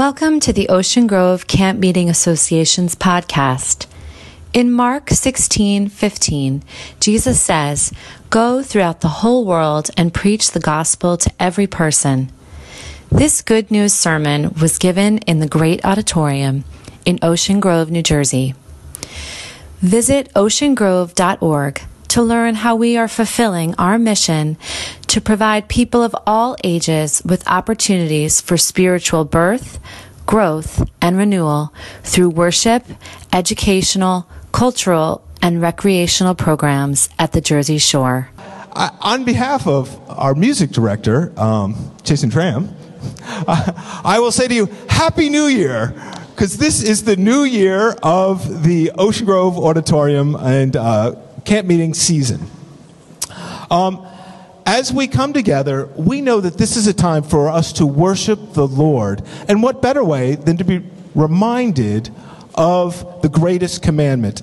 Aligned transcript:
Welcome 0.00 0.40
to 0.40 0.54
the 0.54 0.70
Ocean 0.70 1.06
Grove 1.06 1.46
Camp 1.46 1.78
Meeting 1.78 2.08
Association's 2.08 2.94
podcast. 2.94 3.84
In 4.54 4.72
Mark 4.72 5.10
16:15, 5.10 6.62
Jesus 7.00 7.38
says, 7.38 7.92
"Go 8.30 8.62
throughout 8.62 9.02
the 9.02 9.20
whole 9.20 9.44
world 9.44 9.90
and 9.98 10.14
preach 10.14 10.52
the 10.52 10.58
gospel 10.58 11.18
to 11.18 11.30
every 11.38 11.66
person." 11.66 12.30
This 13.12 13.42
good 13.42 13.70
news 13.70 13.92
sermon 13.92 14.54
was 14.58 14.78
given 14.78 15.18
in 15.26 15.40
the 15.40 15.46
Great 15.46 15.84
Auditorium 15.84 16.64
in 17.04 17.18
Ocean 17.20 17.60
Grove, 17.60 17.90
New 17.90 18.02
Jersey. 18.02 18.54
Visit 19.82 20.32
oceangrove.org 20.34 21.82
to 22.10 22.22
learn 22.22 22.56
how 22.56 22.74
we 22.74 22.96
are 22.96 23.06
fulfilling 23.06 23.72
our 23.76 23.96
mission 23.96 24.56
to 25.06 25.20
provide 25.20 25.68
people 25.68 26.02
of 26.02 26.14
all 26.26 26.56
ages 26.64 27.22
with 27.24 27.46
opportunities 27.46 28.40
for 28.40 28.56
spiritual 28.56 29.24
birth, 29.24 29.78
growth, 30.26 30.88
and 31.00 31.16
renewal 31.16 31.72
through 32.02 32.28
worship, 32.28 32.84
educational, 33.32 34.28
cultural, 34.50 35.24
and 35.40 35.62
recreational 35.62 36.34
programs 36.34 37.08
at 37.16 37.30
the 37.30 37.40
Jersey 37.40 37.78
Shore. 37.78 38.28
I, 38.72 38.90
on 39.00 39.24
behalf 39.24 39.68
of 39.68 39.96
our 40.10 40.34
music 40.34 40.70
director, 40.70 41.32
um, 41.38 41.94
Jason 42.02 42.28
Tram, 42.28 42.74
I, 43.46 44.18
will 44.18 44.32
say 44.32 44.48
to 44.48 44.54
you, 44.54 44.66
Happy 44.88 45.28
New 45.28 45.46
Year! 45.46 45.94
Because 46.30 46.56
this 46.56 46.82
is 46.82 47.04
the 47.04 47.16
new 47.16 47.44
year 47.44 47.94
of 48.02 48.64
the 48.64 48.90
Ocean 48.92 49.26
Grove 49.26 49.58
Auditorium 49.58 50.34
and 50.36 50.74
uh, 50.74 51.14
camp 51.50 51.66
meeting 51.66 51.92
season. 51.92 52.40
Um, 53.72 54.06
as 54.64 54.92
we 54.92 55.08
come 55.08 55.32
together, 55.32 55.86
we 55.96 56.20
know 56.20 56.40
that 56.40 56.56
this 56.56 56.76
is 56.76 56.86
a 56.86 56.94
time 56.94 57.24
for 57.24 57.48
us 57.48 57.72
to 57.72 57.86
worship 57.86 58.52
the 58.52 58.68
Lord. 58.68 59.22
And 59.48 59.60
what 59.60 59.82
better 59.82 60.04
way 60.04 60.36
than 60.36 60.58
to 60.58 60.64
be 60.64 60.80
reminded 61.12 62.10
of 62.54 63.20
the 63.22 63.28
greatest 63.28 63.82
commandment? 63.82 64.42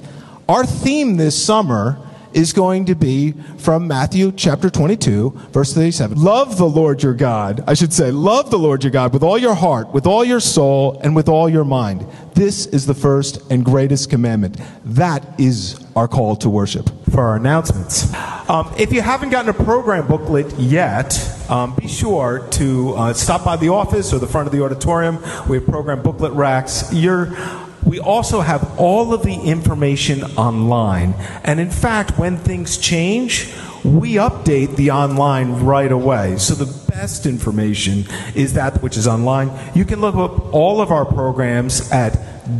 Our 0.49 0.65
theme 0.65 1.15
this 1.15 1.41
summer 1.41 1.97
is 2.33 2.51
going 2.51 2.87
to 2.87 2.95
be 2.95 3.31
from 3.57 3.87
Matthew 3.87 4.33
chapter 4.33 4.69
22, 4.69 5.29
verse 5.53 5.73
37. 5.73 6.21
Love 6.21 6.57
the 6.57 6.67
Lord 6.67 7.03
your 7.03 7.13
God. 7.13 7.63
I 7.67 7.73
should 7.73 7.93
say, 7.93 8.11
love 8.11 8.51
the 8.51 8.59
Lord 8.59 8.83
your 8.83 8.91
God 8.91 9.13
with 9.13 9.23
all 9.23 9.37
your 9.37 9.55
heart, 9.55 9.93
with 9.93 10.05
all 10.05 10.25
your 10.25 10.41
soul, 10.41 10.99
and 11.01 11.15
with 11.15 11.29
all 11.29 11.47
your 11.47 11.63
mind. 11.63 12.05
This 12.33 12.65
is 12.65 12.85
the 12.85 12.93
first 12.93 13.49
and 13.49 13.63
greatest 13.63 14.09
commandment. 14.09 14.57
That 14.83 15.25
is 15.39 15.86
our 15.97 16.07
call 16.07 16.35
to 16.37 16.49
worship. 16.49 16.89
For 17.11 17.21
our 17.21 17.35
announcements. 17.35 18.13
Um, 18.47 18.71
if 18.77 18.93
you 18.93 19.01
haven't 19.01 19.31
gotten 19.31 19.49
a 19.49 19.63
program 19.63 20.07
booklet 20.07 20.53
yet, 20.59 21.17
um, 21.49 21.75
be 21.75 21.87
sure 21.87 22.47
to 22.51 22.93
uh, 22.93 23.13
stop 23.13 23.43
by 23.43 23.57
the 23.57 23.69
office 23.69 24.13
or 24.13 24.19
the 24.19 24.27
front 24.27 24.47
of 24.47 24.53
the 24.53 24.63
auditorium. 24.63 25.17
We 25.49 25.57
have 25.57 25.65
program 25.65 26.03
booklet 26.03 26.33
racks. 26.33 26.93
You're 26.93 27.35
we 27.83 27.99
also 27.99 28.41
have 28.41 28.77
all 28.77 29.13
of 29.13 29.23
the 29.23 29.33
information 29.33 30.23
online. 30.35 31.13
And 31.43 31.59
in 31.59 31.71
fact, 31.71 32.19
when 32.19 32.37
things 32.37 32.77
change, 32.77 33.53
we 33.83 34.15
update 34.15 34.75
the 34.75 34.91
online 34.91 35.63
right 35.63 35.91
away. 35.91 36.37
So 36.37 36.53
the 36.53 36.71
best 36.91 37.25
information 37.25 38.05
is 38.35 38.53
that 38.53 38.83
which 38.83 38.97
is 38.97 39.07
online. 39.07 39.51
You 39.73 39.85
can 39.85 40.01
look 40.01 40.15
up 40.15 40.53
all 40.53 40.81
of 40.81 40.91
our 40.91 41.05
programs 41.05 41.89
at 41.91 42.57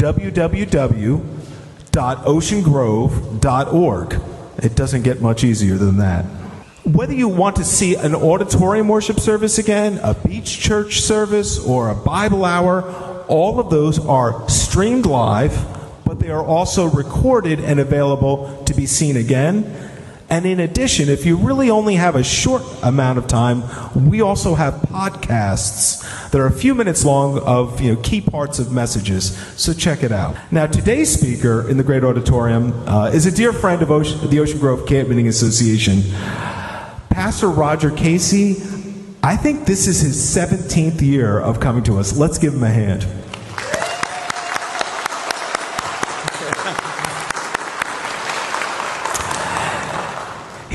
www.oceangrove.org. 1.97 4.21
It 4.63 4.75
doesn't 4.75 5.01
get 5.01 5.21
much 5.21 5.43
easier 5.43 5.77
than 5.77 5.97
that. 5.97 6.25
Whether 6.83 7.13
you 7.13 7.27
want 7.27 7.57
to 7.57 7.63
see 7.63 7.95
an 7.95 8.15
auditorium 8.15 8.87
worship 8.87 9.19
service 9.19 9.57
again, 9.57 9.99
a 10.03 10.13
beach 10.13 10.59
church 10.59 11.01
service, 11.01 11.59
or 11.59 11.89
a 11.89 11.95
Bible 11.95 12.45
hour, 12.45 12.83
all 13.27 13.59
of 13.59 13.69
those 13.69 13.99
are 13.99 14.47
streamed 14.49 15.05
live, 15.05 15.67
but 16.05 16.19
they 16.19 16.29
are 16.29 16.45
also 16.45 16.87
recorded 16.87 17.59
and 17.59 17.79
available 17.79 18.63
to 18.65 18.73
be 18.73 18.85
seen 18.85 19.17
again. 19.17 19.86
And 20.29 20.45
in 20.45 20.59
addition, 20.59 21.07
if 21.07 21.25
you 21.25 21.37
really 21.37 21.69
only 21.69 21.95
have 21.95 22.15
a 22.15 22.23
short 22.23 22.61
amount 22.83 23.17
of 23.17 23.27
time, 23.27 23.63
we 24.09 24.19
also 24.19 24.55
have 24.55 24.73
podcasts 24.73 26.29
that 26.31 26.41
are 26.41 26.47
a 26.47 26.51
few 26.51 26.75
minutes 26.75 27.05
long 27.05 27.39
of 27.39 27.79
you 27.79 27.93
know, 27.93 28.01
key 28.01 28.19
parts 28.19 28.59
of 28.59 28.71
messages. 28.71 29.37
So 29.55 29.73
check 29.73 30.03
it 30.03 30.11
out. 30.11 30.35
Now, 30.51 30.67
today's 30.67 31.13
speaker 31.17 31.69
in 31.69 31.77
the 31.77 31.83
Great 31.83 32.03
Auditorium 32.03 32.73
uh, 32.87 33.05
is 33.13 33.25
a 33.25 33.31
dear 33.31 33.53
friend 33.53 33.81
of 33.81 33.89
Ocean, 33.89 34.29
the 34.29 34.39
Ocean 34.41 34.59
Grove 34.59 34.85
Camp 34.85 35.07
Meeting 35.07 35.29
Association. 35.29 36.01
Pastor 37.09 37.49
Roger 37.49 37.89
Casey, 37.89 38.61
I 39.23 39.37
think 39.37 39.65
this 39.65 39.87
is 39.87 40.01
his 40.01 40.17
17th 40.17 41.01
year 41.01 41.39
of 41.39 41.61
coming 41.61 41.83
to 41.85 41.97
us. 41.99 42.17
Let's 42.17 42.37
give 42.37 42.53
him 42.53 42.63
a 42.63 42.69
hand. 42.69 43.07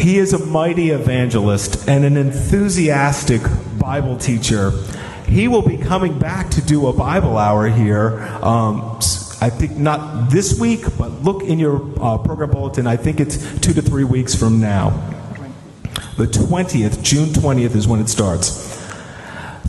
He 0.03 0.19
is 0.19 0.33
a 0.33 0.45
mighty 0.45 0.91
evangelist 0.91 1.89
and 1.89 2.05
an 2.05 2.17
enthusiastic 2.17 3.41
Bible 3.79 4.17
teacher. 4.17 4.73
He 5.29 5.47
will 5.47 5.63
be 5.63 5.77
coming 5.77 6.19
back 6.19 6.51
to 6.51 6.61
do 6.61 6.89
a 6.89 6.93
Bible 6.93 7.39
hour 7.39 7.69
here. 7.69 8.19
Um, 8.43 8.99
I 9.41 9.49
think 9.49 9.77
not 9.77 10.29
this 10.29 10.59
week, 10.59 10.81
but 10.99 11.23
look 11.23 11.45
in 11.45 11.61
your 11.61 11.89
uh, 12.01 12.19
program 12.19 12.51
bulletin. 12.51 12.89
I 12.89 12.97
think 12.97 13.21
it's 13.21 13.39
two 13.61 13.73
to 13.75 13.81
three 13.81 14.03
weeks 14.03 14.35
from 14.35 14.61
now. 14.61 14.91
The 16.17 16.27
20th, 16.27 17.05
June 17.05 17.29
20th, 17.29 17.77
is 17.77 17.87
when 17.87 18.01
it 18.01 18.09
starts. 18.09 18.85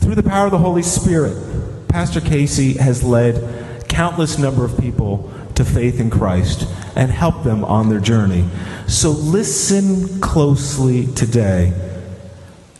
Through 0.00 0.16
the 0.16 0.24
power 0.24 0.46
of 0.46 0.50
the 0.50 0.58
Holy 0.58 0.82
Spirit, 0.82 1.86
Pastor 1.86 2.20
Casey 2.20 2.72
has 2.72 3.04
led 3.04 3.88
countless 3.88 4.36
number 4.36 4.64
of 4.64 4.76
people 4.80 5.30
to 5.56 5.64
faith 5.64 6.00
in 6.00 6.10
Christ 6.10 6.68
and 6.96 7.10
help 7.10 7.44
them 7.44 7.64
on 7.64 7.88
their 7.88 8.00
journey. 8.00 8.48
So 8.86 9.10
listen 9.10 10.20
closely 10.20 11.06
today. 11.06 11.72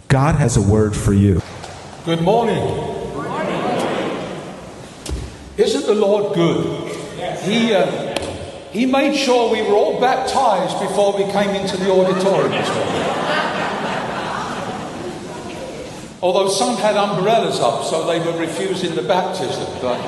God 0.09 0.35
has 0.37 0.57
a 0.57 0.63
word 0.63 0.95
for 0.95 1.13
you. 1.13 1.41
Good 2.05 2.23
morning. 2.23 2.63
Good 2.63 3.29
morning. 3.29 3.61
Isn't 5.57 5.87
the 5.87 5.95
Lord 5.95 6.35
good? 6.35 6.93
Yes. 7.17 7.47
He, 7.47 7.73
uh, 7.73 8.15
he 8.71 8.87
made 8.87 9.17
sure 9.17 9.51
we 9.51 9.63
were 9.63 9.77
all 9.77 10.01
baptized 10.01 10.81
before 10.81 11.17
we 11.17 11.31
came 11.33 11.51
into 11.51 11.77
the 11.77 11.91
auditorium. 11.91 12.53
Although 16.21 16.49
some 16.49 16.77
had 16.77 16.97
umbrellas 16.97 17.61
up, 17.61 17.85
so 17.85 18.07
they 18.07 18.19
were 18.19 18.39
refusing 18.39 18.95
the 18.95 19.03
baptism. 19.03 19.67
But 19.83 19.99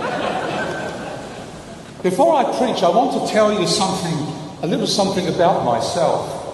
before 2.03 2.35
I 2.37 2.45
preach, 2.59 2.83
I 2.83 2.91
want 2.91 3.13
to 3.13 3.33
tell 3.33 3.59
you 3.59 3.67
something, 3.67 4.15
a 4.63 4.67
little 4.67 4.87
something 4.87 5.27
about 5.29 5.65
myself. 5.65 6.45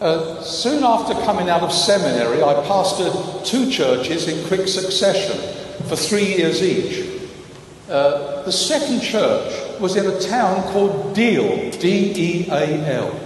Uh, 0.00 0.42
soon 0.42 0.82
after 0.82 1.14
coming 1.24 1.50
out 1.50 1.62
of 1.62 1.72
seminary, 1.72 2.42
I 2.42 2.54
pastored 2.66 3.44
two 3.44 3.70
churches 3.70 4.28
in 4.28 4.46
quick 4.48 4.66
succession 4.66 5.38
for 5.88 5.96
three 5.96 6.36
years 6.36 6.62
each. 6.62 7.20
Uh, 7.88 8.42
the 8.44 8.52
second 8.52 9.00
church 9.02 9.80
was 9.80 9.96
in 9.96 10.06
a 10.06 10.20
town 10.20 10.62
called 10.72 11.14
Deal, 11.14 11.70
D 11.72 12.12
E 12.16 12.46
A 12.50 12.86
L, 12.94 13.20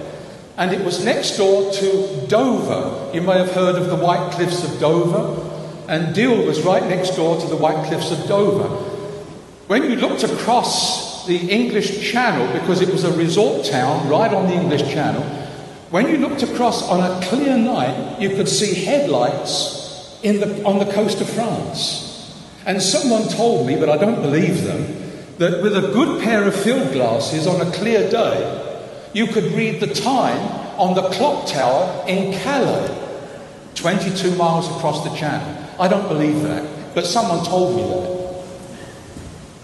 and 0.56 0.72
it 0.72 0.84
was 0.84 1.04
next 1.04 1.36
door 1.36 1.70
to 1.70 2.26
Dover. 2.28 3.14
You 3.14 3.20
may 3.20 3.38
have 3.38 3.52
heard 3.52 3.76
of 3.76 3.88
the 3.88 3.96
White 3.96 4.32
Cliffs 4.32 4.64
of 4.64 4.80
Dover, 4.80 5.40
and 5.88 6.14
Deal 6.14 6.44
was 6.44 6.62
right 6.62 6.82
next 6.84 7.10
door 7.10 7.40
to 7.40 7.46
the 7.46 7.56
White 7.56 7.86
Cliffs 7.86 8.10
of 8.10 8.26
Dover. 8.26 8.68
When 9.68 9.84
you 9.84 9.96
looked 9.96 10.24
across 10.24 11.13
the 11.26 11.50
English 11.50 12.10
Channel 12.10 12.52
because 12.58 12.80
it 12.80 12.90
was 12.90 13.04
a 13.04 13.12
resort 13.16 13.66
town 13.66 14.08
right 14.08 14.32
on 14.32 14.46
the 14.46 14.54
English 14.54 14.82
Channel. 14.82 15.22
When 15.90 16.08
you 16.08 16.18
looked 16.18 16.42
across 16.42 16.88
on 16.88 17.00
a 17.00 17.24
clear 17.26 17.56
night, 17.56 18.20
you 18.20 18.30
could 18.30 18.48
see 18.48 18.74
headlights 18.84 20.18
in 20.22 20.40
the, 20.40 20.64
on 20.64 20.78
the 20.78 20.92
coast 20.92 21.20
of 21.20 21.28
France. 21.30 22.10
And 22.66 22.82
someone 22.82 23.28
told 23.28 23.66
me, 23.66 23.76
but 23.76 23.88
I 23.88 23.96
don't 23.96 24.22
believe 24.22 24.64
them, 24.64 24.82
that 25.38 25.62
with 25.62 25.76
a 25.76 25.92
good 25.92 26.22
pair 26.22 26.44
of 26.44 26.54
field 26.54 26.92
glasses 26.92 27.46
on 27.46 27.60
a 27.60 27.70
clear 27.72 28.08
day, 28.10 28.60
you 29.12 29.26
could 29.26 29.44
read 29.52 29.80
the 29.80 29.92
time 29.94 30.38
on 30.78 30.94
the 30.94 31.08
clock 31.10 31.46
tower 31.46 32.04
in 32.08 32.32
Calais, 32.40 32.90
22 33.74 34.34
miles 34.36 34.68
across 34.76 35.04
the 35.04 35.14
channel. 35.16 35.70
I 35.78 35.88
don't 35.88 36.08
believe 36.08 36.42
that, 36.42 36.94
but 36.94 37.06
someone 37.06 37.44
told 37.44 37.76
me 37.76 37.82
that. 37.82 38.13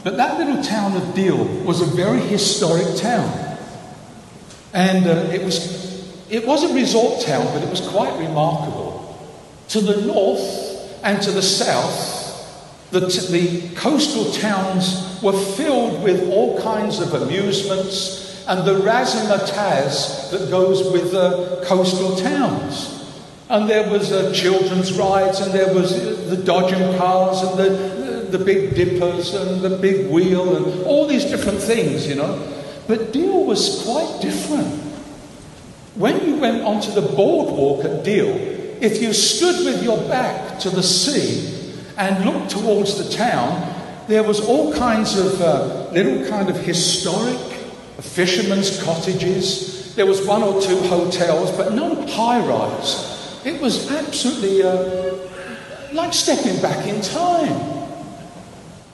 But 0.02 0.17
that 0.17 0.38
little 0.38 0.62
town 0.62 0.97
of 0.97 1.14
Deal 1.14 1.44
was 1.64 1.81
a 1.82 1.87
very 1.87 2.20
historic 2.20 2.97
town. 2.97 3.58
And 4.73 5.06
uh, 5.06 5.31
it, 5.32 5.43
was, 5.43 6.29
it 6.31 6.47
was 6.47 6.64
a 6.64 6.75
resort 6.75 7.23
town, 7.23 7.44
but 7.52 7.62
it 7.62 7.69
was 7.69 7.87
quite 7.88 8.19
remarkable. 8.19 9.19
To 9.69 9.81
the 9.81 10.00
north 10.06 11.00
and 11.02 11.20
to 11.23 11.31
the 11.31 11.43
south, 11.43 12.91
the, 12.91 13.08
t- 13.08 13.26
the 13.31 13.75
coastal 13.75 14.32
towns 14.32 15.20
were 15.23 15.38
filled 15.38 16.02
with 16.02 16.29
all 16.31 16.61
kinds 16.61 17.00
of 17.00 17.14
amusements 17.14 18.44
and 18.50 18.67
the 18.67 18.81
razzmatazz 18.81 20.31
that 20.31 20.50
goes 20.50 20.91
with 20.91 21.14
uh, 21.14 21.62
coastal 21.64 22.17
towns. 22.17 22.97
And 23.49 23.69
there 23.69 23.88
was 23.91 24.12
uh, 24.12 24.32
children's 24.32 24.93
rides, 24.97 25.41
and 25.41 25.52
there 25.52 25.73
was 25.75 25.93
uh, 25.93 26.25
the 26.29 26.37
dodgem 26.37 26.97
cars, 26.99 27.43
and 27.43 27.58
the, 27.58 28.00
the 28.30 28.38
big 28.38 28.74
dippers 28.74 29.34
and 29.34 29.60
the 29.60 29.76
big 29.78 30.10
wheel 30.10 30.56
and 30.56 30.84
all 30.84 31.06
these 31.06 31.24
different 31.24 31.60
things, 31.60 32.06
you 32.06 32.14
know. 32.14 32.38
But 32.86 33.12
Deal 33.12 33.44
was 33.44 33.82
quite 33.84 34.20
different. 34.20 34.66
When 35.94 36.24
you 36.26 36.36
went 36.36 36.62
onto 36.62 36.92
the 36.92 37.02
boardwalk 37.02 37.84
at 37.84 38.04
Deal, 38.04 38.28
if 38.80 39.02
you 39.02 39.12
stood 39.12 39.64
with 39.64 39.82
your 39.82 39.98
back 40.08 40.58
to 40.60 40.70
the 40.70 40.82
sea 40.82 41.74
and 41.96 42.24
looked 42.24 42.50
towards 42.50 42.96
the 42.96 43.14
town, 43.14 43.76
there 44.08 44.22
was 44.22 44.40
all 44.40 44.72
kinds 44.72 45.16
of 45.18 45.40
uh, 45.40 45.90
little 45.92 46.26
kind 46.28 46.48
of 46.48 46.56
historic 46.56 47.38
fishermen's 48.00 48.82
cottages. 48.82 49.94
There 49.94 50.06
was 50.06 50.26
one 50.26 50.42
or 50.42 50.60
two 50.60 50.78
hotels, 50.88 51.50
but 51.56 51.74
no 51.74 52.06
high 52.06 52.44
rise. 52.44 53.40
It 53.44 53.60
was 53.60 53.90
absolutely 53.90 54.62
uh, 54.62 55.14
like 55.92 56.12
stepping 56.12 56.60
back 56.62 56.86
in 56.86 57.00
time. 57.00 57.79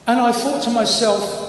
And 0.06 0.20
I 0.20 0.30
thought 0.30 0.62
to 0.64 0.70
myself, 0.70 1.42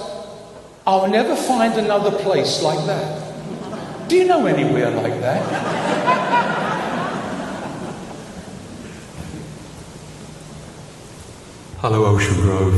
I'll 0.84 1.08
never 1.08 1.36
find 1.36 1.74
another 1.74 2.10
place 2.10 2.60
like 2.60 2.84
that. 2.86 4.08
Do 4.08 4.16
you 4.16 4.26
know 4.26 4.46
anywhere 4.46 4.90
like 4.90 5.20
that? 5.20 6.48
Hello, 11.78 12.06
Ocean 12.06 12.34
Grove. 12.40 12.74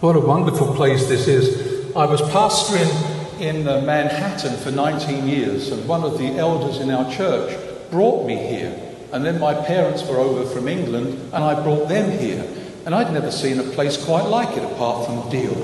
What 0.00 0.16
a 0.16 0.20
wonderful 0.20 0.74
place 0.74 1.08
this 1.08 1.26
is. 1.28 1.94
I 1.96 2.06
was 2.06 2.22
pastoring 2.22 3.40
in 3.40 3.68
uh, 3.68 3.82
Manhattan 3.82 4.56
for 4.58 4.70
19 4.70 5.26
years, 5.26 5.70
and 5.72 5.86
one 5.86 6.04
of 6.04 6.16
the 6.18 6.38
elders 6.38 6.78
in 6.78 6.90
our 6.90 7.12
church 7.12 7.58
brought 7.90 8.24
me 8.24 8.36
here. 8.36 8.87
And 9.12 9.24
then 9.24 9.40
my 9.40 9.54
parents 9.54 10.06
were 10.06 10.16
over 10.16 10.44
from 10.44 10.68
England, 10.68 11.14
and 11.32 11.42
I 11.42 11.62
brought 11.62 11.88
them 11.88 12.10
here. 12.18 12.46
And 12.84 12.94
I'd 12.94 13.12
never 13.12 13.30
seen 13.30 13.58
a 13.58 13.62
place 13.62 14.02
quite 14.02 14.26
like 14.26 14.56
it 14.56 14.64
apart 14.64 15.06
from 15.06 15.30
Deal. 15.30 15.56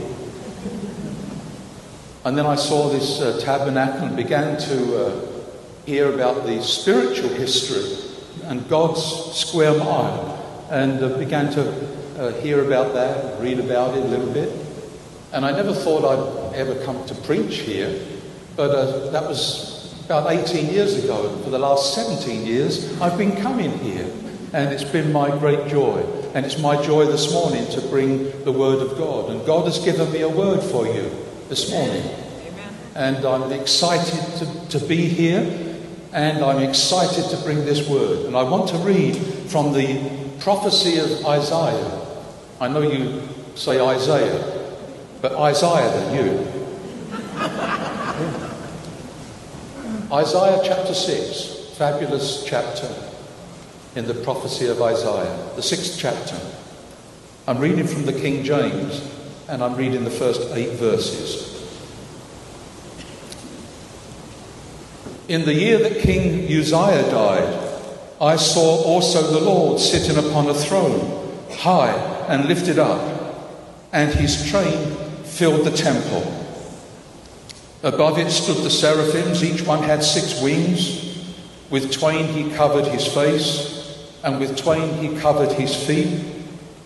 And 2.24 2.38
then 2.38 2.46
I 2.46 2.54
saw 2.54 2.88
this 2.88 3.20
uh, 3.20 3.38
tabernacle 3.42 4.06
and 4.06 4.16
began 4.16 4.58
to 4.58 5.06
uh, 5.06 5.26
hear 5.84 6.12
about 6.12 6.46
the 6.46 6.62
spiritual 6.62 7.28
history 7.28 8.12
and 8.44 8.66
God's 8.68 9.02
square 9.34 9.76
mile, 9.78 10.66
and 10.70 11.02
uh, 11.02 11.18
began 11.18 11.52
to 11.52 11.70
uh, 12.18 12.32
hear 12.40 12.64
about 12.64 12.94
that, 12.94 13.40
read 13.40 13.58
about 13.58 13.96
it 13.96 14.04
a 14.04 14.08
little 14.08 14.32
bit. 14.32 14.50
And 15.32 15.44
I 15.44 15.50
never 15.50 15.74
thought 15.74 16.04
I'd 16.04 16.54
ever 16.54 16.82
come 16.84 17.04
to 17.06 17.14
preach 17.14 17.58
here, 17.58 18.00
but 18.56 18.70
uh, 18.70 19.10
that 19.10 19.24
was 19.24 19.73
about 20.04 20.30
18 20.30 20.72
years 20.72 21.02
ago. 21.02 21.32
And 21.32 21.44
for 21.44 21.50
the 21.50 21.58
last 21.58 21.94
17 21.94 22.46
years, 22.46 23.00
I've 23.00 23.16
been 23.16 23.36
coming 23.36 23.76
here. 23.78 24.10
And 24.52 24.72
it's 24.72 24.84
been 24.84 25.12
my 25.12 25.36
great 25.38 25.66
joy. 25.68 26.04
And 26.34 26.46
it's 26.46 26.58
my 26.58 26.80
joy 26.82 27.06
this 27.06 27.32
morning 27.32 27.66
to 27.72 27.80
bring 27.80 28.44
the 28.44 28.52
Word 28.52 28.80
of 28.86 28.96
God. 28.98 29.30
And 29.30 29.44
God 29.46 29.64
has 29.64 29.84
given 29.84 30.12
me 30.12 30.20
a 30.20 30.28
word 30.28 30.62
for 30.62 30.86
you 30.86 31.10
this 31.48 31.70
morning. 31.70 32.08
And 32.94 33.24
I'm 33.24 33.50
excited 33.50 34.20
to, 34.38 34.78
to 34.78 34.86
be 34.86 35.08
here. 35.08 35.40
And 36.12 36.44
I'm 36.44 36.62
excited 36.62 37.28
to 37.30 37.44
bring 37.44 37.64
this 37.64 37.88
word. 37.88 38.26
And 38.26 38.36
I 38.36 38.44
want 38.44 38.68
to 38.68 38.76
read 38.78 39.16
from 39.50 39.72
the 39.72 40.36
prophecy 40.38 40.98
of 40.98 41.26
Isaiah. 41.26 42.06
I 42.60 42.68
know 42.68 42.82
you 42.82 43.22
say 43.56 43.80
Isaiah, 43.80 44.68
but 45.20 45.32
Isaiah 45.32 45.90
than 45.90 46.14
you. 46.14 46.53
Isaiah 50.14 50.60
chapter 50.64 50.94
6, 50.94 51.74
fabulous 51.76 52.44
chapter 52.46 52.88
in 53.96 54.06
the 54.06 54.14
prophecy 54.14 54.68
of 54.68 54.80
Isaiah, 54.80 55.50
the 55.56 55.62
sixth 55.62 55.98
chapter. 55.98 56.38
I'm 57.48 57.58
reading 57.58 57.88
from 57.88 58.04
the 58.04 58.12
King 58.12 58.44
James 58.44 59.10
and 59.48 59.60
I'm 59.60 59.74
reading 59.74 60.04
the 60.04 60.10
first 60.10 60.40
eight 60.52 60.78
verses. 60.78 61.50
In 65.26 65.44
the 65.44 65.52
year 65.52 65.78
that 65.78 66.00
King 66.00 66.44
Uzziah 66.44 67.10
died, 67.10 67.80
I 68.20 68.36
saw 68.36 68.84
also 68.84 69.20
the 69.20 69.44
Lord 69.44 69.80
sitting 69.80 70.16
upon 70.16 70.48
a 70.48 70.54
throne, 70.54 71.44
high 71.50 71.90
and 72.28 72.44
lifted 72.44 72.78
up, 72.78 73.50
and 73.92 74.14
his 74.14 74.48
train 74.48 74.94
filled 75.24 75.66
the 75.66 75.76
temple. 75.76 76.43
Above 77.84 78.18
it 78.18 78.30
stood 78.30 78.64
the 78.64 78.70
seraphims, 78.70 79.44
each 79.44 79.60
one 79.60 79.82
had 79.82 80.02
six 80.02 80.40
wings. 80.40 81.22
With 81.68 81.92
twain 81.92 82.26
he 82.28 82.50
covered 82.56 82.86
his 82.86 83.06
face, 83.06 84.08
and 84.24 84.40
with 84.40 84.56
twain 84.56 84.94
he 84.94 85.20
covered 85.20 85.52
his 85.52 85.76
feet, 85.76 86.24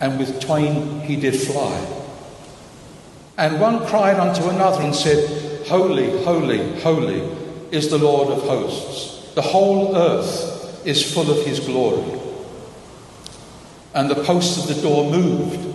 and 0.01 0.19
with 0.19 0.41
twain 0.41 0.99
he 0.99 1.15
did 1.15 1.39
fly. 1.39 1.87
And 3.37 3.61
one 3.61 3.87
cried 3.87 4.19
unto 4.19 4.49
another 4.49 4.81
and 4.81 4.93
said, 4.93 5.67
Holy, 5.67 6.21
holy, 6.25 6.81
holy 6.81 7.21
is 7.71 7.89
the 7.89 7.97
Lord 7.97 8.27
of 8.27 8.41
hosts. 8.41 9.33
The 9.35 9.41
whole 9.41 9.95
earth 9.95 10.85
is 10.85 11.13
full 11.13 11.31
of 11.31 11.45
his 11.45 11.61
glory. 11.61 12.19
And 13.93 14.09
the 14.11 14.21
posts 14.21 14.57
of 14.57 14.75
the 14.75 14.81
door 14.81 15.09
moved 15.09 15.65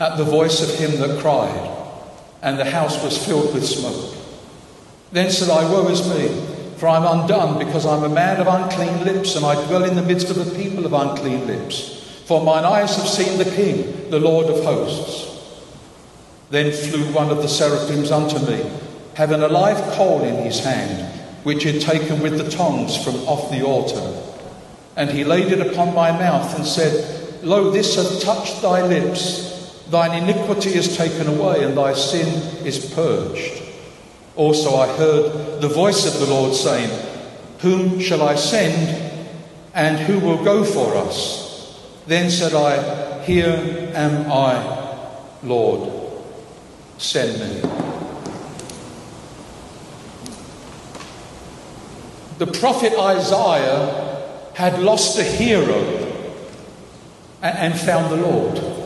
at 0.00 0.16
the 0.16 0.24
voice 0.24 0.60
of 0.60 0.76
him 0.76 0.98
that 0.98 1.20
cried, 1.20 1.70
and 2.42 2.58
the 2.58 2.68
house 2.68 3.00
was 3.04 3.24
filled 3.24 3.54
with 3.54 3.64
smoke. 3.64 4.18
Then 5.12 5.30
said 5.30 5.50
I, 5.50 5.70
Woe 5.70 5.88
is 5.88 6.08
me, 6.08 6.28
for 6.78 6.88
I 6.88 6.96
am 6.96 7.20
undone, 7.20 7.58
because 7.58 7.84
I 7.84 7.96
am 7.96 8.02
a 8.02 8.08
man 8.08 8.40
of 8.40 8.46
unclean 8.46 9.04
lips, 9.04 9.36
and 9.36 9.44
I 9.44 9.62
dwell 9.66 9.84
in 9.84 9.94
the 9.94 10.02
midst 10.02 10.30
of 10.30 10.38
a 10.38 10.56
people 10.56 10.86
of 10.86 10.94
unclean 10.94 11.46
lips. 11.46 12.02
For 12.24 12.42
mine 12.42 12.64
eyes 12.64 12.96
have 12.96 13.06
seen 13.06 13.38
the 13.38 13.44
King, 13.44 14.10
the 14.10 14.18
Lord 14.18 14.46
of 14.46 14.64
hosts. 14.64 15.28
Then 16.48 16.72
flew 16.72 17.12
one 17.12 17.30
of 17.30 17.38
the 17.38 17.48
seraphims 17.48 18.10
unto 18.10 18.38
me, 18.50 18.70
having 19.14 19.42
a 19.42 19.48
live 19.48 19.76
coal 19.92 20.22
in 20.22 20.36
his 20.36 20.64
hand, 20.64 21.20
which 21.44 21.64
he 21.64 21.72
had 21.72 21.82
taken 21.82 22.20
with 22.22 22.38
the 22.38 22.50
tongs 22.50 22.96
from 22.96 23.16
off 23.28 23.50
the 23.50 23.62
altar. 23.62 24.22
And 24.96 25.10
he 25.10 25.24
laid 25.24 25.52
it 25.52 25.60
upon 25.60 25.94
my 25.94 26.10
mouth 26.10 26.54
and 26.56 26.66
said, 26.66 27.44
Lo, 27.44 27.70
this 27.70 27.96
hath 27.96 28.22
touched 28.22 28.62
thy 28.62 28.86
lips. 28.86 29.50
Thine 29.90 30.22
iniquity 30.22 30.74
is 30.74 30.96
taken 30.96 31.26
away, 31.26 31.64
and 31.64 31.76
thy 31.76 31.92
sin 31.92 32.28
is 32.64 32.92
purged. 32.94 33.61
Also, 34.34 34.76
I 34.76 34.88
heard 34.96 35.60
the 35.60 35.68
voice 35.68 36.06
of 36.06 36.18
the 36.18 36.32
Lord 36.32 36.54
saying, 36.54 36.90
Whom 37.60 38.00
shall 38.00 38.22
I 38.22 38.34
send, 38.34 39.22
and 39.74 39.98
who 39.98 40.18
will 40.20 40.42
go 40.42 40.64
for 40.64 40.96
us? 40.96 41.78
Then 42.06 42.30
said 42.30 42.54
I, 42.54 43.22
Here 43.24 43.92
am 43.94 44.30
I, 44.32 45.08
Lord, 45.42 45.92
send 46.98 47.40
me. 47.40 47.60
The 52.38 52.46
prophet 52.46 52.94
Isaiah 52.98 54.50
had 54.54 54.80
lost 54.80 55.18
a 55.18 55.22
hero 55.22 55.78
and 57.42 57.78
found 57.78 58.10
the 58.10 58.16
Lord. 58.16 58.81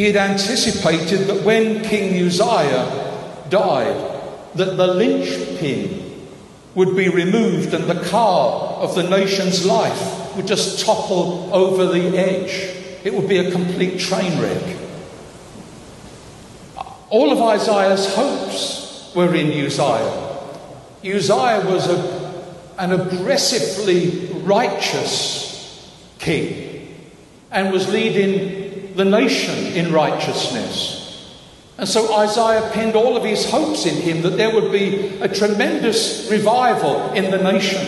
He 0.00 0.06
had 0.06 0.16
anticipated 0.16 1.26
that 1.26 1.44
when 1.44 1.82
King 1.82 2.24
Uzziah 2.24 3.44
died, 3.50 3.94
that 4.54 4.78
the 4.78 4.86
linchpin 4.86 6.26
would 6.74 6.96
be 6.96 7.10
removed 7.10 7.74
and 7.74 7.84
the 7.84 8.02
car 8.08 8.78
of 8.80 8.94
the 8.94 9.02
nation's 9.02 9.66
life 9.66 10.34
would 10.34 10.46
just 10.46 10.86
topple 10.86 11.52
over 11.52 11.84
the 11.84 12.16
edge. 12.16 12.74
It 13.04 13.12
would 13.12 13.28
be 13.28 13.36
a 13.36 13.52
complete 13.52 14.00
train 14.00 14.40
wreck. 14.40 14.78
All 17.10 17.30
of 17.30 17.42
Isaiah's 17.42 18.14
hopes 18.14 19.12
were 19.14 19.34
in 19.34 19.48
Uzziah. 19.48 20.48
Uzziah 21.04 21.70
was 21.70 21.90
a, 21.90 22.54
an 22.78 22.92
aggressively 22.98 24.32
righteous 24.44 25.92
king 26.18 26.96
and 27.50 27.70
was 27.70 27.86
leading 27.92 28.59
the 29.00 29.04
nation 29.06 29.56
in 29.72 29.90
righteousness. 29.94 30.98
And 31.78 31.88
so 31.88 32.14
Isaiah 32.18 32.70
pinned 32.74 32.94
all 32.94 33.16
of 33.16 33.24
his 33.24 33.50
hopes 33.50 33.86
in 33.86 33.94
him 33.94 34.20
that 34.22 34.36
there 34.36 34.54
would 34.54 34.70
be 34.70 35.18
a 35.22 35.28
tremendous 35.28 36.30
revival 36.30 37.10
in 37.12 37.30
the 37.30 37.38
nation. 37.38 37.80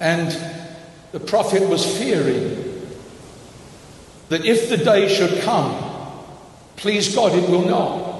And 0.00 0.36
the 1.12 1.20
prophet 1.20 1.66
was 1.66 1.96
fearing 1.96 2.86
that 4.28 4.44
if 4.44 4.68
the 4.68 4.76
day 4.76 5.08
should 5.08 5.40
come, 5.40 5.74
please 6.76 7.14
God, 7.14 7.32
it 7.32 7.48
will 7.48 7.64
not. 7.64 8.12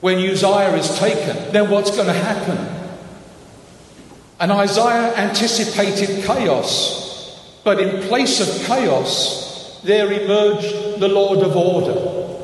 When 0.00 0.18
Uzziah 0.18 0.76
is 0.76 0.96
taken, 1.00 1.52
then 1.52 1.68
what's 1.68 1.90
going 1.90 2.06
to 2.06 2.12
happen? 2.12 2.92
And 4.38 4.52
Isaiah 4.52 5.16
anticipated 5.16 6.24
chaos, 6.24 7.09
but 7.64 7.80
in 7.80 8.02
place 8.02 8.40
of 8.40 8.66
chaos, 8.66 9.80
there 9.82 10.12
emerged 10.12 11.00
the 11.00 11.08
Lord 11.08 11.38
of 11.40 11.56
order. 11.56 12.36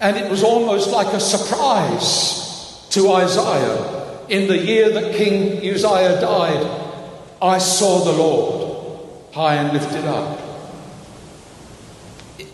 And 0.00 0.16
it 0.16 0.30
was 0.30 0.42
almost 0.42 0.90
like 0.90 1.12
a 1.12 1.20
surprise 1.20 2.86
to 2.90 3.12
Isaiah 3.12 3.98
in 4.28 4.46
the 4.46 4.58
year 4.58 4.90
that 4.90 5.14
King 5.14 5.58
Uzziah 5.58 6.20
died, 6.20 6.80
I 7.40 7.58
saw 7.58 8.04
the 8.04 8.12
Lord 8.12 9.08
high 9.32 9.54
and 9.56 9.72
lifted 9.72 10.04
up. 10.04 10.38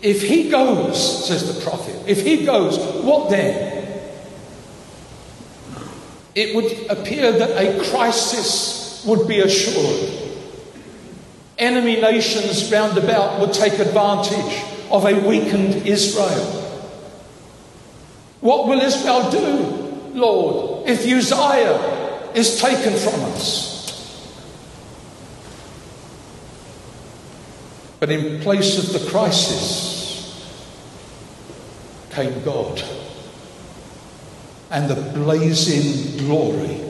If 0.01 0.21
he 0.21 0.49
goes, 0.49 1.27
says 1.27 1.53
the 1.53 1.61
prophet, 1.63 1.95
if 2.07 2.23
he 2.23 2.45
goes, 2.45 2.77
what 3.03 3.29
then? 3.29 3.73
It 6.35 6.55
would 6.55 6.91
appear 6.91 7.31
that 7.31 7.49
a 7.51 7.83
crisis 7.89 9.03
would 9.05 9.27
be 9.27 9.39
assured. 9.39 10.24
Enemy 11.57 12.01
nations 12.01 12.71
round 12.71 12.97
about 12.97 13.39
would 13.39 13.53
take 13.53 13.73
advantage 13.73 14.63
of 14.91 15.05
a 15.05 15.13
weakened 15.27 15.87
Israel. 15.87 16.61
What 18.41 18.67
will 18.67 18.81
Israel 18.81 19.31
do, 19.31 20.17
Lord, 20.17 20.87
if 20.87 21.05
Uzziah 21.05 22.31
is 22.33 22.59
taken 22.59 22.93
from 22.93 23.21
us? 23.31 23.75
But 27.99 28.11
in 28.11 28.41
place 28.41 28.77
of 28.77 28.93
the 28.93 29.09
crisis 29.09 30.05
came 32.11 32.43
God 32.43 32.83
and 34.69 34.89
the 34.89 34.95
blazing 35.17 36.17
glory 36.17 36.81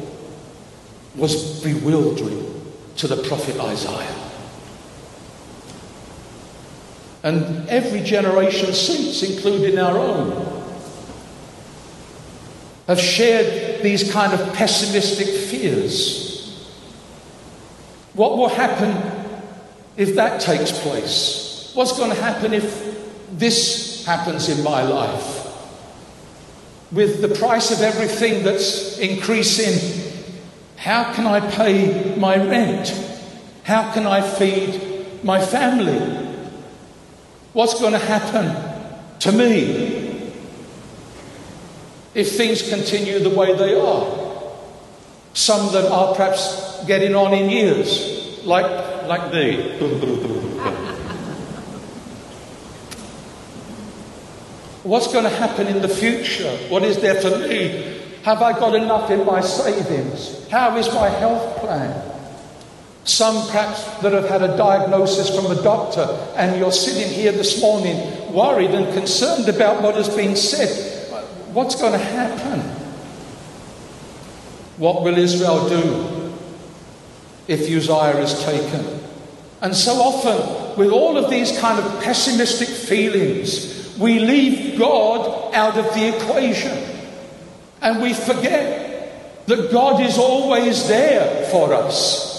was 1.16 1.64
bewildering 1.64 2.74
to 2.98 3.08
the 3.08 3.18
prophet 3.24 3.60
Isaiah. 3.60 4.15
And 7.26 7.68
every 7.70 8.02
generation 8.02 8.72
since, 8.72 9.24
including 9.24 9.80
our 9.80 9.98
own, 9.98 10.64
have 12.86 13.00
shared 13.00 13.82
these 13.82 14.12
kind 14.12 14.32
of 14.32 14.54
pessimistic 14.54 15.28
fears. 15.50 16.70
What 18.14 18.38
will 18.38 18.50
happen 18.50 18.96
if 19.98 20.14
that 20.14 20.40
takes 20.40 20.72
place? 20.72 21.72
What's 21.74 21.98
going 21.98 22.12
to 22.12 22.22
happen 22.22 22.54
if 22.54 22.96
this 23.32 24.06
happens 24.06 24.48
in 24.48 24.64
my 24.64 24.84
life? 24.84 25.48
With 26.92 27.22
the 27.22 27.36
price 27.40 27.72
of 27.72 27.82
everything 27.82 28.44
that's 28.44 29.00
increasing, 29.00 30.14
how 30.76 31.12
can 31.14 31.26
I 31.26 31.40
pay 31.50 32.16
my 32.18 32.38
rent? 32.38 32.90
How 33.64 33.92
can 33.94 34.06
I 34.06 34.22
feed 34.22 35.24
my 35.24 35.44
family? 35.44 36.25
What's 37.56 37.80
going 37.80 37.94
to 37.94 38.00
happen 38.00 38.52
to 39.20 39.32
me 39.32 40.34
if 42.14 42.36
things 42.36 42.68
continue 42.68 43.20
the 43.20 43.30
way 43.30 43.56
they 43.56 43.80
are? 43.80 44.52
Some 45.34 45.72
that 45.72 45.90
are 45.90 46.14
perhaps 46.16 46.84
getting 46.86 47.16
on 47.16 47.34
in 47.34 47.50
years, 47.50 48.44
like, 48.44 48.66
like 49.08 49.32
me. 49.32 49.80
What's 54.84 55.08
going 55.14 55.24
to 55.24 55.30
happen 55.30 55.68
in 55.68 55.82
the 55.82 55.88
future? 55.88 56.58
What 56.68 56.84
is 56.84 56.98
there 56.98 57.22
for 57.22 57.40
me? 57.40 58.02
Have 58.24 58.42
I 58.42 58.52
got 58.52 58.76
enough 58.76 59.10
in 59.10 59.26
my 59.26 59.40
savings? 59.40 60.46
How 60.50 60.76
is 60.76 60.94
my 60.94 61.08
health 61.08 61.62
plan? 61.62 62.15
Some 63.06 63.48
perhaps 63.48 63.84
that 64.02 64.14
have 64.14 64.28
had 64.28 64.42
a 64.42 64.58
diagnosis 64.58 65.34
from 65.34 65.56
a 65.56 65.62
doctor, 65.62 66.08
and 66.36 66.60
you're 66.60 66.72
sitting 66.72 67.08
here 67.08 67.32
this 67.32 67.62
morning 67.62 68.34
worried 68.34 68.72
and 68.72 68.92
concerned 68.96 69.48
about 69.48 69.84
what 69.84 69.94
has 69.94 70.10
been 70.10 70.36
said. 70.36 71.14
What's 71.54 71.76
going 71.76 71.92
to 71.92 72.00
happen? 72.00 72.62
What 74.78 75.04
will 75.04 75.20
Israel 75.20 75.70
do 75.70 76.34
if 77.48 77.62
Uzziah 77.62 78.18
is 78.18 78.44
taken? 78.44 79.04
And 79.62 79.76
so 79.76 79.94
often, 79.94 80.76
with 80.78 80.92
all 80.92 81.16
of 81.16 81.30
these 81.30 81.58
kind 81.60 81.80
of 81.80 82.04
pessimistic 82.04 82.70
feelings, 82.70 83.96
we 84.00 84.18
leave 84.18 84.80
God 84.80 85.54
out 85.54 85.78
of 85.78 85.86
the 85.94 86.08
equation. 86.18 86.76
And 87.82 88.02
we 88.02 88.16
forget 88.16 89.46
that 89.46 89.72
God 89.72 90.02
is 90.02 90.18
always 90.18 90.88
there 90.88 91.46
for 91.52 91.72
us 91.72 92.35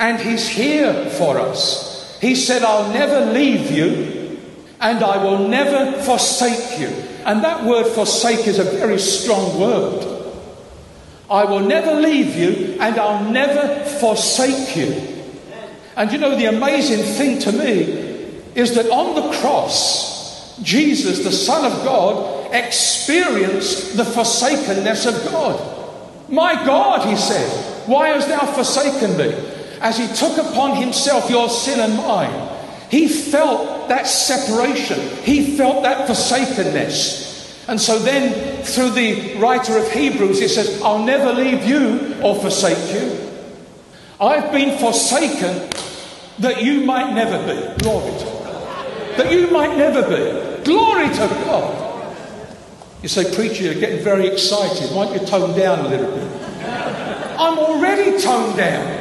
and 0.00 0.18
He's 0.18 0.48
here 0.48 1.10
for 1.10 1.38
us. 1.38 2.18
He 2.20 2.34
said, 2.34 2.62
I'll 2.62 2.92
never 2.92 3.32
leave 3.32 3.70
you 3.70 4.38
and 4.80 5.04
I 5.04 5.22
will 5.22 5.46
never 5.46 6.02
forsake 6.02 6.80
you. 6.80 6.88
And 7.24 7.44
that 7.44 7.64
word 7.64 7.86
forsake 7.86 8.46
is 8.46 8.58
a 8.58 8.64
very 8.64 8.98
strong 8.98 9.60
word. 9.60 10.06
I 11.30 11.44
will 11.44 11.60
never 11.60 11.94
leave 12.00 12.34
you 12.34 12.78
and 12.80 12.98
I'll 12.98 13.30
never 13.30 13.84
forsake 14.00 14.74
you. 14.74 15.24
And 15.96 16.10
you 16.10 16.18
know, 16.18 16.34
the 16.34 16.46
amazing 16.46 17.02
thing 17.02 17.38
to 17.40 17.52
me 17.52 17.82
is 18.54 18.74
that 18.74 18.90
on 18.90 19.14
the 19.14 19.36
cross, 19.38 20.58
Jesus, 20.62 21.24
the 21.24 21.32
Son 21.32 21.70
of 21.70 21.84
God, 21.84 22.52
experienced 22.54 23.98
the 23.98 24.04
forsakenness 24.04 25.06
of 25.06 25.30
God. 25.30 26.30
My 26.30 26.54
God, 26.54 27.06
he 27.06 27.16
said, 27.16 27.48
why 27.86 28.08
hast 28.08 28.28
thou 28.28 28.46
forsaken 28.46 29.16
me? 29.16 29.49
As 29.80 29.98
he 29.98 30.06
took 30.14 30.36
upon 30.38 30.76
himself 30.76 31.30
your 31.30 31.48
sin 31.48 31.80
and 31.80 31.96
mine, 31.96 32.58
he 32.90 33.08
felt 33.08 33.88
that 33.88 34.06
separation, 34.06 34.98
he 35.22 35.56
felt 35.56 35.82
that 35.84 36.06
forsakenness. 36.06 37.28
And 37.68 37.80
so 37.80 37.98
then, 37.98 38.64
through 38.64 38.90
the 38.90 39.36
writer 39.36 39.78
of 39.78 39.90
Hebrews, 39.92 40.40
he 40.40 40.48
says, 40.48 40.82
I'll 40.82 41.04
never 41.04 41.32
leave 41.32 41.64
you 41.64 42.16
or 42.20 42.34
forsake 42.34 42.92
you. 42.92 43.30
I've 44.20 44.50
been 44.50 44.76
forsaken 44.78 45.70
that 46.40 46.62
you 46.62 46.82
might 46.84 47.14
never 47.14 47.38
be. 47.46 47.82
Glory 47.82 48.18
to 48.18 48.24
God. 48.24 49.18
That 49.18 49.32
you 49.32 49.50
might 49.50 49.76
never 49.76 50.02
be. 50.02 50.64
Glory 50.64 51.08
to 51.08 51.28
God. 51.44 52.16
You 53.02 53.08
say, 53.08 53.34
Preacher, 53.34 53.64
you're 53.64 53.74
getting 53.74 54.02
very 54.02 54.26
excited. 54.26 54.94
Why 54.94 55.06
don't 55.06 55.20
you 55.20 55.26
tone 55.26 55.56
down 55.56 55.86
a 55.86 55.88
little 55.88 56.10
bit? 56.10 56.28
I'm 57.38 57.58
already 57.58 58.20
toned 58.20 58.56
down. 58.56 58.99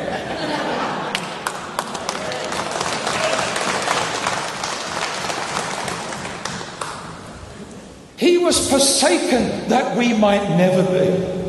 He 8.19 8.37
was 8.37 8.69
forsaken 8.69 9.69
that 9.69 9.97
we 9.97 10.11
might 10.11 10.49
never 10.57 10.83
be. 10.83 11.39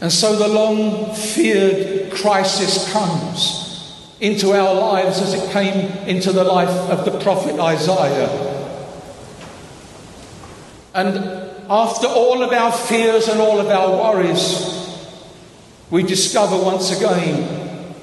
And 0.00 0.10
so 0.10 0.34
the 0.34 0.48
long 0.48 1.14
feared 1.14 2.10
crisis 2.10 2.92
comes 2.92 4.10
into 4.18 4.50
our 4.50 4.74
lives 4.74 5.20
as 5.20 5.34
it 5.34 5.52
came 5.52 5.92
into 6.08 6.32
the 6.32 6.42
life 6.42 6.68
of 6.90 7.04
the 7.04 7.20
prophet 7.20 7.60
Isaiah. 7.60 8.28
And 10.92 11.18
after 11.70 12.08
all 12.08 12.42
of 12.42 12.52
our 12.52 12.72
fears 12.72 13.28
and 13.28 13.40
all 13.40 13.60
of 13.60 13.68
our 13.68 13.90
worries, 13.96 14.98
we 15.88 16.02
discover 16.02 16.56
once 16.56 16.90
again 16.90 17.94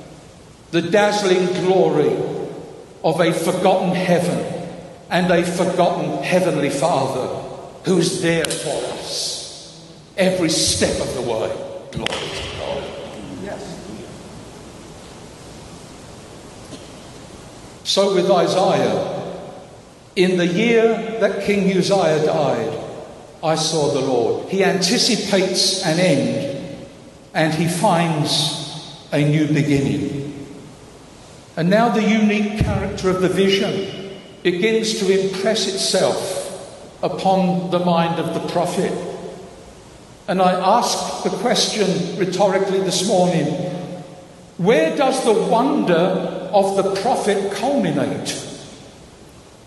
the 0.71 0.83
dazzling 0.83 1.47
glory 1.65 2.15
of 3.03 3.19
a 3.19 3.33
forgotten 3.33 3.93
heaven 3.93 4.58
and 5.09 5.31
a 5.31 5.43
forgotten 5.43 6.23
Heavenly 6.23 6.69
Father 6.69 7.27
who's 7.83 8.21
there 8.21 8.45
for 8.45 8.85
us 8.93 9.89
every 10.17 10.49
step 10.49 10.99
of 11.01 11.13
the 11.15 11.21
way. 11.21 11.49
Glory 11.91 12.29
to 12.29 12.57
God. 12.57 12.83
Yes. 13.43 13.79
So 17.83 18.13
with 18.13 18.29
Isaiah, 18.29 19.19
in 20.15 20.37
the 20.37 20.45
year 20.45 21.19
that 21.19 21.43
King 21.45 21.75
Uzziah 21.75 22.25
died, 22.25 22.85
I 23.43 23.55
saw 23.55 23.93
the 23.93 24.01
Lord. 24.01 24.49
He 24.49 24.63
anticipates 24.63 25.85
an 25.85 25.99
end 25.99 26.85
and 27.33 27.53
he 27.53 27.67
finds 27.67 29.07
a 29.11 29.23
new 29.23 29.47
beginning. 29.47 30.47
And 31.55 31.69
now 31.69 31.89
the 31.89 32.03
unique 32.03 32.59
character 32.59 33.09
of 33.09 33.21
the 33.21 33.29
vision 33.29 33.98
begins 34.43 34.99
to 34.99 35.27
impress 35.27 35.67
itself 35.67 36.39
upon 37.03 37.71
the 37.71 37.79
mind 37.79 38.19
of 38.19 38.33
the 38.33 38.47
prophet. 38.51 38.93
And 40.27 40.41
I 40.41 40.51
ask 40.51 41.23
the 41.23 41.29
question 41.29 42.17
rhetorically 42.17 42.81
this 42.81 43.07
morning 43.07 43.45
where 44.57 44.95
does 44.97 45.23
the 45.23 45.33
wonder 45.33 45.93
of 45.93 46.75
the 46.75 47.01
prophet 47.01 47.53
culminate? 47.53 48.45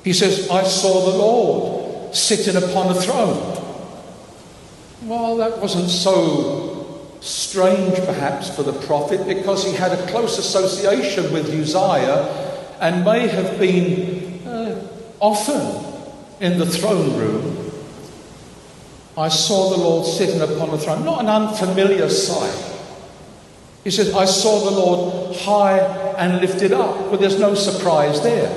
He 0.05 0.13
says, 0.13 0.51
I 0.51 0.65
saw 0.65 1.11
the 1.11 1.17
Lord 1.17 2.15
sitting 2.15 2.57
upon 2.57 2.95
a 2.95 3.01
throne. 3.01 3.59
Well, 5.05 5.37
that 5.39 5.59
wasn't 5.59 5.89
so 5.89 7.11
strange 7.21 7.97
perhaps 8.05 8.55
for 8.55 8.65
the 8.65 8.73
prophet 8.73 9.27
because 9.27 9.65
he 9.65 9.73
had 9.73 9.93
a 9.93 10.07
close 10.09 10.39
association 10.39 11.33
with 11.33 11.49
Uzziah 11.49 12.27
and 12.81 13.05
may 13.05 13.29
have 13.29 13.59
been 13.59 14.22
often 15.23 15.85
in 16.41 16.59
the 16.59 16.67
throne 16.67 17.17
room. 17.17 17.71
I 19.17 19.29
saw 19.29 19.71
the 19.71 19.77
Lord 19.77 20.05
sitting 20.05 20.41
upon 20.41 20.71
the 20.71 20.79
throne. 20.79 21.05
Not 21.05 21.21
an 21.21 21.29
unfamiliar 21.29 22.09
sight. 22.09 22.71
He 23.85 23.91
says, 23.91 24.13
I 24.15 24.25
saw 24.25 24.65
the 24.65 24.71
Lord 24.71 25.37
high 25.37 25.79
and 26.19 26.41
lifted 26.41 26.73
up. 26.73 27.11
But 27.11 27.21
there's 27.21 27.39
no 27.39 27.55
surprise 27.55 28.21
there. 28.23 28.51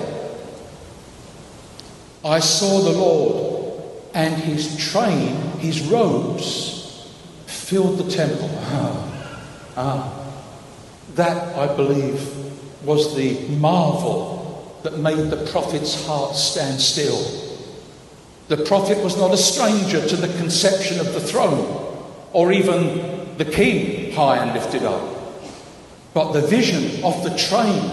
I 2.24 2.40
saw 2.40 2.80
the 2.82 2.98
Lord, 2.98 3.84
and 4.16 4.34
his 4.34 4.76
train, 4.78 5.36
his 5.60 5.82
robes, 5.82 7.12
filled 7.46 8.00
the 8.00 8.12
temple. 8.12 8.50
Ah, 9.78 9.78
ah. 9.78 10.32
That, 11.16 11.56
I 11.58 11.76
believe, 11.76 12.22
was 12.86 13.16
the 13.16 13.48
marvel 13.58 14.45
that 14.86 15.00
made 15.00 15.32
the 15.32 15.46
prophet's 15.52 16.06
heart 16.06 16.36
stand 16.36 16.80
still. 16.80 17.20
The 18.50 18.58
prophet 18.58 19.04
was 19.04 19.18
not 19.18 19.34
a 19.34 19.38
stranger 19.38 20.08
to 20.08 20.16
the 20.16 20.28
conception 20.38 21.00
of 21.00 21.12
the 21.14 21.20
throne 21.20 22.04
or 22.34 22.52
even 22.52 23.36
the 23.38 23.46
king 23.46 24.14
high 24.14 24.38
and 24.38 24.54
lifted 24.54 24.84
up. 24.84 25.02
But 26.14 26.34
the 26.34 26.46
vision 26.46 27.04
of 27.04 27.24
the 27.24 27.36
train, 27.36 27.92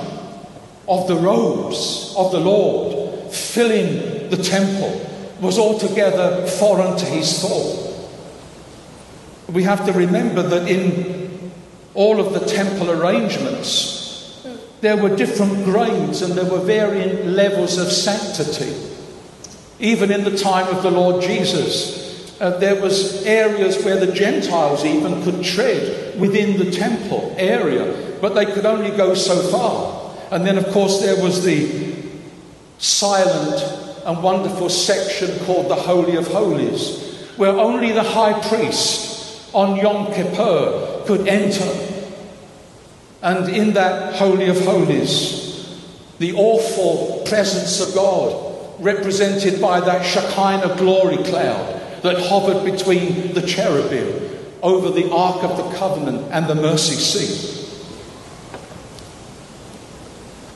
of 0.86 1.08
the 1.08 1.16
robes 1.16 2.14
of 2.14 2.30
the 2.30 2.40
Lord 2.40 3.32
filling 3.32 4.28
the 4.28 4.36
temple 4.36 5.08
was 5.40 5.58
altogether 5.58 6.46
foreign 6.46 6.98
to 6.98 7.06
his 7.06 7.40
thought. 7.40 8.10
We 9.48 9.62
have 9.62 9.86
to 9.86 9.92
remember 9.92 10.42
that 10.42 10.68
in 10.68 11.50
all 11.94 12.20
of 12.20 12.34
the 12.34 12.46
temple 12.46 12.90
arrangements, 12.90 14.01
there 14.82 14.96
were 14.96 15.14
different 15.14 15.64
grades 15.64 16.22
and 16.22 16.34
there 16.34 16.44
were 16.44 16.58
varying 16.58 17.34
levels 17.34 17.78
of 17.78 17.86
sanctity. 17.90 18.74
Even 19.78 20.10
in 20.10 20.24
the 20.24 20.36
time 20.36 20.66
of 20.74 20.82
the 20.82 20.90
Lord 20.90 21.22
Jesus, 21.22 22.40
uh, 22.40 22.58
there 22.58 22.82
was 22.82 23.24
areas 23.24 23.84
where 23.84 24.04
the 24.04 24.12
Gentiles 24.12 24.84
even 24.84 25.22
could 25.22 25.44
tread 25.44 26.18
within 26.18 26.58
the 26.58 26.72
temple 26.72 27.32
area, 27.38 28.18
but 28.20 28.34
they 28.34 28.44
could 28.44 28.66
only 28.66 28.90
go 28.90 29.14
so 29.14 29.40
far. 29.52 30.16
And 30.32 30.44
then, 30.44 30.58
of 30.58 30.66
course, 30.72 31.00
there 31.00 31.22
was 31.22 31.44
the 31.44 31.94
silent 32.78 33.62
and 34.04 34.20
wonderful 34.20 34.68
section 34.68 35.38
called 35.44 35.70
the 35.70 35.76
Holy 35.76 36.16
of 36.16 36.26
Holies, 36.26 37.28
where 37.36 37.52
only 37.52 37.92
the 37.92 38.02
high 38.02 38.40
priest 38.48 39.48
on 39.54 39.76
Yom 39.76 40.12
Kippur 40.12 41.04
could 41.06 41.28
enter. 41.28 41.91
And 43.22 43.48
in 43.48 43.74
that 43.74 44.16
Holy 44.16 44.48
of 44.48 44.60
Holies, 44.64 45.78
the 46.18 46.32
awful 46.34 47.24
presence 47.26 47.80
of 47.80 47.94
God 47.94 48.52
represented 48.80 49.60
by 49.60 49.80
that 49.80 50.04
Shekinah 50.04 50.76
glory 50.76 51.22
cloud 51.24 51.80
that 52.02 52.18
hovered 52.28 52.64
between 52.64 53.32
the 53.32 53.42
cherubim 53.42 54.30
over 54.60 54.90
the 54.90 55.10
Ark 55.12 55.44
of 55.44 55.56
the 55.56 55.76
Covenant 55.78 56.28
and 56.32 56.46
the 56.46 56.54
mercy 56.56 56.96
seat. 56.96 57.52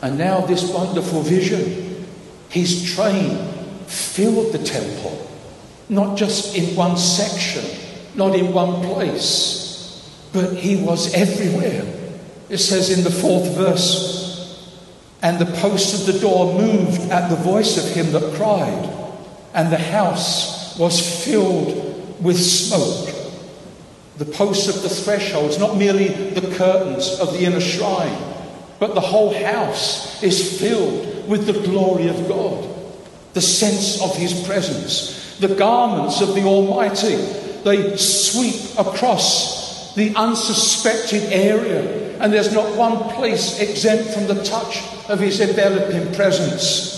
And 0.03 0.19
now, 0.19 0.41
this 0.41 0.71
wonderful 0.71 1.23
vision, 1.23 2.07
his 2.49 2.95
train 2.95 3.49
filled 3.87 4.53
the 4.53 4.59
temple, 4.59 5.29
not 5.89 6.17
just 6.17 6.57
in 6.57 6.77
one 6.77 6.97
section, 6.97 7.65
not 8.15 8.35
in 8.35 8.53
one 8.53 8.85
place, 8.85 10.11
but 10.33 10.55
he 10.55 10.77
was 10.77 11.15
everywhere. 11.15 11.96
It 12.49 12.59
says 12.59 12.97
in 12.97 13.03
the 13.03 13.11
fourth 13.11 13.57
verse, 13.57 14.17
and 15.23 15.39
the 15.39 15.53
posts 15.61 16.01
of 16.01 16.15
the 16.15 16.21
door 16.21 16.55
moved 16.55 17.01
at 17.11 17.29
the 17.29 17.37
voice 17.37 17.77
of 17.77 17.93
him 17.95 18.13
that 18.13 18.35
cried, 18.35 18.89
and 19.55 19.73
the 19.73 19.79
house 19.79 20.79
was 20.79 21.25
filled 21.25 22.23
with 22.23 22.39
smoke. 22.39 23.15
The 24.19 24.27
posts 24.27 24.69
of 24.69 24.83
the 24.83 24.89
thresholds, 24.89 25.59
not 25.59 25.77
merely 25.77 26.09
the 26.09 26.55
curtains 26.55 27.19
of 27.19 27.33
the 27.33 27.45
inner 27.45 27.61
shrine, 27.61 28.17
but 28.79 28.95
the 28.95 29.01
whole 29.01 29.35
house 29.35 30.23
is 30.23 30.61
filled 30.61 31.29
with 31.29 31.47
the 31.47 31.61
glory 31.67 32.09
of 32.09 32.29
God, 32.29 32.69
the 33.33 33.41
sense 33.41 34.01
of 34.01 34.15
his 34.17 34.47
presence. 34.47 35.37
The 35.39 35.55
garments 35.55 36.21
of 36.21 36.35
the 36.35 36.45
Almighty, 36.45 37.17
they 37.65 37.97
sweep 37.97 38.79
across 38.79 39.95
the 39.95 40.15
unsuspected 40.15 41.25
area 41.33 42.06
and 42.21 42.33
there's 42.33 42.53
not 42.53 42.77
one 42.77 42.99
place 43.15 43.61
exempt 43.61 44.11
from 44.11 44.27
the 44.27 44.43
touch 44.45 44.83
of 45.09 45.21
his 45.21 45.41
enveloping 45.41 46.15
presence. 46.15 46.95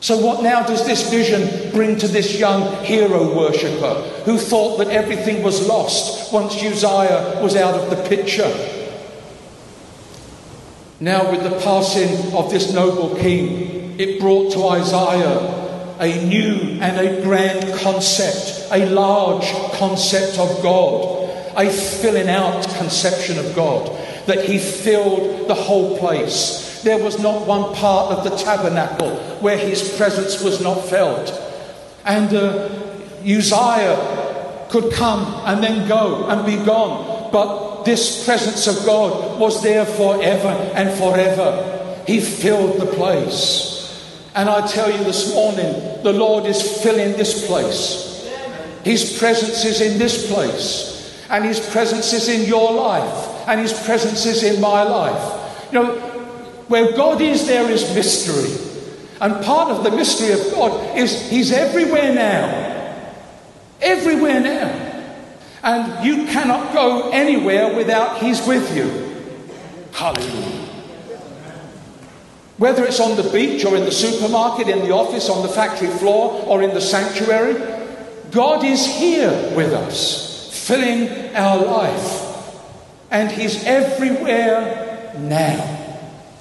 So, 0.00 0.18
what 0.18 0.42
now 0.42 0.66
does 0.66 0.84
this 0.84 1.08
vision 1.10 1.70
bring 1.70 1.96
to 1.98 2.08
this 2.08 2.38
young 2.38 2.84
hero 2.84 3.36
worshipper 3.36 3.94
who 4.24 4.36
thought 4.36 4.78
that 4.78 4.88
everything 4.88 5.42
was 5.44 5.66
lost 5.68 6.32
once 6.32 6.54
Uzziah 6.56 7.40
was 7.40 7.54
out 7.54 7.74
of 7.74 7.88
the 7.88 8.08
picture? 8.08 8.52
Now, 10.98 11.30
with 11.30 11.44
the 11.44 11.56
passing 11.60 12.34
of 12.34 12.50
this 12.50 12.72
noble 12.72 13.14
king, 13.16 13.98
it 14.00 14.20
brought 14.20 14.52
to 14.54 14.66
Isaiah 14.68 15.62
a 16.00 16.26
new 16.26 16.80
and 16.80 16.98
a 16.98 17.22
grand 17.22 17.78
concept, 17.78 18.72
a 18.72 18.86
large 18.90 19.48
concept 19.74 20.38
of 20.38 20.62
God, 20.64 21.30
a 21.56 21.70
filling 21.70 22.28
out 22.28 22.66
conception 22.76 23.38
of 23.38 23.54
God 23.54 24.01
that 24.26 24.44
he 24.44 24.58
filled 24.58 25.48
the 25.48 25.54
whole 25.54 25.98
place. 25.98 26.82
There 26.82 26.98
was 26.98 27.18
not 27.20 27.46
one 27.46 27.74
part 27.74 28.12
of 28.12 28.24
the 28.24 28.36
tabernacle 28.36 29.16
where 29.40 29.56
his 29.56 29.96
presence 29.96 30.42
was 30.42 30.60
not 30.60 30.84
felt. 30.84 31.32
And 32.04 32.34
uh, 32.34 32.68
Uzziah 33.24 34.66
could 34.68 34.92
come 34.92 35.24
and 35.46 35.62
then 35.62 35.86
go 35.88 36.26
and 36.26 36.44
be 36.44 36.56
gone, 36.64 37.30
but 37.32 37.84
this 37.84 38.24
presence 38.24 38.66
of 38.66 38.84
God 38.84 39.38
was 39.38 39.62
there 39.62 39.84
forever 39.84 40.48
and 40.74 40.90
forever. 40.98 42.02
He 42.06 42.20
filled 42.20 42.80
the 42.80 42.86
place. 42.86 43.70
And 44.34 44.48
I 44.48 44.66
tell 44.66 44.90
you 44.90 45.04
this 45.04 45.34
morning, 45.34 46.02
the 46.02 46.12
Lord 46.12 46.46
is 46.46 46.82
filling 46.82 47.12
this 47.12 47.46
place. 47.46 48.08
His 48.82 49.18
presence 49.18 49.64
is 49.64 49.80
in 49.80 49.98
this 49.98 50.32
place, 50.32 51.24
and 51.30 51.44
His 51.44 51.60
presence 51.70 52.12
is 52.12 52.28
in 52.28 52.48
your 52.48 52.72
life 52.72 53.31
and 53.46 53.60
His 53.60 53.72
presence 53.72 54.26
is 54.26 54.42
in 54.42 54.60
my 54.60 54.82
life. 54.82 55.72
You 55.72 55.82
know, 55.82 55.94
where 56.68 56.92
God 56.92 57.20
is, 57.20 57.46
there 57.46 57.70
is 57.70 57.94
mystery. 57.94 58.70
And 59.20 59.44
part 59.44 59.70
of 59.70 59.84
the 59.84 59.90
mystery 59.90 60.32
of 60.32 60.40
God 60.52 60.96
is 60.96 61.30
He's 61.30 61.52
everywhere 61.52 62.14
now. 62.14 63.04
Everywhere 63.80 64.40
now. 64.40 64.88
And 65.62 66.04
you 66.04 66.26
cannot 66.26 66.72
go 66.72 67.10
anywhere 67.10 67.76
without 67.76 68.18
He's 68.18 68.44
with 68.46 68.76
you. 68.76 68.86
Hallelujah. 69.92 70.68
Whether 72.58 72.84
it's 72.84 73.00
on 73.00 73.16
the 73.16 73.28
beach 73.30 73.64
or 73.64 73.76
in 73.76 73.84
the 73.84 73.92
supermarket, 73.92 74.68
in 74.68 74.80
the 74.80 74.92
office, 74.92 75.28
on 75.28 75.42
the 75.42 75.48
factory 75.48 75.88
floor, 75.88 76.42
or 76.46 76.62
in 76.62 76.70
the 76.74 76.80
sanctuary, 76.80 77.54
God 78.30 78.64
is 78.64 78.86
here 78.86 79.54
with 79.54 79.72
us, 79.72 80.66
filling 80.66 81.34
our 81.34 81.64
life 81.64 82.21
and 83.12 83.30
He's 83.30 83.62
everywhere 83.64 85.12
now. 85.18 85.78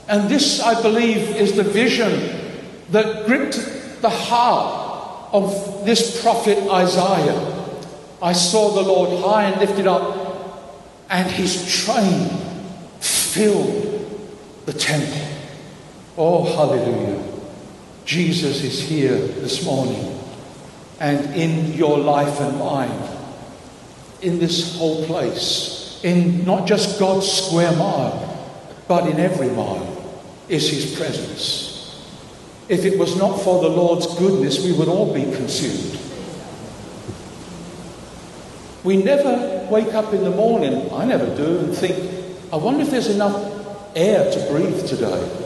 And 0.07 0.29
this, 0.29 0.59
I 0.61 0.81
believe, 0.81 1.35
is 1.35 1.55
the 1.55 1.63
vision 1.63 2.63
that 2.89 3.25
gripped 3.25 4.01
the 4.01 4.09
heart 4.09 5.29
of 5.33 5.85
this 5.85 6.21
prophet 6.21 6.57
Isaiah. 6.69 7.59
I 8.21 8.33
saw 8.33 8.71
the 8.71 8.81
Lord 8.81 9.21
high 9.23 9.45
and 9.45 9.59
lifted 9.59 9.85
up, 9.85 10.17
and 11.09 11.29
his 11.29 11.85
train 11.85 12.29
filled 12.99 14.29
the 14.65 14.73
temple. 14.73 15.27
Oh, 16.17 16.43
hallelujah. 16.43 17.23
Jesus 18.05 18.63
is 18.63 18.81
here 18.81 19.15
this 19.15 19.65
morning, 19.65 20.19
and 20.99 21.33
in 21.35 21.73
your 21.73 21.97
life 21.97 22.39
and 22.39 22.57
mine, 22.59 23.17
in 24.21 24.39
this 24.39 24.77
whole 24.77 25.05
place 25.05 25.80
in 26.03 26.45
not 26.45 26.67
just 26.67 26.99
God's 26.99 27.31
square 27.31 27.71
mile, 27.73 28.27
but 28.87 29.07
in 29.07 29.19
every 29.19 29.49
mile 29.49 29.87
is 30.49 30.69
His 30.69 30.95
presence. 30.95 32.03
If 32.67 32.85
it 32.85 32.97
was 32.97 33.17
not 33.17 33.41
for 33.41 33.61
the 33.61 33.69
Lord's 33.69 34.07
goodness, 34.17 34.63
we 34.63 34.71
would 34.71 34.87
all 34.87 35.13
be 35.13 35.23
consumed. 35.23 35.99
We 38.83 39.03
never 39.03 39.67
wake 39.69 39.93
up 39.93 40.13
in 40.13 40.23
the 40.23 40.31
morning, 40.31 40.91
I 40.91 41.05
never 41.05 41.35
do, 41.35 41.59
and 41.59 41.75
think, 41.75 41.95
I 42.51 42.55
wonder 42.55 42.81
if 42.81 42.89
there's 42.89 43.09
enough 43.09 43.95
air 43.95 44.31
to 44.31 44.51
breathe 44.51 44.87
today. 44.87 45.37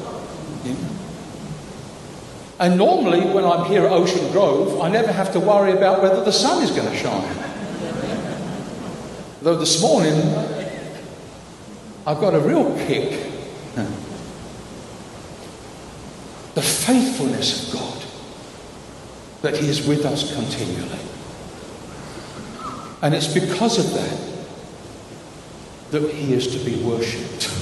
And 2.57 2.77
normally, 2.77 3.21
when 3.21 3.43
I'm 3.43 3.65
here 3.65 3.85
at 3.85 3.91
Ocean 3.91 4.31
Grove, 4.31 4.79
I 4.79 4.89
never 4.89 5.11
have 5.11 5.33
to 5.33 5.39
worry 5.39 5.73
about 5.73 6.01
whether 6.01 6.23
the 6.23 6.31
sun 6.31 6.63
is 6.63 6.71
going 6.71 6.89
to 6.89 6.95
shine. 6.95 7.54
Though 9.45 9.55
this 9.57 9.79
morning, 9.79 10.15
I've 12.07 12.19
got 12.19 12.33
a 12.33 12.39
real 12.39 12.75
kick. 12.87 13.11
The 16.55 16.61
faithfulness 16.63 17.67
of 17.67 17.79
God, 17.79 18.03
that 19.43 19.55
He 19.55 19.69
is 19.69 19.85
with 19.85 20.03
us 20.03 20.33
continually. 20.33 20.97
And 23.03 23.13
it's 23.13 23.31
because 23.31 23.77
of 23.77 23.93
that 23.93 24.19
that 25.91 26.11
he 26.11 26.33
is 26.33 26.47
to 26.47 26.65
be 26.65 26.81
worshipped. 26.81 27.53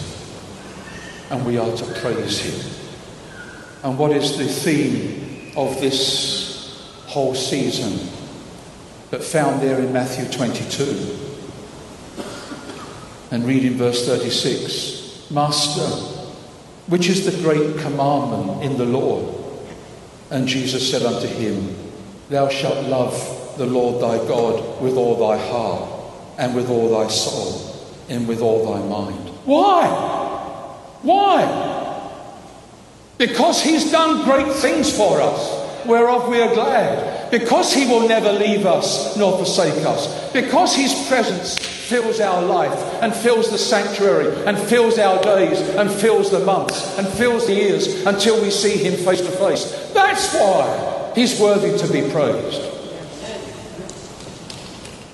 And 1.32 1.46
we 1.46 1.58
are 1.58 1.76
to 1.76 1.86
praise 2.00 2.40
him. 2.40 2.72
And 3.84 4.00
what 4.00 4.14
is 4.14 4.38
the 4.38 4.46
theme 4.46 5.52
of 5.58 5.82
this 5.82 6.96
whole 7.08 7.36
season 7.36 8.08
that 9.12 9.22
found 9.22 9.62
there 9.62 9.80
in 9.80 9.92
Matthew 9.92 10.32
22? 10.32 11.23
And 13.34 13.46
read 13.46 13.66
in 13.66 13.74
verse 13.74 14.06
36 14.06 15.32
Master, 15.32 15.88
which 16.86 17.10
is 17.10 17.26
the 17.26 17.42
great 17.42 17.80
commandment 17.80 18.62
in 18.62 18.78
the 18.78 18.86
law? 18.86 19.28
And 20.30 20.48
Jesus 20.48 20.92
said 20.92 21.02
unto 21.02 21.26
him, 21.26 21.76
Thou 22.30 22.48
shalt 22.50 22.86
love 22.88 23.56
the 23.58 23.66
Lord 23.66 24.04
thy 24.04 24.24
God 24.28 24.80
with 24.84 24.98
all 24.98 25.16
thy 25.16 25.44
heart, 25.48 25.90
and 26.38 26.56
with 26.56 26.70
all 26.70 26.90
thy 26.90 27.08
soul, 27.08 27.76
and 28.08 28.28
with 28.28 28.40
all 28.40 28.72
thy 28.72 28.88
mind. 28.88 29.30
Why? 29.46 29.88
Why? 31.02 32.12
Because 33.18 33.64
he's 33.64 33.92
done 33.92 34.26
great 34.26 34.54
things 34.58 34.96
for 34.96 35.20
us, 35.20 35.88
whereof 35.88 36.30
we 36.30 36.40
are 36.40 36.54
glad. 36.54 37.13
Because 37.34 37.74
he 37.74 37.88
will 37.88 38.08
never 38.08 38.32
leave 38.32 38.68
us 38.68 39.18
nor 39.18 39.36
forsake 39.36 39.84
us. 39.88 40.32
Because 40.34 40.76
his 40.76 40.94
presence 41.08 41.58
fills 41.58 42.20
our 42.20 42.44
life 42.44 42.80
and 43.02 43.12
fills 43.12 43.50
the 43.50 43.58
sanctuary 43.58 44.46
and 44.46 44.56
fills 44.56 45.00
our 45.00 45.20
days 45.24 45.60
and 45.60 45.90
fills 45.90 46.30
the 46.30 46.46
months 46.46 46.96
and 47.00 47.08
fills 47.08 47.48
the 47.48 47.56
years 47.56 48.06
until 48.06 48.40
we 48.40 48.52
see 48.52 48.78
him 48.78 49.04
face 49.04 49.22
to 49.22 49.32
face. 49.32 49.92
That's 49.96 50.32
why 50.36 51.12
he's 51.16 51.40
worthy 51.40 51.76
to 51.76 51.92
be 51.92 52.08
praised. 52.12 52.62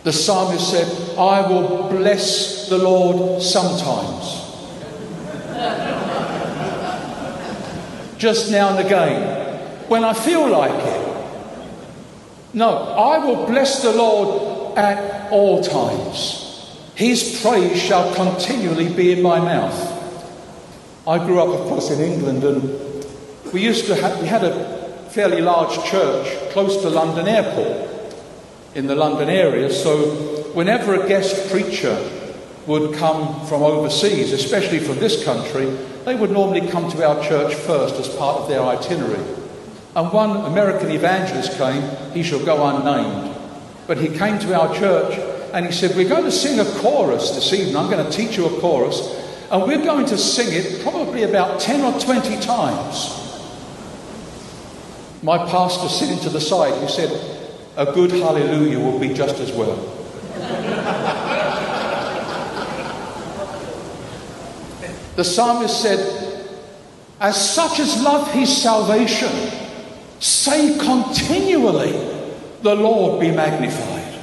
The 0.03 0.11
psalmist 0.11 0.71
said, 0.71 1.17
I 1.17 1.47
will 1.47 1.87
bless 1.87 2.67
the 2.67 2.79
Lord 2.79 3.41
sometimes. 3.41 4.35
Just 8.17 8.51
now 8.51 8.75
and 8.75 8.85
again, 8.85 9.57
when 9.87 10.03
I 10.03 10.13
feel 10.13 10.45
like 10.49 10.73
it. 10.73 11.08
No, 12.53 12.69
I 12.69 13.19
will 13.19 13.45
bless 13.45 13.83
the 13.83 13.91
Lord 13.91 14.77
at 14.77 15.31
all 15.31 15.63
times. 15.63 16.45
His 16.95 17.41
praise 17.41 17.79
shall 17.81 18.13
continually 18.15 18.91
be 18.91 19.11
in 19.11 19.21
my 19.21 19.39
mouth. 19.39 19.97
I 21.07 21.17
grew 21.25 21.39
up, 21.39 21.47
of 21.49 21.67
course, 21.67 21.91
in 21.91 22.01
England, 22.01 22.43
and 22.43 23.05
we 23.53 23.61
used 23.61 23.85
to 23.85 23.95
have, 23.95 24.19
we 24.19 24.27
had 24.27 24.43
a 24.43 24.79
fairly 25.09 25.41
large 25.41 25.83
church 25.85 26.51
close 26.51 26.81
to 26.81 26.89
London 26.89 27.27
Airport 27.27 28.15
in 28.75 28.87
the 28.87 28.95
London 28.95 29.29
area. 29.29 29.71
So 29.71 29.97
whenever 30.53 30.95
a 30.95 31.07
guest 31.07 31.49
preacher 31.51 31.97
would 32.67 32.95
come 32.95 33.45
from 33.47 33.63
overseas, 33.63 34.33
especially 34.33 34.79
from 34.79 34.99
this 34.99 35.23
country, 35.23 35.65
they 36.05 36.15
would 36.15 36.31
normally 36.31 36.67
come 36.67 36.91
to 36.91 37.07
our 37.07 37.23
church 37.23 37.55
first 37.55 37.95
as 37.95 38.09
part 38.15 38.41
of 38.41 38.47
their 38.47 38.61
itinerary. 38.61 39.38
And 39.95 40.13
one 40.13 40.45
American 40.45 40.91
evangelist 40.91 41.57
came, 41.57 41.81
he 42.13 42.21
shall 42.21 42.43
go 42.45 42.65
unnamed, 42.67 43.35
but 43.87 43.97
he 43.97 44.07
came 44.07 44.37
to 44.39 44.59
our 44.59 44.73
church 44.75 45.17
and 45.53 45.65
he 45.65 45.71
said, 45.71 45.95
We're 45.95 46.07
going 46.07 46.25
to 46.25 46.31
sing 46.31 46.59
a 46.59 46.79
chorus 46.79 47.31
this 47.31 47.51
evening. 47.53 47.75
I'm 47.75 47.89
going 47.89 48.05
to 48.05 48.11
teach 48.11 48.37
you 48.37 48.45
a 48.45 48.59
chorus, 48.59 49.01
and 49.51 49.63
we're 49.63 49.83
going 49.83 50.05
to 50.07 50.17
sing 50.17 50.47
it 50.51 50.83
probably 50.83 51.23
about 51.23 51.59
10 51.59 51.81
or 51.81 51.99
20 51.99 52.39
times. 52.39 53.15
My 55.23 55.37
pastor 55.49 55.89
sitting 55.89 56.19
to 56.19 56.29
the 56.29 56.39
side, 56.39 56.79
he 56.81 56.87
said, 56.87 57.09
A 57.75 57.91
good 57.91 58.11
hallelujah 58.11 58.79
will 58.79 58.99
be 58.99 59.13
just 59.13 59.39
as 59.39 59.51
well. 59.51 59.75
the 65.15 65.23
psalmist 65.23 65.81
said, 65.81 66.47
As 67.19 67.53
such 67.53 67.79
as 67.79 68.01
love 68.03 68.31
his 68.31 68.55
salvation, 68.55 69.29
say 70.19 70.77
continually, 70.77 71.91
The 72.61 72.75
Lord 72.75 73.19
be 73.19 73.31
magnified. 73.31 74.19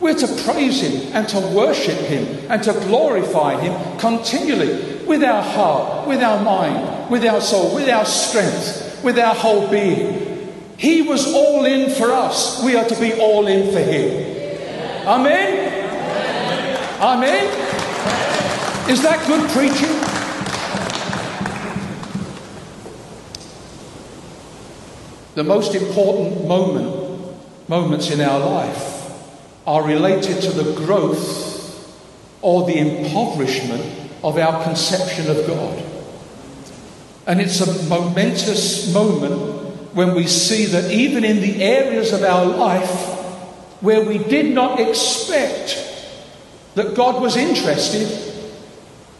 We're 0.00 0.14
to 0.14 0.42
praise 0.44 0.82
Him 0.82 1.14
and 1.14 1.28
to 1.28 1.38
worship 1.54 1.98
Him 1.98 2.26
and 2.50 2.62
to 2.64 2.72
glorify 2.72 3.60
Him 3.60 3.98
continually 3.98 5.04
with 5.04 5.22
our 5.22 5.42
heart, 5.42 6.08
with 6.08 6.22
our 6.22 6.42
mind, 6.42 7.10
with 7.10 7.24
our 7.24 7.40
soul, 7.40 7.74
with 7.74 7.88
our 7.88 8.04
strength, 8.04 9.00
with 9.04 9.18
our 9.18 9.34
whole 9.34 9.68
being. 9.68 10.52
He 10.76 11.02
was 11.02 11.32
all 11.32 11.64
in 11.64 11.90
for 11.90 12.10
us. 12.10 12.62
We 12.64 12.74
are 12.74 12.84
to 12.84 12.98
be 12.98 13.12
all 13.14 13.46
in 13.46 13.72
for 13.72 13.78
Him. 13.78 15.06
Amen? 15.06 15.72
Amen? 17.00 17.46
Is 18.90 19.02
that 19.02 19.24
good 19.28 19.48
preaching? 19.50 19.91
The 25.34 25.44
most 25.44 25.74
important 25.74 26.46
moment, 26.46 27.68
moments 27.68 28.10
in 28.10 28.20
our 28.20 28.38
life 28.38 28.92
are 29.66 29.82
related 29.82 30.42
to 30.42 30.50
the 30.50 30.74
growth 30.74 31.50
or 32.42 32.66
the 32.66 32.76
impoverishment 32.76 33.82
of 34.22 34.36
our 34.36 34.62
conception 34.62 35.30
of 35.30 35.46
God. 35.46 35.82
And 37.26 37.40
it's 37.40 37.60
a 37.60 37.88
momentous 37.88 38.92
moment 38.92 39.94
when 39.94 40.14
we 40.14 40.26
see 40.26 40.66
that 40.66 40.90
even 40.90 41.24
in 41.24 41.40
the 41.40 41.62
areas 41.62 42.12
of 42.12 42.22
our 42.22 42.44
life 42.44 42.90
where 43.80 44.04
we 44.04 44.18
did 44.18 44.54
not 44.54 44.80
expect 44.80 45.78
that 46.74 46.94
God 46.94 47.22
was 47.22 47.36
interested, 47.36 48.08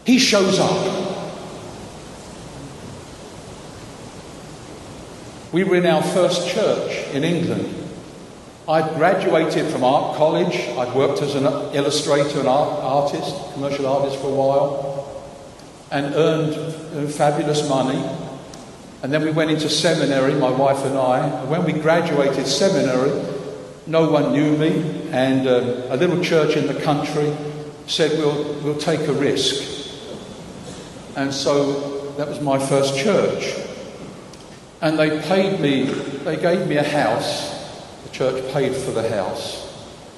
He 0.05 0.19
shows 0.19 0.59
up. 0.59 1.12
We 5.53 5.63
were 5.63 5.77
in 5.77 5.85
our 5.85 6.03
first 6.03 6.49
church 6.49 7.07
in 7.13 7.23
England 7.23 7.83
I'd 8.67 8.95
graduated 8.95 9.69
from 9.69 9.83
art 9.83 10.15
college. 10.15 10.55
I'd 10.55 10.95
worked 10.95 11.21
as 11.21 11.35
an 11.35 11.45
illustrator 11.75 12.39
and 12.39 12.47
art 12.47 12.79
artist, 12.81 13.35
commercial 13.53 13.85
artist 13.87 14.21
for 14.21 14.27
a 14.27 14.35
while, 14.35 15.23
and 15.91 16.15
earned 16.15 17.13
fabulous 17.13 17.67
money. 17.67 18.01
And 19.01 19.11
then 19.11 19.21
we 19.21 19.31
went 19.31 19.51
into 19.51 19.69
seminary, 19.69 20.33
my 20.35 20.49
wife 20.49 20.85
and 20.85 20.97
I. 20.97 21.27
And 21.27 21.49
when 21.49 21.65
we 21.65 21.73
graduated 21.73 22.47
seminary, 22.47 23.11
no 23.85 24.09
one 24.09 24.31
knew 24.31 24.55
me, 24.55 25.09
and 25.11 25.45
uh, 25.45 25.87
a 25.89 25.97
little 25.97 26.23
church 26.23 26.55
in 26.55 26.67
the 26.67 26.79
country 26.81 27.35
said, 27.87 28.11
we'll, 28.17 28.45
we'll 28.61 28.77
take 28.77 29.01
a 29.09 29.13
risk. 29.13 29.91
And 31.17 31.33
so 31.33 32.13
that 32.13 32.29
was 32.29 32.39
my 32.39 32.57
first 32.57 32.97
church. 32.97 33.62
And 34.83 34.99
they 34.99 35.21
paid 35.21 35.61
me, 35.61 35.83
they 35.85 36.35
gave 36.35 36.67
me 36.67 36.75
a 36.75 36.83
house 36.83 37.53
The 38.03 38.09
church 38.09 38.53
paid 38.53 38.75
for 38.75 38.91
the 38.91 39.09
house. 39.09 39.61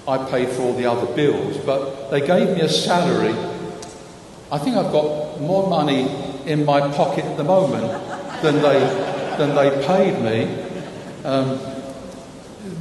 I 0.07 0.17
paid 0.27 0.49
for 0.49 0.63
all 0.63 0.73
the 0.73 0.87
other 0.87 1.05
bills, 1.13 1.55
but 1.59 2.09
they 2.09 2.25
gave 2.25 2.49
me 2.49 2.61
a 2.61 2.69
salary. 2.69 3.35
I 4.51 4.57
think 4.57 4.75
I've 4.75 4.91
got 4.91 5.39
more 5.39 5.69
money 5.69 6.09
in 6.47 6.65
my 6.65 6.79
pocket 6.93 7.25
at 7.25 7.37
the 7.37 7.43
moment 7.43 7.91
than 8.41 8.55
they, 8.55 8.79
than 9.37 9.53
they 9.53 9.85
paid 9.85 10.19
me. 10.23 10.63
Um, 11.23 11.59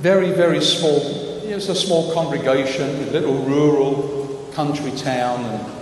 very, 0.01 0.31
very 0.33 0.63
small. 0.63 1.01
It 1.45 1.55
was 1.55 1.69
a 1.69 1.75
small 1.75 2.15
congregation, 2.15 2.89
a 3.09 3.11
little 3.11 3.45
rural 3.45 4.51
country 4.55 4.93
town, 4.93 5.45
and 5.45 5.73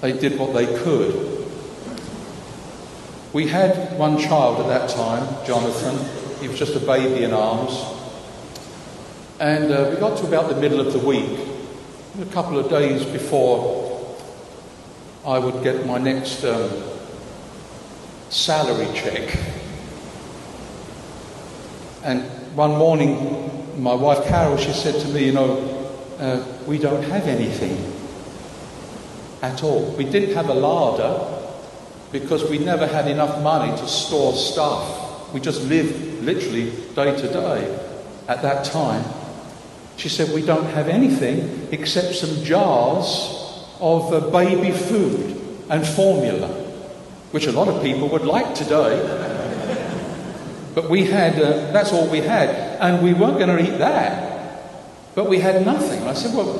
they 0.00 0.12
did 0.12 0.38
what 0.38 0.54
they 0.54 0.64
could. 0.78 1.35
We 3.36 3.46
had 3.46 3.98
one 3.98 4.16
child 4.18 4.60
at 4.60 4.68
that 4.68 4.88
time, 4.88 5.44
Jonathan. 5.44 5.98
He 6.40 6.48
was 6.48 6.58
just 6.58 6.74
a 6.74 6.80
baby 6.80 7.22
in 7.22 7.34
arms. 7.34 7.84
And 9.38 9.70
uh, 9.70 9.90
we 9.90 10.00
got 10.00 10.16
to 10.20 10.26
about 10.26 10.48
the 10.48 10.58
middle 10.58 10.80
of 10.80 10.94
the 10.94 10.98
week, 10.98 11.38
a 12.18 12.24
couple 12.32 12.58
of 12.58 12.70
days 12.70 13.04
before 13.04 14.16
I 15.26 15.38
would 15.38 15.62
get 15.62 15.84
my 15.84 15.98
next 15.98 16.44
um, 16.44 16.70
salary 18.30 18.88
check. 18.94 19.38
And 22.04 22.22
one 22.56 22.70
morning, 22.70 23.82
my 23.82 23.92
wife 23.92 24.26
Carol, 24.28 24.56
she 24.56 24.72
said 24.72 24.98
to 25.02 25.08
me, 25.08 25.26
You 25.26 25.32
know, 25.32 25.90
uh, 26.18 26.42
we 26.66 26.78
don't 26.78 27.02
have 27.02 27.26
anything 27.26 27.92
at 29.42 29.62
all. 29.62 29.94
We 29.94 30.04
didn't 30.04 30.34
have 30.34 30.48
a 30.48 30.54
larder 30.54 31.35
because 32.20 32.48
we 32.48 32.58
never 32.58 32.86
had 32.86 33.08
enough 33.08 33.42
money 33.42 33.76
to 33.76 33.86
store 33.86 34.32
stuff. 34.34 35.32
We 35.32 35.40
just 35.40 35.62
lived 35.64 36.22
literally 36.22 36.70
day 36.94 37.14
to 37.16 37.28
day 37.28 37.78
at 38.28 38.42
that 38.42 38.64
time. 38.64 39.04
She 39.96 40.08
said, 40.08 40.34
We 40.34 40.42
don't 40.42 40.66
have 40.66 40.88
anything 40.88 41.68
except 41.72 42.14
some 42.14 42.42
jars 42.44 43.68
of 43.80 44.12
uh, 44.12 44.30
baby 44.30 44.70
food 44.70 45.40
and 45.68 45.86
formula, 45.86 46.48
which 47.32 47.46
a 47.46 47.52
lot 47.52 47.68
of 47.68 47.82
people 47.82 48.08
would 48.08 48.24
like 48.24 48.54
today. 48.54 48.96
but 50.74 50.88
we 50.88 51.04
had, 51.04 51.34
uh, 51.40 51.72
that's 51.72 51.92
all 51.92 52.08
we 52.08 52.20
had, 52.20 52.48
and 52.80 53.02
we 53.02 53.12
weren't 53.12 53.38
going 53.38 53.54
to 53.56 53.62
eat 53.62 53.78
that. 53.78 54.64
But 55.14 55.28
we 55.28 55.40
had 55.40 55.64
nothing. 55.66 56.02
I 56.04 56.14
said, 56.14 56.34
Well, 56.34 56.54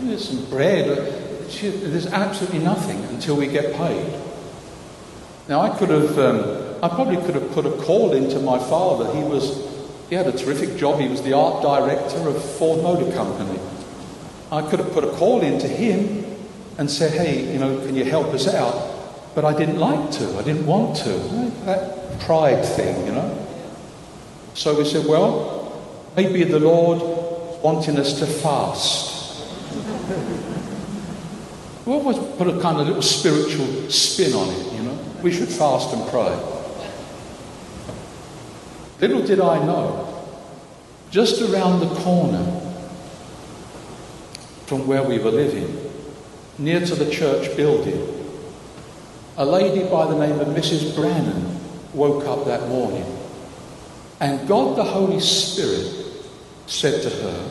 there's 0.00 0.28
some 0.28 0.44
bread. 0.46 1.50
She, 1.50 1.68
there's 1.68 2.06
absolutely 2.06 2.60
nothing 2.60 3.02
until 3.04 3.36
we 3.36 3.46
get 3.48 3.74
paid. 3.74 4.24
Now, 5.48 5.60
I 5.60 5.76
could 5.76 5.90
have, 5.90 6.18
um, 6.18 6.40
I 6.82 6.88
probably 6.88 7.16
could 7.16 7.34
have 7.34 7.50
put 7.52 7.66
a 7.66 7.72
call 7.82 8.12
into 8.12 8.38
my 8.38 8.58
father. 8.58 9.14
He 9.14 9.22
was, 9.22 9.68
he 10.08 10.14
had 10.14 10.26
a 10.26 10.32
terrific 10.32 10.78
job. 10.78 11.00
He 11.00 11.08
was 11.08 11.22
the 11.22 11.34
art 11.34 11.62
director 11.62 12.28
of 12.28 12.42
Ford 12.56 12.82
Motor 12.82 13.12
Company. 13.12 13.58
I 14.50 14.62
could 14.62 14.78
have 14.78 14.92
put 14.92 15.04
a 15.04 15.10
call 15.12 15.42
into 15.42 15.68
him 15.68 16.24
and 16.78 16.90
said, 16.90 17.12
hey, 17.12 17.52
you 17.52 17.58
know, 17.58 17.78
can 17.84 17.94
you 17.94 18.04
help 18.04 18.28
us 18.28 18.48
out? 18.48 19.34
But 19.34 19.44
I 19.44 19.54
didn't 19.54 19.78
like 19.78 20.10
to. 20.12 20.38
I 20.38 20.42
didn't 20.42 20.64
want 20.64 20.96
to. 20.98 21.10
That 21.66 22.20
pride 22.20 22.64
thing, 22.64 23.06
you 23.06 23.12
know. 23.12 23.46
So 24.54 24.78
we 24.78 24.84
said, 24.84 25.06
well, 25.06 25.82
maybe 26.16 26.44
the 26.44 26.60
Lord 26.60 27.62
wanting 27.62 27.98
us 27.98 28.18
to 28.20 28.26
fast. 28.26 29.12
We 31.84 31.92
always 31.92 32.16
put 32.38 32.48
a 32.48 32.58
kind 32.62 32.80
of 32.80 32.86
little 32.86 33.02
spiritual 33.02 33.90
spin 33.90 34.32
on 34.32 34.48
it. 34.48 34.73
We 35.24 35.32
should 35.32 35.48
fast 35.48 35.94
and 35.94 36.06
pray. 36.10 36.38
Little 39.00 39.26
did 39.26 39.40
I 39.40 39.64
know, 39.64 40.22
just 41.10 41.40
around 41.40 41.80
the 41.80 41.94
corner 41.94 42.44
from 44.66 44.86
where 44.86 45.02
we 45.02 45.18
were 45.18 45.30
living, 45.30 45.90
near 46.58 46.84
to 46.84 46.94
the 46.94 47.10
church 47.10 47.56
building, 47.56 48.06
a 49.38 49.46
lady 49.46 49.88
by 49.88 50.04
the 50.08 50.18
name 50.18 50.40
of 50.40 50.48
Mrs. 50.48 50.94
Brannan 50.94 51.58
woke 51.94 52.26
up 52.26 52.44
that 52.44 52.68
morning. 52.68 53.06
And 54.20 54.46
God 54.46 54.76
the 54.76 54.84
Holy 54.84 55.20
Spirit 55.20 55.90
said 56.66 57.02
to 57.02 57.08
her, 57.08 57.50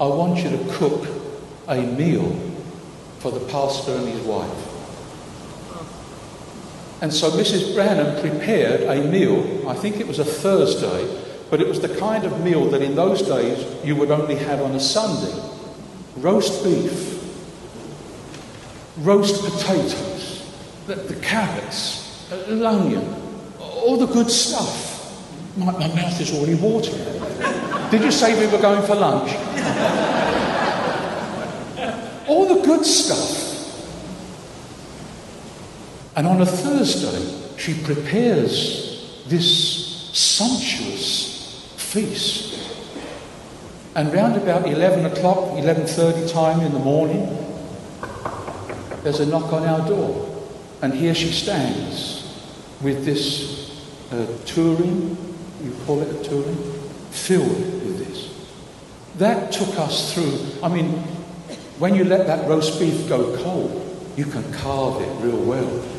I 0.00 0.06
want 0.06 0.42
you 0.42 0.50
to 0.50 0.72
cook 0.72 1.06
a 1.68 1.80
meal 1.80 2.36
for 3.20 3.30
the 3.30 3.46
pastor 3.52 3.94
and 3.94 4.08
his 4.08 4.22
wife. 4.22 4.61
And 7.02 7.12
so 7.12 7.30
Mrs. 7.32 7.74
Branham 7.74 8.20
prepared 8.20 8.82
a 8.82 9.02
meal, 9.10 9.68
I 9.68 9.74
think 9.74 9.98
it 9.98 10.06
was 10.06 10.20
a 10.20 10.24
Thursday, 10.24 11.20
but 11.50 11.60
it 11.60 11.66
was 11.66 11.80
the 11.80 11.92
kind 11.96 12.22
of 12.22 12.44
meal 12.44 12.66
that 12.66 12.80
in 12.80 12.94
those 12.94 13.22
days 13.22 13.66
you 13.84 13.96
would 13.96 14.12
only 14.12 14.36
have 14.36 14.62
on 14.62 14.70
a 14.70 14.80
Sunday. 14.80 15.36
Roast 16.16 16.62
beef, 16.62 17.20
roast 18.98 19.44
potatoes, 19.44 20.48
the, 20.86 20.94
the 20.94 21.16
carrots, 21.16 22.28
the 22.28 22.64
onion, 22.64 23.16
all 23.58 23.96
the 23.96 24.06
good 24.06 24.30
stuff. 24.30 25.56
My, 25.56 25.72
my 25.72 25.88
mouth 25.88 26.20
is 26.20 26.32
already 26.32 26.54
watering. 26.54 27.02
Did 27.90 28.02
you 28.02 28.12
say 28.12 28.38
we 28.38 28.46
were 28.46 28.62
going 28.62 28.86
for 28.86 28.94
lunch? 28.94 29.32
all 32.28 32.46
the 32.46 32.64
good 32.64 32.86
stuff. 32.86 33.41
And 36.14 36.26
on 36.26 36.40
a 36.42 36.46
Thursday, 36.46 37.56
she 37.56 37.74
prepares 37.82 39.24
this 39.26 40.10
sumptuous 40.12 41.72
feast. 41.76 42.58
And 43.94 44.12
round 44.12 44.36
about 44.36 44.66
11 44.66 45.06
o'clock, 45.06 45.38
11.30 45.50 46.32
time 46.32 46.60
in 46.60 46.72
the 46.72 46.78
morning, 46.78 47.26
there's 49.02 49.20
a 49.20 49.26
knock 49.26 49.52
on 49.52 49.64
our 49.64 49.86
door. 49.88 50.28
And 50.82 50.92
here 50.92 51.14
she 51.14 51.30
stands 51.30 52.22
with 52.82 53.04
this 53.04 53.70
uh, 54.10 54.26
tureen, 54.44 55.16
you 55.62 55.76
call 55.86 56.00
it 56.02 56.08
a 56.08 56.28
tureen, 56.28 56.56
filled 57.10 57.48
with 57.48 58.06
this. 58.06 58.28
That 59.18 59.52
took 59.52 59.78
us 59.78 60.12
through, 60.12 60.62
I 60.62 60.68
mean, 60.68 60.88
when 61.78 61.94
you 61.94 62.04
let 62.04 62.26
that 62.26 62.48
roast 62.48 62.78
beef 62.78 63.08
go 63.08 63.36
cold, 63.42 63.78
you 64.16 64.24
can 64.24 64.52
carve 64.52 65.00
it 65.00 65.24
real 65.24 65.42
well. 65.42 65.91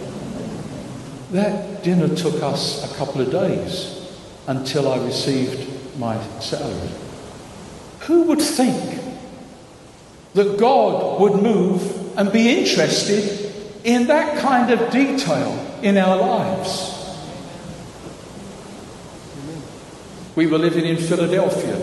That 1.33 1.83
dinner 1.83 2.15
took 2.15 2.43
us 2.43 2.89
a 2.91 2.95
couple 2.95 3.19
of 3.19 3.31
days 3.31 4.07
until 4.45 4.87
I 4.87 5.03
received 5.03 5.97
my 5.97 6.21
salary. 6.39 6.89
Who 8.01 8.23
would 8.25 8.39
think 8.39 9.01
that 10.35 10.59
God 10.59 11.19
would 11.19 11.41
move 11.41 12.15
and 12.19 12.31
be 12.31 12.59
interested 12.59 13.51
in 13.83 14.05
that 14.07 14.37
kind 14.43 14.71
of 14.71 14.91
detail 14.91 15.79
in 15.81 15.97
our 15.97 16.17
lives? 16.17 16.91
We 20.35 20.45
were 20.45 20.59
living 20.59 20.85
in 20.85 20.97
Philadelphia. 20.97 21.79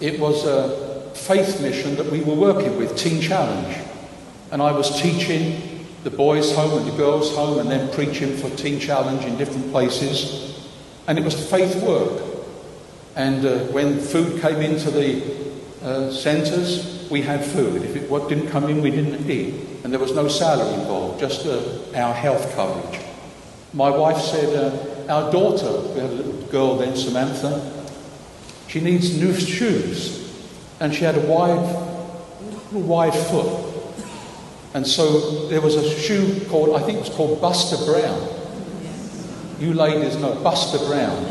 It 0.00 0.20
was 0.20 0.44
a 0.44 1.10
faith 1.14 1.62
mission 1.62 1.96
that 1.96 2.12
we 2.12 2.20
were 2.20 2.34
working 2.34 2.76
with, 2.76 2.94
Teen 2.98 3.22
Challenge. 3.22 3.74
And 4.50 4.60
I 4.60 4.72
was 4.72 5.00
teaching 5.00 5.75
the 6.06 6.16
boys' 6.16 6.54
home 6.54 6.78
and 6.78 6.86
the 6.86 6.96
girls' 6.96 7.34
home 7.34 7.58
and 7.58 7.68
then 7.68 7.92
preaching 7.92 8.36
for 8.36 8.48
Teen 8.50 8.78
Challenge 8.78 9.24
in 9.24 9.36
different 9.36 9.72
places. 9.72 10.68
And 11.08 11.18
it 11.18 11.24
was 11.24 11.50
faith 11.50 11.82
work. 11.82 12.22
And 13.16 13.44
uh, 13.44 13.58
when 13.72 13.98
food 13.98 14.40
came 14.40 14.60
into 14.60 14.92
the 14.92 15.20
uh, 15.82 16.12
centres, 16.12 17.08
we 17.10 17.22
had 17.22 17.44
food. 17.44 17.82
If 17.82 17.96
it 17.96 18.08
what 18.08 18.28
didn't 18.28 18.50
come 18.50 18.68
in, 18.68 18.82
we 18.82 18.92
didn't 18.92 19.28
eat. 19.28 19.54
And 19.82 19.92
there 19.92 19.98
was 19.98 20.14
no 20.14 20.28
salary 20.28 20.74
involved, 20.74 21.18
just 21.18 21.44
uh, 21.44 21.60
our 21.96 22.14
health 22.14 22.54
coverage. 22.54 23.00
My 23.72 23.90
wife 23.90 24.18
said, 24.18 24.54
uh, 24.54 25.12
Our 25.12 25.32
daughter, 25.32 25.88
we 25.92 25.98
had 25.98 26.10
a 26.10 26.14
little 26.14 26.46
girl 26.52 26.76
then, 26.76 26.94
Samantha, 26.94 27.84
she 28.68 28.80
needs 28.80 29.20
new 29.20 29.34
shoes 29.34 30.22
and 30.78 30.94
she 30.94 31.02
had 31.02 31.16
a 31.16 31.20
wide, 31.22 31.58
wide 32.70 33.12
foot. 33.12 33.65
And 34.74 34.86
so 34.86 35.48
there 35.48 35.60
was 35.60 35.76
a 35.76 35.88
shoe 36.00 36.44
called, 36.48 36.76
I 36.76 36.82
think 36.82 36.98
it 36.98 37.00
was 37.00 37.14
called 37.14 37.40
Buster 37.40 37.82
Brown. 37.84 38.28
You 39.58 39.72
ladies 39.72 40.16
know 40.16 40.34
Buster 40.42 40.78
Brown. 40.86 41.24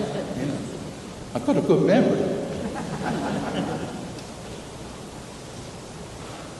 I've 1.35 1.45
got 1.45 1.57
a 1.57 1.61
good 1.61 1.83
memory. 1.83 2.35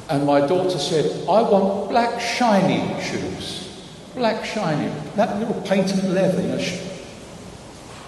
And 0.10 0.26
my 0.28 0.46
daughter 0.46 0.78
said, 0.78 1.28
I 1.28 1.42
want 1.42 1.90
black 1.90 2.22
shiny 2.22 3.02
shoes. 3.02 3.82
Black 4.14 4.46
shiny. 4.46 4.94
That 5.16 5.40
little 5.40 5.60
patent 5.62 6.04
leather. 6.10 6.42
You 6.42 6.48
know. 6.50 6.80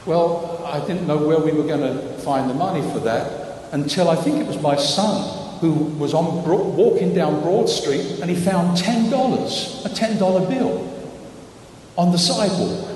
Well, 0.05 0.63
I 0.65 0.85
didn't 0.85 1.07
know 1.07 1.17
where 1.17 1.39
we 1.39 1.51
were 1.51 1.63
going 1.63 1.81
to 1.81 2.17
find 2.19 2.49
the 2.49 2.53
money 2.53 2.81
for 2.91 2.99
that 2.99 3.73
until 3.73 4.09
I 4.09 4.15
think 4.15 4.37
it 4.37 4.45
was 4.45 4.61
my 4.61 4.75
son 4.75 5.46
who 5.59 5.71
was 5.71 6.13
on 6.13 6.43
walking 6.45 7.13
down 7.13 7.41
Broad 7.41 7.69
Street 7.69 8.19
and 8.21 8.29
he 8.29 8.35
found 8.35 8.77
$10, 8.77 9.85
a 9.85 9.89
$10 9.89 10.49
bill 10.49 10.93
on 11.97 12.11
the 12.11 12.17
sidewalk. 12.17 12.95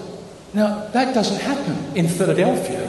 Now, 0.54 0.88
that 0.90 1.14
doesn't 1.14 1.42
happen 1.42 1.96
in 1.96 2.08
Philadelphia. 2.08 2.88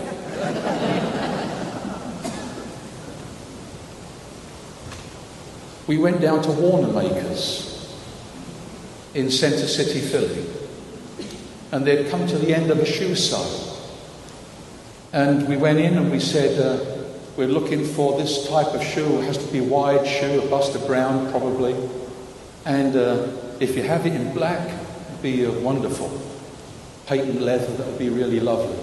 we 5.87 5.98
went 5.98 6.20
down 6.20 6.42
to 6.42 6.50
Wanamakers 6.50 7.68
in 9.14 9.30
Centre 9.30 9.66
City, 9.66 10.00
Philly, 10.00 10.46
and 11.70 11.87
they'd 11.87 12.11
come 12.11 12.26
to 12.26 12.38
the 12.38 12.54
end 12.54 12.70
of 12.70 12.78
a 12.78 12.87
shoe 12.87 13.14
sale. 13.14 13.68
And 15.12 15.46
we 15.48 15.56
went 15.56 15.78
in 15.78 15.98
and 15.98 16.11
we 16.11 16.18
said, 16.20 16.58
uh, 16.58 17.01
we're 17.37 17.49
looking 17.49 17.85
for 17.85 18.18
this 18.18 18.47
type 18.49 18.68
of 18.68 18.83
shoe. 18.83 19.21
It 19.21 19.25
has 19.25 19.38
to 19.38 19.51
be 19.51 19.61
a 19.61 19.64
wide 19.64 20.07
shoe, 20.07 20.42
a 20.42 20.49
Buster 20.49 20.79
Brown 20.81 21.31
probably. 21.31 21.75
And 22.66 22.95
uh, 22.95 23.29
if 23.59 23.75
you 23.75 23.83
have 23.85 24.05
it 24.07 24.14
in 24.14 24.35
black, 24.35 24.68
it'd 24.68 25.23
be 25.23 25.47
uh, 25.47 25.53
wonderful. 25.53 26.21
Patent 27.07 27.40
leather, 27.40 27.73
that 27.75 27.87
would 27.87 27.99
be 27.99 28.11
really 28.11 28.38
lovely. 28.38 28.79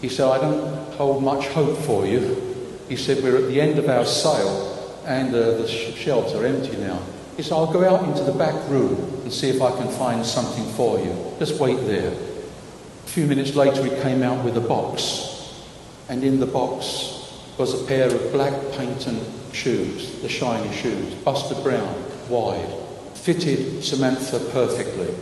He 0.00 0.08
said, 0.08 0.28
I 0.28 0.38
don't 0.38 0.92
hold 0.92 1.24
much 1.24 1.48
hope 1.48 1.76
for 1.78 2.06
you. 2.06 2.78
He 2.88 2.96
said, 2.96 3.22
We're 3.22 3.36
at 3.36 3.48
the 3.48 3.60
end 3.60 3.78
of 3.78 3.88
our 3.88 4.04
sale 4.04 4.68
and 5.04 5.34
uh, 5.34 5.58
the 5.58 5.66
sh- 5.66 5.94
shelves 5.96 6.34
are 6.34 6.46
empty 6.46 6.76
now. 6.76 7.02
He 7.36 7.42
said, 7.42 7.54
I'll 7.54 7.72
go 7.72 7.84
out 7.84 8.04
into 8.08 8.22
the 8.22 8.32
back 8.32 8.54
room 8.68 8.94
and 9.22 9.32
see 9.32 9.48
if 9.48 9.60
I 9.60 9.76
can 9.76 9.88
find 9.88 10.24
something 10.24 10.64
for 10.74 11.00
you. 11.00 11.34
Just 11.40 11.58
wait 11.58 11.80
there. 11.86 12.12
A 12.12 13.08
few 13.08 13.26
minutes 13.26 13.56
later, 13.56 13.82
he 13.84 13.90
came 14.02 14.22
out 14.22 14.44
with 14.44 14.56
a 14.56 14.60
box. 14.60 15.64
And 16.08 16.22
in 16.22 16.38
the 16.38 16.46
box 16.46 17.21
was 17.58 17.80
a 17.80 17.84
pair 17.86 18.06
of 18.06 18.32
black 18.32 18.52
patent 18.72 19.22
shoes, 19.52 20.20
the 20.22 20.28
shiny 20.28 20.74
shoes, 20.74 21.14
Buster 21.16 21.54
Brown, 21.62 21.94
wide, 22.28 22.68
fitted 23.14 23.84
Samantha 23.84 24.38
perfectly. 24.52 25.14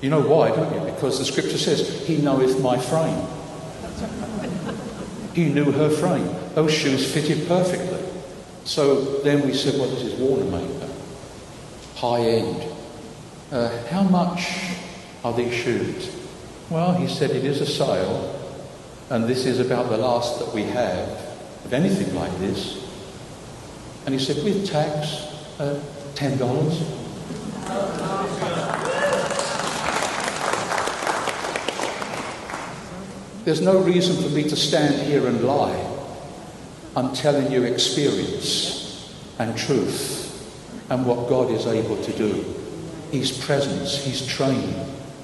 You 0.00 0.10
know 0.10 0.20
why, 0.20 0.48
don't 0.48 0.72
you? 0.74 0.92
Because 0.92 1.18
the 1.18 1.24
scripture 1.24 1.58
says, 1.58 2.06
He 2.06 2.18
knoweth 2.18 2.60
my 2.60 2.78
frame. 2.78 3.26
he 5.34 5.48
knew 5.52 5.70
her 5.72 5.90
frame. 5.90 6.28
Those 6.54 6.72
shoes 6.72 7.10
fitted 7.12 7.46
perfectly. 7.48 8.02
So 8.64 9.18
then 9.22 9.46
we 9.46 9.54
said, 9.54 9.78
Well, 9.78 9.88
this 9.88 10.02
is 10.02 10.14
Wanamaker, 10.14 10.90
high 11.96 12.20
end. 12.20 12.70
Uh, 13.52 13.86
how 13.88 14.02
much 14.02 14.52
are 15.22 15.32
these 15.32 15.54
shoes? 15.54 16.14
Well, 16.70 16.94
he 16.94 17.08
said, 17.08 17.30
It 17.30 17.44
is 17.44 17.60
a 17.60 17.66
sale, 17.66 18.34
and 19.10 19.24
this 19.24 19.46
is 19.46 19.60
about 19.60 19.90
the 19.90 19.98
last 19.98 20.38
that 20.38 20.52
we 20.54 20.62
have 20.62 21.23
of 21.64 21.72
anything 21.72 22.14
like 22.14 22.36
this. 22.38 22.82
And 24.06 24.14
he 24.14 24.20
said, 24.24 24.42
with 24.44 24.68
tax, 24.68 25.06
uh, 25.58 25.80
$10. 26.14 27.04
There's 33.44 33.60
no 33.60 33.78
reason 33.80 34.22
for 34.22 34.30
me 34.30 34.42
to 34.44 34.56
stand 34.56 34.94
here 35.06 35.26
and 35.26 35.44
lie. 35.44 35.90
I'm 36.96 37.12
telling 37.14 37.52
you 37.52 37.64
experience 37.64 39.14
and 39.38 39.56
truth 39.56 40.24
and 40.90 41.04
what 41.04 41.28
God 41.28 41.50
is 41.50 41.66
able 41.66 42.02
to 42.02 42.12
do. 42.12 42.44
His 43.10 43.36
presence, 43.44 43.96
His 44.04 44.26
train 44.26 44.74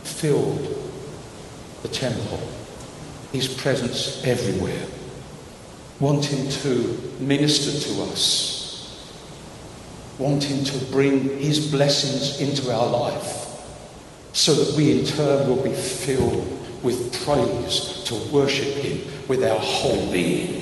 filled 0.03 0.76
the 1.83 1.88
temple. 1.88 2.40
His 3.33 3.48
presence 3.48 4.22
everywhere, 4.24 4.87
wanting 6.00 6.48
to 6.48 6.98
minister 7.20 7.78
to 7.78 8.02
us, 8.04 9.06
wanting 10.18 10.64
to 10.64 10.78
bring 10.86 11.38
His 11.38 11.70
blessings 11.70 12.40
into 12.40 12.72
our 12.74 12.86
life, 12.86 13.46
so 14.32 14.54
that 14.54 14.76
we 14.76 14.98
in 14.98 15.04
turn 15.06 15.46
will 15.48 15.62
be 15.62 15.74
filled 15.74 16.58
with 16.82 17.22
praise 17.24 18.02
to 18.04 18.14
worship 18.32 18.74
Him 18.76 19.28
with 19.28 19.44
our 19.44 19.58
whole 19.58 20.10
being. 20.10 20.58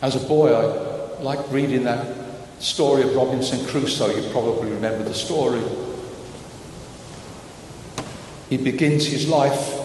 As 0.00 0.14
a 0.14 0.28
boy, 0.28 0.54
I 0.54 1.22
liked 1.22 1.50
reading 1.50 1.82
that 1.84 2.14
story 2.60 3.02
of 3.02 3.16
Robinson 3.16 3.66
Crusoe. 3.66 4.14
You 4.14 4.30
probably 4.30 4.70
remember 4.70 5.02
the 5.02 5.14
story. 5.14 5.62
He 8.48 8.56
begins 8.56 9.06
his 9.06 9.28
life 9.28 9.77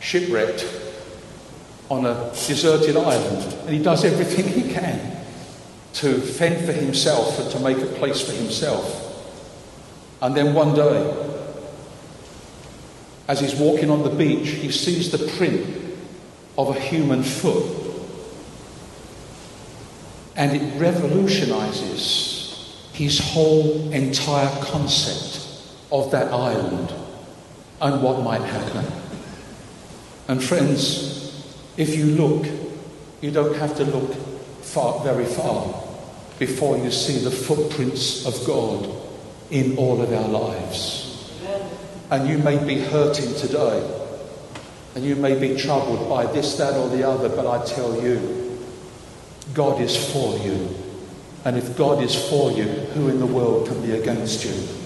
shipwrecked 0.00 0.64
on 1.90 2.06
a 2.06 2.30
deserted 2.46 2.96
island, 2.96 3.52
and 3.62 3.70
he 3.70 3.82
does 3.82 4.04
everything 4.04 4.46
he 4.46 4.72
can 4.72 5.16
to 5.94 6.20
fend 6.20 6.64
for 6.64 6.72
himself 6.72 7.38
and 7.40 7.50
to 7.50 7.58
make 7.60 7.78
a 7.78 7.86
place 7.98 8.20
for 8.20 8.32
himself. 8.32 9.06
And 10.20 10.36
then 10.36 10.54
one 10.54 10.74
day, 10.74 11.14
as 13.26 13.40
he's 13.40 13.54
walking 13.54 13.90
on 13.90 14.02
the 14.02 14.10
beach, 14.10 14.48
he 14.48 14.70
sees 14.70 15.10
the 15.10 15.26
print 15.36 15.66
of 16.56 16.76
a 16.76 16.80
human 16.80 17.22
foot. 17.22 17.64
And 20.36 20.56
it 20.56 20.80
revolutionizes 20.80 22.84
his 22.92 23.18
whole 23.18 23.90
entire 23.92 24.64
concept 24.64 25.46
of 25.90 26.10
that 26.10 26.32
island 26.32 26.92
and 27.80 28.02
what 28.02 28.22
might 28.22 28.42
happen. 28.42 28.84
And 30.28 30.44
friends, 30.44 31.42
if 31.78 31.96
you 31.96 32.04
look, 32.04 32.46
you 33.22 33.30
don't 33.30 33.56
have 33.56 33.76
to 33.78 33.84
look 33.84 34.14
far, 34.62 35.02
very 35.02 35.24
far 35.24 35.82
before 36.38 36.76
you 36.76 36.90
see 36.90 37.18
the 37.18 37.30
footprints 37.30 38.26
of 38.26 38.46
God 38.46 38.94
in 39.50 39.76
all 39.78 40.02
of 40.02 40.12
our 40.12 40.28
lives. 40.28 41.32
And 42.10 42.28
you 42.28 42.38
may 42.38 42.62
be 42.62 42.78
hurting 42.78 43.34
today, 43.34 43.82
and 44.94 45.04
you 45.04 45.16
may 45.16 45.38
be 45.38 45.58
troubled 45.58 46.08
by 46.08 46.26
this, 46.26 46.56
that, 46.56 46.74
or 46.74 46.88
the 46.88 47.08
other, 47.08 47.28
but 47.28 47.46
I 47.46 47.64
tell 47.64 48.00
you, 48.02 48.60
God 49.54 49.80
is 49.80 49.96
for 50.12 50.36
you. 50.38 50.68
And 51.44 51.56
if 51.56 51.76
God 51.76 52.02
is 52.02 52.14
for 52.28 52.52
you, 52.52 52.64
who 52.64 53.08
in 53.08 53.18
the 53.18 53.26
world 53.26 53.68
can 53.68 53.80
be 53.80 53.92
against 53.92 54.44
you? 54.44 54.77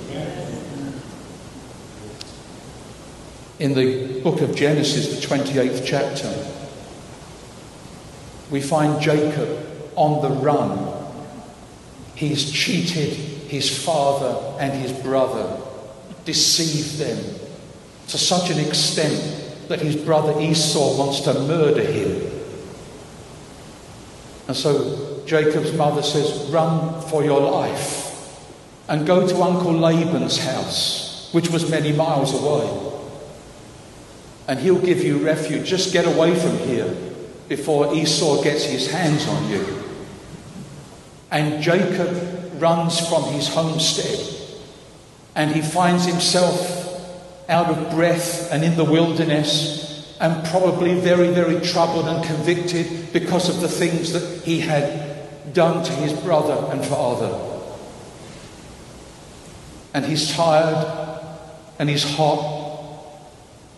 In 3.63 3.75
the 3.75 4.21
book 4.23 4.41
of 4.41 4.57
Genesis, 4.57 5.21
the 5.21 5.25
28th 5.25 5.87
chapter, 5.87 6.29
we 8.51 8.61
find 8.61 9.01
Jacob 9.01 9.57
on 9.95 10.21
the 10.21 10.31
run. 10.31 10.93
He's 12.17 12.51
cheated 12.51 13.11
his 13.13 13.85
father 13.85 14.59
and 14.59 14.73
his 14.73 14.91
brother, 14.91 15.61
deceived 16.25 16.99
them 16.99 17.25
to 18.09 18.19
such 18.19 18.51
an 18.51 18.59
extent 18.59 19.69
that 19.69 19.81
his 19.81 19.95
brother 19.95 20.41
Esau 20.41 20.99
wants 20.99 21.21
to 21.21 21.33
murder 21.33 21.85
him. 21.85 22.33
And 24.49 24.57
so 24.57 25.23
Jacob's 25.25 25.73
mother 25.73 26.03
says, 26.03 26.51
Run 26.51 27.01
for 27.03 27.23
your 27.23 27.41
life 27.41 28.45
and 28.89 29.07
go 29.07 29.25
to 29.25 29.37
Uncle 29.41 29.73
Laban's 29.73 30.39
house, 30.39 31.29
which 31.31 31.49
was 31.49 31.71
many 31.71 31.93
miles 31.93 32.35
away. 32.35 32.82
And 34.49 34.59
he'll 34.59 34.81
give 34.81 35.03
you 35.03 35.19
refuge. 35.19 35.67
Just 35.67 35.93
get 35.93 36.05
away 36.05 36.35
from 36.39 36.59
here 36.59 36.95
before 37.49 37.95
Esau 37.95 38.43
gets 38.43 38.65
his 38.65 38.91
hands 38.91 39.27
on 39.29 39.51
you. 39.51 39.83
And 41.31 41.63
Jacob 41.63 42.61
runs 42.61 43.07
from 43.09 43.25
his 43.25 43.49
homestead 43.49 44.19
and 45.35 45.51
he 45.51 45.63
finds 45.63 46.05
himself 46.05 46.79
out 47.49 47.67
of 47.67 47.91
breath 47.91 48.53
and 48.53 48.63
in 48.65 48.77
the 48.77 48.85
wilderness 48.85 50.17
and 50.21 50.45
probably 50.47 50.95
very, 50.95 51.31
very 51.33 51.61
troubled 51.61 52.07
and 52.07 52.25
convicted 52.25 53.13
because 53.13 53.49
of 53.49 53.61
the 53.61 53.69
things 53.69 54.13
that 54.13 54.45
he 54.45 54.61
had 54.61 55.53
done 55.53 55.85
to 55.85 55.93
his 55.95 56.13
brother 56.21 56.71
and 56.73 56.85
father. 56.85 57.39
And 59.95 60.05
he's 60.05 60.33
tired 60.33 61.29
and 61.79 61.89
he's 61.91 62.05
hot 62.05 62.62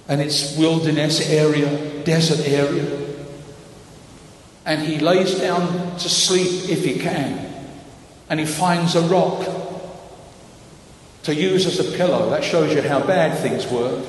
and 0.08 0.20
it's 0.20 0.56
wilderness 0.56 1.30
area, 1.30 2.02
desert 2.04 2.46
area. 2.46 3.04
And 4.66 4.82
he 4.82 4.98
lays 4.98 5.38
down 5.38 5.96
to 5.98 6.08
sleep 6.08 6.70
if 6.70 6.84
he 6.84 6.98
can. 6.98 7.52
And 8.28 8.40
he 8.40 8.46
finds 8.46 8.94
a 8.94 9.02
rock 9.02 9.46
to 11.24 11.34
use 11.34 11.66
as 11.66 11.80
a 11.80 11.96
pillow. 11.96 12.30
That 12.30 12.44
shows 12.44 12.74
you 12.74 12.82
how 12.82 13.00
bad 13.06 13.38
things 13.38 13.66
work. 13.66 14.04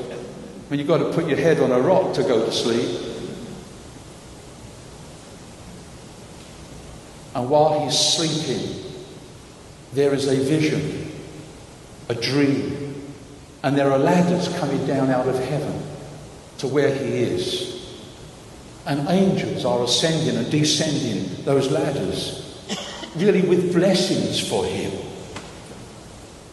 When 0.68 0.80
you've 0.80 0.88
got 0.88 0.98
to 0.98 1.12
put 1.12 1.28
your 1.28 1.38
head 1.38 1.60
on 1.60 1.72
a 1.72 1.80
rock 1.80 2.14
to 2.16 2.24
go 2.24 2.46
to 2.46 2.52
sleep. 2.52 3.02
And 7.36 7.50
while 7.50 7.84
he's 7.84 7.98
sleeping, 7.98 8.82
there 9.94 10.14
is 10.14 10.28
a 10.28 10.36
vision, 10.36 11.12
a 12.08 12.16
dream, 12.16 13.12
and 13.62 13.78
there 13.78 13.92
are 13.92 14.00
ladders 14.00 14.48
coming 14.58 14.86
down 14.88 15.10
out 15.10 15.28
of 15.28 15.38
heaven 15.38 15.85
to 16.60 16.68
where 16.68 16.94
he 16.94 17.20
is. 17.20 17.76
And 18.86 19.08
angels 19.10 19.66
are 19.66 19.84
ascending 19.84 20.38
and 20.38 20.52
descending 20.52 21.44
those 21.44 21.72
ladders, 21.72 22.62
really 23.16 23.42
with 23.42 23.74
blessings 23.74 24.48
for 24.48 24.64
him. 24.66 24.92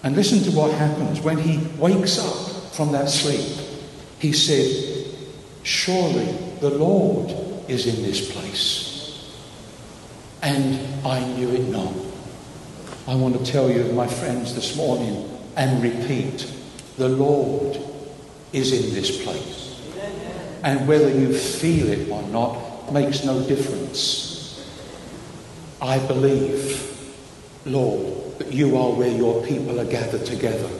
And 0.02 0.16
listen 0.16 0.42
to 0.44 0.56
what 0.56 0.72
happens 0.72 1.20
when 1.20 1.38
he 1.38 1.58
wakes 1.78 2.18
up 2.18 2.74
from 2.74 2.92
that 2.92 3.08
sleep. 3.08 3.58
He 4.18 4.32
said, 4.32 5.06
Surely 5.62 6.32
the 6.60 6.70
Lord 6.70 7.30
is 7.68 7.86
in 7.86 8.02
this 8.02 8.32
place. 8.32 9.32
And 10.42 11.06
I 11.06 11.24
knew 11.34 11.50
it 11.50 11.68
not. 11.68 11.94
I 13.06 13.14
want 13.14 13.36
to 13.36 13.52
tell 13.52 13.70
you, 13.70 13.84
my 13.92 14.06
friends, 14.06 14.54
this 14.54 14.76
morning 14.76 15.28
and 15.56 15.82
repeat 15.82 16.50
the 16.96 17.08
Lord 17.08 17.78
is 18.52 18.72
in 18.72 18.94
this 18.94 19.22
place. 19.22 19.61
And 20.62 20.86
whether 20.86 21.08
you 21.08 21.34
feel 21.34 21.88
it 21.88 22.08
or 22.08 22.22
not 22.28 22.92
makes 22.92 23.24
no 23.24 23.42
difference. 23.46 24.32
I 25.80 25.98
believe, 26.06 26.88
Lord, 27.66 28.38
that 28.38 28.52
you 28.52 28.76
are 28.76 28.92
where 28.92 29.08
your 29.08 29.44
people 29.44 29.80
are 29.80 29.84
gathered 29.84 30.24
together. 30.24 30.70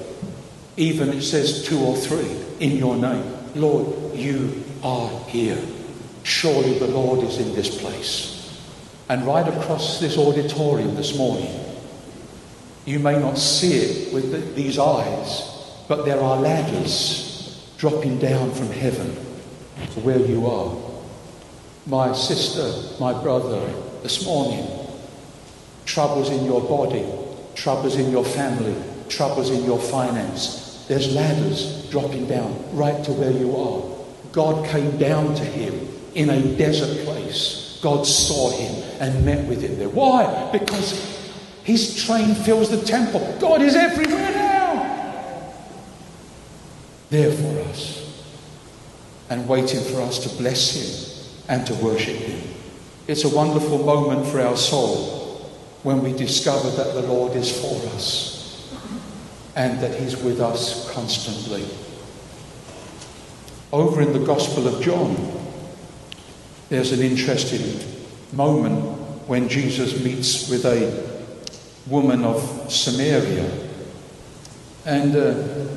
Even 0.77 1.11
it 1.11 1.23
says 1.23 1.64
two 1.64 1.81
or 1.81 1.97
three 1.97 2.37
in 2.61 2.77
your 2.77 2.97
name. 2.97 3.25
Lord, 3.55 4.14
you 4.14 4.62
are 4.83 5.11
here. 5.27 5.59
Surely 6.23 6.79
the 6.79 6.87
Lord 6.87 7.21
is 7.25 7.38
in 7.38 7.52
this 7.54 7.81
place. 7.81 8.38
And 9.09 9.27
right 9.27 9.46
across 9.46 9.98
this 9.98 10.17
auditorium 10.17 10.94
this 10.94 11.19
morning, 11.19 11.59
you 12.85 12.98
may 12.98 13.19
not 13.19 13.37
see 13.37 13.75
it 13.75 14.15
with 14.15 14.31
the, 14.31 14.38
these 14.38 14.79
eyes, 14.79 15.42
but 15.88 16.04
there 16.04 16.21
are 16.21 16.37
ladders 16.40 17.67
dropping 17.79 18.19
down 18.19 18.52
from 18.52 18.71
heaven 18.71 19.32
to 19.91 20.01
where 20.01 20.19
you 20.19 20.47
are. 20.47 20.77
My 21.87 22.13
sister, 22.13 22.97
my 23.01 23.13
brother, 23.23 23.61
this 24.03 24.25
morning, 24.25 24.67
troubles 25.85 26.31
in 26.31 26.45
your 26.45 26.61
body, 26.61 27.05
troubles 27.55 27.97
in 27.97 28.11
your 28.11 28.25
family, 28.25 28.75
troubles 29.09 29.51
in 29.51 29.65
your 29.65 29.79
finance. 29.79 30.85
There's 30.89 31.15
ladders 31.15 31.91
dropping 31.91 32.27
down 32.27 32.77
right 32.77 33.05
to 33.05 33.13
where 33.13 33.33
you 33.33 33.57
are. 33.57 33.83
God 34.33 34.67
came 34.69 34.97
down 34.99 35.35
to 35.35 35.45
him 35.45 35.89
in 36.15 36.31
a 36.31 36.57
desert 36.57 37.05
place. 37.05 37.79
God 37.83 38.07
saw 38.07 38.51
him 38.51 39.01
and 39.01 39.25
met 39.25 39.47
with 39.49 39.61
him 39.61 39.77
there. 39.79 39.89
Why? 39.89 40.51
Because 40.53 40.93
his 41.65 42.05
train 42.05 42.35
fills 42.35 42.71
the 42.71 42.81
temple. 42.87 43.37
God 43.41 43.61
is 43.61 43.75
everywhere 43.75 44.31
now. 44.31 45.53
There 47.11 47.33
for 47.33 47.61
us 47.69 48.02
and 49.33 49.49
waiting 49.49 49.81
for 49.81 50.03
us 50.03 50.19
to 50.19 50.29
bless 50.37 50.77
him 50.77 51.49
and 51.49 51.67
to 51.67 51.75
worship 51.77 52.17
Him. 52.17 52.55
It's 53.09 53.25
a 53.25 53.35
wonderful 53.35 53.79
moment 53.79 54.27
for 54.27 54.43
our 54.43 54.59
soul 54.59 55.51
when 55.83 56.03
we 56.03 56.13
discover 56.13 56.69
that 56.69 56.93
the 56.93 57.01
Lord 57.01 57.35
is 57.35 57.51
for 57.51 57.75
us 57.95 58.71
and 59.57 59.81
that 59.81 59.99
He's 59.99 60.19
with 60.19 60.39
us 60.39 60.91
constantly. 60.93 61.65
Over 63.73 64.03
in 64.03 64.13
the 64.13 64.19
Gospel 64.19 64.69
of 64.69 64.83
John, 64.83 65.17
there's 66.69 66.93
an 66.93 67.01
interesting 67.01 67.81
moment 68.35 68.85
when 69.27 69.49
Jesus 69.49 70.05
meets 70.05 70.51
with 70.51 70.67
a 70.67 71.09
woman 71.89 72.23
of 72.23 72.71
Samaria. 72.71 73.51
And 74.85 75.17
uh, 75.17 75.73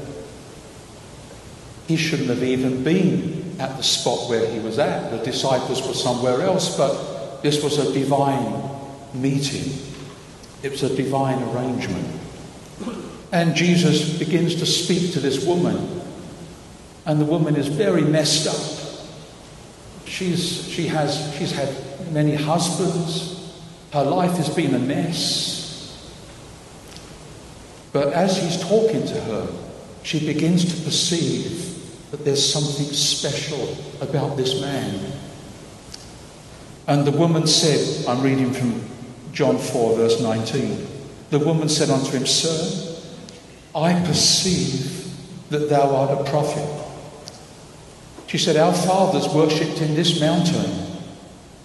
he 1.88 1.96
shouldn't 1.96 2.30
have 2.30 2.44
even 2.44 2.84
been 2.84 3.35
at 3.60 3.78
the 3.78 3.84
spot 3.84 4.30
where 4.30 4.46
he 4.50 4.60
was 4.60 4.80
at. 4.80 5.12
The 5.12 5.24
disciples 5.24 5.86
were 5.88 5.94
somewhere 5.94 6.42
else, 6.42 6.78
but 6.78 7.42
this 7.42 7.64
was 7.64 7.78
a 7.78 7.94
divine 7.94 8.70
meeting. 9.14 9.74
It 10.64 10.72
was 10.72 10.84
a 10.84 10.96
divine 10.96 11.42
arrangement. 11.44 12.20
And 13.32 13.56
Jesus 13.56 14.18
begins 14.18 14.56
to 14.56 14.66
speak 14.66 15.14
to 15.14 15.20
this 15.20 15.46
woman. 15.46 16.02
And 17.06 17.20
the 17.22 17.26
woman 17.26 17.56
is 17.56 17.68
very 17.68 18.02
messed 18.02 18.48
up. 18.48 20.08
She's, 20.08 20.68
she 20.68 20.88
has, 20.88 21.36
she's 21.38 21.52
had 21.52 21.70
many 22.12 22.36
husbands. 22.36 23.60
Her 23.92 24.04
life 24.04 24.38
has 24.38 24.50
been 24.50 24.74
a 24.74 24.80
mess. 24.80 25.56
But 27.92 28.12
as 28.14 28.42
he's 28.42 28.62
talking 28.62 29.06
to 29.08 29.22
her, 29.22 29.48
she 30.04 30.26
begins 30.26 30.66
to 30.66 30.84
perceive 30.84 31.65
that 32.12 32.24
there's 32.24 32.54
something 32.54 32.94
special 32.94 33.78
about 34.02 34.38
this 34.38 34.62
man. 34.62 35.14
And 36.88 37.06
the 37.06 37.12
woman 37.12 37.48
said, 37.48 38.08
I'm 38.08 38.22
reading 38.22 38.54
from 38.54 38.84
John 39.32 39.58
4, 39.58 39.96
verse 39.98 40.22
19. 40.22 40.88
The 41.32 41.40
woman 41.40 41.68
said 41.68 41.90
unto 41.90 42.12
him, 42.12 42.26
Sir, 42.26 43.02
I 43.74 44.00
perceive 44.06 45.12
that 45.50 45.70
thou 45.70 45.96
art 45.96 46.12
a 46.12 46.30
prophet. 46.30 46.84
She 48.28 48.38
said, 48.38 48.56
Our 48.56 48.74
fathers 48.74 49.28
worshipped 49.34 49.82
in 49.82 49.96
this 49.96 50.20
mountain, 50.20 51.02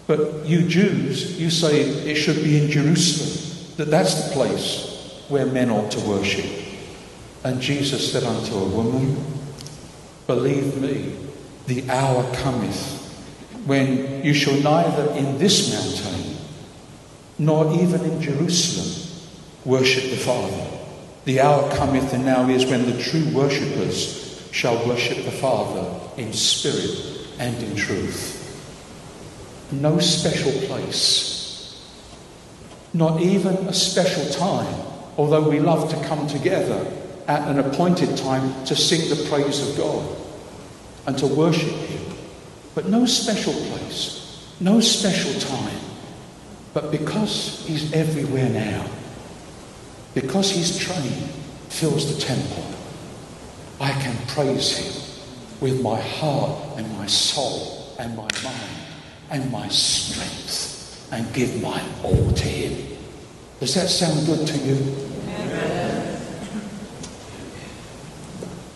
but 0.07 0.45
you 0.47 0.66
Jews, 0.66 1.38
you 1.38 1.51
say 1.51 1.80
it 1.80 2.16
should 2.16 2.43
be 2.43 2.62
in 2.62 2.70
Jerusalem, 2.70 3.74
that 3.76 3.91
that's 3.91 4.14
the 4.24 4.32
place 4.32 5.24
where 5.28 5.47
men 5.47 5.70
ought 5.70 5.91
to 5.93 6.01
worship. 6.01 6.47
And 7.45 7.61
Jesus 7.61 8.12
said 8.12 8.24
unto 8.24 8.55
a 8.55 8.68
woman, 8.68 9.16
Believe 10.30 10.80
me, 10.80 11.12
the 11.66 11.90
hour 11.90 12.22
cometh 12.36 13.02
when 13.66 14.24
you 14.24 14.32
shall 14.32 14.54
neither 14.60 15.10
in 15.14 15.38
this 15.38 15.74
mountain 15.74 16.36
nor 17.36 17.74
even 17.82 18.00
in 18.02 18.22
Jerusalem 18.22 19.26
worship 19.64 20.04
the 20.08 20.16
Father. 20.16 20.78
The 21.24 21.40
hour 21.40 21.68
cometh 21.74 22.12
and 22.12 22.24
now 22.24 22.48
is 22.48 22.64
when 22.64 22.86
the 22.86 23.02
true 23.02 23.28
worshippers 23.34 24.48
shall 24.52 24.86
worship 24.86 25.24
the 25.24 25.32
Father 25.32 25.98
in 26.16 26.32
spirit 26.32 27.26
and 27.40 27.60
in 27.64 27.74
truth. 27.74 28.36
No 29.72 29.98
special 29.98 30.52
place, 30.68 31.84
not 32.94 33.20
even 33.20 33.56
a 33.66 33.74
special 33.74 34.32
time, 34.32 34.80
although 35.16 35.48
we 35.48 35.58
love 35.58 35.90
to 35.90 36.06
come 36.06 36.28
together 36.28 36.99
at 37.30 37.46
an 37.46 37.60
appointed 37.60 38.16
time 38.16 38.64
to 38.64 38.74
sing 38.74 39.08
the 39.08 39.28
praise 39.28 39.62
of 39.68 39.76
God 39.76 40.16
and 41.06 41.16
to 41.16 41.28
worship 41.28 41.68
Him. 41.68 42.16
But 42.74 42.88
no 42.88 43.06
special 43.06 43.52
place, 43.52 44.52
no 44.58 44.80
special 44.80 45.40
time. 45.40 45.78
But 46.74 46.90
because 46.90 47.64
He's 47.68 47.92
everywhere 47.92 48.48
now, 48.48 48.84
because 50.12 50.50
His 50.50 50.76
train 50.76 51.28
fills 51.68 52.12
the 52.12 52.20
temple, 52.20 52.64
I 53.80 53.92
can 53.92 54.16
praise 54.26 54.76
Him 54.76 55.20
with 55.60 55.80
my 55.82 56.00
heart 56.00 56.78
and 56.78 56.92
my 56.98 57.06
soul 57.06 57.94
and 58.00 58.16
my 58.16 58.28
mind 58.42 58.86
and 59.30 59.52
my 59.52 59.68
strength 59.68 61.08
and 61.12 61.32
give 61.32 61.62
my 61.62 61.80
all 62.02 62.32
to 62.32 62.44
Him. 62.44 62.98
Does 63.60 63.76
that 63.76 63.88
sound 63.88 64.26
good 64.26 64.48
to 64.48 64.58
you? 64.58 65.09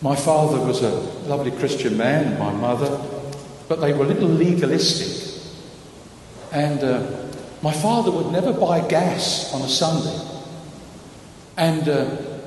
My 0.05 0.15
father 0.15 0.61
was 0.61 0.83
a 0.83 0.91
lovely 1.31 1.51
Christian 1.51 1.97
man, 1.97 2.39
my 2.39 2.53
mother, 2.53 3.01
but 3.69 3.81
they 3.81 3.95
were 3.95 4.05
a 4.05 4.09
little 4.09 4.29
legalistic. 4.29 5.43
And 6.53 6.85
uh, 6.85 7.11
my 7.63 7.73
father 7.73 8.11
would 8.11 8.31
never 8.31 8.53
buy 8.53 8.87
gas 8.87 9.51
on 9.55 9.63
a 9.63 9.67
Sunday. 9.67 10.15
And 11.57 11.89
uh, 11.89 12.05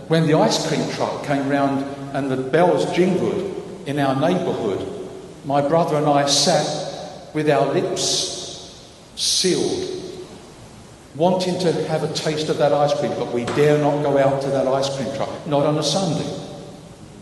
when 0.07 0.27
the 0.27 0.35
ice 0.35 0.67
cream 0.67 0.87
truck 0.91 1.23
came 1.23 1.49
round 1.49 1.83
and 2.15 2.29
the 2.29 2.37
bells 2.37 2.95
jingled 2.95 3.87
in 3.87 3.97
our 3.97 4.13
neighbourhood, 4.15 5.09
my 5.43 5.67
brother 5.67 5.95
and 5.95 6.05
I 6.05 6.27
sat 6.27 7.33
with 7.33 7.49
our 7.49 7.73
lips 7.73 8.87
sealed, 9.15 10.23
wanting 11.15 11.57
to 11.61 11.73
have 11.87 12.03
a 12.03 12.13
taste 12.13 12.49
of 12.49 12.59
that 12.59 12.71
ice 12.71 12.93
cream, 12.99 13.13
but 13.17 13.33
we 13.33 13.45
dare 13.45 13.79
not 13.79 14.03
go 14.03 14.19
out 14.19 14.43
to 14.43 14.47
that 14.49 14.67
ice 14.67 14.95
cream 14.95 15.11
truck, 15.15 15.47
not 15.47 15.65
on 15.65 15.75
a 15.79 15.83
Sunday. 15.83 16.46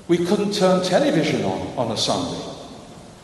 We 0.08 0.18
couldn't 0.18 0.54
turn 0.54 0.84
television 0.84 1.44
on 1.44 1.78
on 1.78 1.92
a 1.92 1.98
Sunday. 1.98 2.44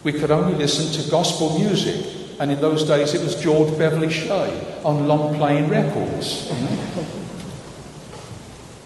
We 0.04 0.14
could 0.14 0.32
only 0.32 0.56
listen 0.56 0.92
to 1.02 1.12
gospel 1.12 1.60
music, 1.60 2.06
and 2.40 2.52
in 2.52 2.60
those 2.60 2.84
days 2.84 3.14
it 3.14 3.22
was 3.22 3.36
George 3.42 3.78
Beverly 3.78 4.10
Shea 4.10 4.80
on 4.84 5.08
long 5.08 5.36
playing 5.36 5.70
records. 5.70 6.52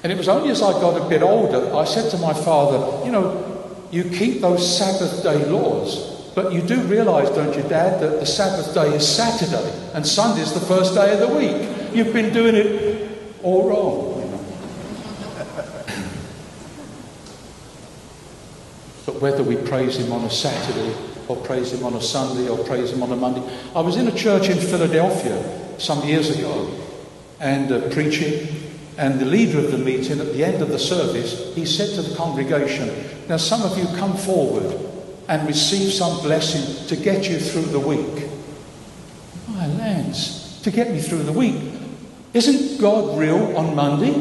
And 0.03 0.11
it 0.11 0.17
was 0.17 0.27
only 0.27 0.51
as 0.51 0.61
I 0.61 0.71
got 0.73 1.01
a 1.01 1.09
bit 1.09 1.23
older, 1.23 1.73
I 1.73 1.85
said 1.85 2.11
to 2.11 2.17
my 2.17 2.33
father, 2.33 3.05
You 3.05 3.11
know, 3.11 3.75
you 3.91 4.03
keep 4.03 4.41
those 4.41 4.77
Sabbath 4.77 5.23
day 5.23 5.45
laws, 5.45 6.31
but 6.35 6.51
you 6.51 6.61
do 6.61 6.81
realize, 6.81 7.29
don't 7.29 7.55
you, 7.55 7.63
Dad, 7.63 8.01
that 8.01 8.19
the 8.19 8.25
Sabbath 8.25 8.73
day 8.73 8.93
is 8.93 9.07
Saturday 9.07 9.71
and 9.93 10.05
Sunday 10.05 10.41
is 10.41 10.53
the 10.53 10.59
first 10.59 10.93
day 10.93 11.13
of 11.13 11.21
the 11.21 11.33
week. 11.33 11.95
You've 11.95 12.13
been 12.13 12.33
doing 12.33 12.55
it 12.55 13.09
all 13.41 13.69
wrong. 13.69 14.14
But 19.05 19.21
whether 19.21 19.43
we 19.43 19.55
praise 19.55 19.97
Him 19.97 20.11
on 20.11 20.23
a 20.23 20.29
Saturday 20.29 20.95
or 21.27 21.35
praise 21.37 21.73
Him 21.73 21.85
on 21.85 21.93
a 21.93 22.01
Sunday 22.01 22.49
or 22.49 22.63
praise 22.65 22.91
Him 22.91 23.03
on 23.03 23.11
a 23.11 23.15
Monday. 23.15 23.43
I 23.75 23.81
was 23.81 23.97
in 23.97 24.07
a 24.07 24.15
church 24.15 24.49
in 24.49 24.57
Philadelphia 24.57 25.79
some 25.79 26.03
years 26.07 26.37
ago 26.37 26.71
and 27.39 27.71
uh, 27.71 27.89
preaching, 27.89 28.47
and 28.97 29.19
the 29.19 29.25
leader 29.25 29.59
of 29.59 29.71
the 29.71 29.77
meeting 29.77 30.19
at 30.19 30.31
the 30.31 30.43
end 30.43 30.61
of 30.61 30.69
the 30.69 30.79
service, 30.79 31.53
he 31.53 31.65
said 31.65 31.93
to 31.95 32.01
the 32.01 32.15
congregation, 32.15 32.89
Now, 33.27 33.37
some 33.37 33.61
of 33.61 33.77
you 33.77 33.85
come 33.97 34.15
forward 34.15 34.79
and 35.27 35.45
receive 35.47 35.91
some 35.91 36.21
blessing 36.21 36.87
to 36.87 36.95
get 36.95 37.29
you 37.29 37.39
through 37.39 37.65
the 37.65 37.79
week. 37.79 38.29
My 39.49 39.67
lands, 39.67 40.61
to 40.61 40.71
get 40.71 40.91
me 40.91 41.01
through 41.01 41.23
the 41.23 41.33
week. 41.33 41.61
Isn't 42.33 42.79
God 42.79 43.17
real 43.17 43.57
on 43.57 43.75
Monday? 43.75 44.13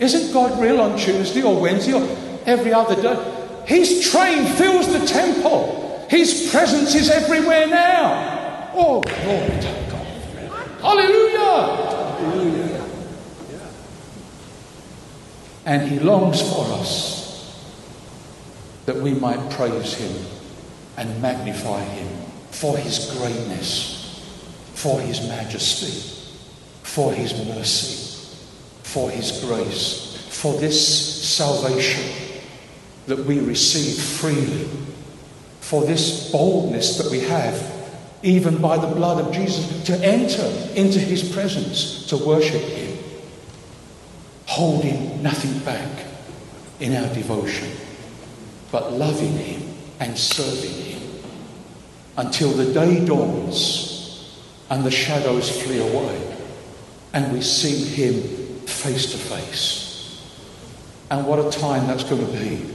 Isn't 0.00 0.32
God 0.32 0.60
real 0.60 0.80
on 0.80 0.98
Tuesday 0.98 1.42
or 1.42 1.60
Wednesday 1.60 1.94
or 1.94 2.02
every 2.46 2.72
other 2.72 3.00
day? 3.00 3.33
His 3.66 4.10
train 4.10 4.46
fills 4.54 4.92
the 4.92 5.06
temple. 5.06 6.06
His 6.10 6.50
presence 6.50 6.94
is 6.94 7.10
everywhere 7.10 7.66
now. 7.66 8.70
Oh, 8.74 9.00
glory 9.00 9.60
to 9.60 9.86
God. 9.90 10.68
Hallelujah. 10.80 11.76
Hallelujah. 12.16 12.84
And 15.64 15.90
He 15.90 15.98
longs 15.98 16.42
for 16.42 16.66
us 16.74 17.24
that 18.84 18.96
we 18.96 19.14
might 19.14 19.50
praise 19.50 19.94
Him 19.94 20.26
and 20.98 21.22
magnify 21.22 21.80
Him 21.82 22.08
for 22.50 22.76
His 22.76 23.16
greatness, 23.16 24.22
for 24.74 25.00
His 25.00 25.26
majesty, 25.26 26.22
for 26.82 27.14
His 27.14 27.32
mercy, 27.46 28.28
for 28.82 29.08
His 29.10 29.42
grace, 29.42 30.28
for 30.30 30.52
this 30.60 31.26
salvation 31.26 32.23
that 33.06 33.18
we 33.18 33.40
receive 33.40 34.02
freely, 34.02 34.68
for 35.60 35.84
this 35.84 36.30
boldness 36.30 36.98
that 36.98 37.10
we 37.10 37.20
have, 37.20 37.72
even 38.22 38.60
by 38.60 38.78
the 38.78 38.94
blood 38.94 39.24
of 39.24 39.32
Jesus, 39.32 39.84
to 39.84 39.92
enter 40.04 40.46
into 40.74 40.98
his 40.98 41.32
presence, 41.32 42.06
to 42.06 42.16
worship 42.16 42.62
him, 42.62 42.98
holding 44.46 45.22
nothing 45.22 45.58
back 45.60 46.06
in 46.80 46.94
our 46.94 47.12
devotion, 47.14 47.70
but 48.72 48.92
loving 48.92 49.32
him 49.32 49.62
and 50.00 50.18
serving 50.18 50.70
him 50.70 51.02
until 52.16 52.50
the 52.52 52.72
day 52.72 53.04
dawns 53.04 54.40
and 54.70 54.84
the 54.84 54.90
shadows 54.90 55.62
flee 55.62 55.80
away 55.80 56.36
and 57.12 57.32
we 57.32 57.40
see 57.40 57.84
him 57.84 58.22
face 58.66 59.12
to 59.12 59.18
face. 59.18 60.20
And 61.10 61.26
what 61.26 61.38
a 61.38 61.50
time 61.56 61.86
that's 61.86 62.04
going 62.04 62.26
to 62.26 62.32
be 62.32 62.73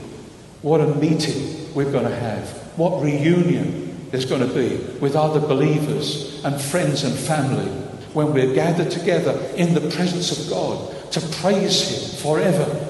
what 0.61 0.81
a 0.81 0.87
meeting 0.95 1.73
we're 1.73 1.91
going 1.91 2.05
to 2.05 2.15
have. 2.15 2.49
What 2.77 3.01
reunion 3.01 4.09
there's 4.11 4.25
going 4.25 4.47
to 4.47 4.53
be 4.53 4.77
with 4.99 5.15
other 5.15 5.39
believers 5.39 6.43
and 6.43 6.59
friends 6.59 7.03
and 7.03 7.13
family 7.17 7.69
when 8.13 8.33
we're 8.33 8.53
gathered 8.53 8.91
together 8.91 9.31
in 9.55 9.73
the 9.73 9.81
presence 9.91 10.37
of 10.37 10.49
God 10.49 11.11
to 11.11 11.21
praise 11.37 11.89
Him 11.89 12.21
forever. 12.21 12.85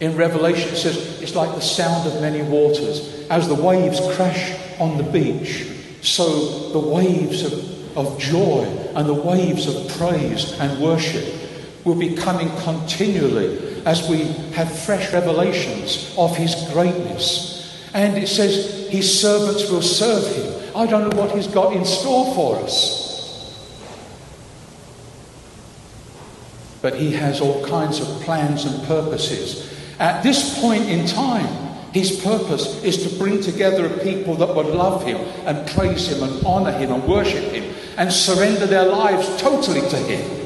In 0.00 0.16
Revelation, 0.16 0.70
it 0.70 0.76
says 0.76 1.22
it's 1.22 1.34
like 1.34 1.54
the 1.54 1.60
sound 1.60 2.06
of 2.06 2.20
many 2.20 2.42
waters. 2.42 3.26
As 3.30 3.48
the 3.48 3.54
waves 3.54 4.00
crash 4.16 4.58
on 4.80 4.98
the 4.98 5.04
beach, 5.04 5.66
so 6.02 6.70
the 6.70 6.78
waves 6.78 7.44
of, 7.44 7.96
of 7.96 8.18
joy 8.18 8.64
and 8.94 9.08
the 9.08 9.14
waves 9.14 9.66
of 9.66 9.96
praise 9.96 10.52
and 10.58 10.82
worship 10.82 11.24
will 11.84 11.94
be 11.94 12.14
coming 12.16 12.50
continually 12.62 13.73
as 13.84 14.08
we 14.08 14.24
have 14.54 14.84
fresh 14.84 15.12
revelations 15.12 16.14
of 16.16 16.36
His 16.36 16.54
greatness. 16.72 17.84
And 17.92 18.16
it 18.16 18.28
says 18.28 18.88
His 18.88 19.20
servants 19.20 19.70
will 19.70 19.82
serve 19.82 20.26
Him. 20.34 20.76
I 20.76 20.86
don't 20.86 21.08
know 21.08 21.20
what 21.20 21.34
He's 21.34 21.46
got 21.46 21.74
in 21.74 21.84
store 21.84 22.34
for 22.34 22.56
us. 22.60 23.02
But 26.82 26.96
He 26.96 27.12
has 27.12 27.40
all 27.40 27.64
kinds 27.66 28.00
of 28.00 28.06
plans 28.22 28.64
and 28.64 28.86
purposes. 28.86 29.72
At 29.98 30.22
this 30.22 30.60
point 30.60 30.88
in 30.88 31.06
time, 31.06 31.64
his 31.94 32.20
purpose 32.24 32.82
is 32.82 33.08
to 33.08 33.18
bring 33.20 33.40
together 33.40 33.86
a 33.86 33.98
people 34.00 34.34
that 34.34 34.52
would 34.52 34.66
love 34.66 35.04
him 35.04 35.16
and 35.46 35.64
praise 35.68 36.08
him 36.08 36.24
and 36.24 36.44
honor 36.44 36.72
him 36.72 36.90
and 36.90 37.04
worship 37.04 37.44
him 37.52 37.72
and 37.96 38.12
surrender 38.12 38.66
their 38.66 38.84
lives 38.84 39.40
totally 39.40 39.80
to 39.88 39.96
him. 39.96 40.43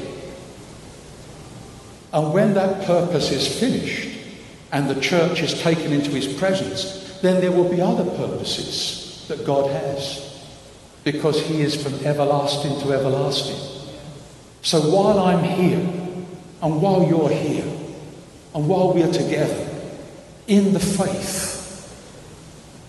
And 2.11 2.33
when 2.33 2.53
that 2.55 2.85
purpose 2.85 3.31
is 3.31 3.59
finished 3.59 4.17
and 4.71 4.89
the 4.89 4.99
church 4.99 5.41
is 5.41 5.61
taken 5.61 5.93
into 5.93 6.11
his 6.11 6.31
presence, 6.33 7.19
then 7.21 7.41
there 7.41 7.51
will 7.51 7.69
be 7.69 7.81
other 7.81 8.05
purposes 8.15 9.25
that 9.27 9.45
God 9.45 9.71
has 9.71 10.25
because 11.03 11.45
he 11.45 11.61
is 11.61 11.81
from 11.81 11.93
everlasting 12.05 12.79
to 12.81 12.93
everlasting. 12.93 13.57
So 14.61 14.81
while 14.81 15.19
I'm 15.19 15.43
here 15.43 15.79
and 16.61 16.81
while 16.81 17.07
you're 17.07 17.29
here 17.29 17.65
and 18.53 18.67
while 18.67 18.93
we 18.93 19.03
are 19.03 19.11
together 19.11 19.67
in 20.47 20.73
the 20.73 20.79
faith, 20.79 21.57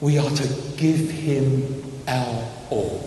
we 0.00 0.18
are 0.18 0.30
to 0.30 0.48
give 0.76 1.10
him 1.10 1.82
our 2.08 2.48
all. 2.70 3.06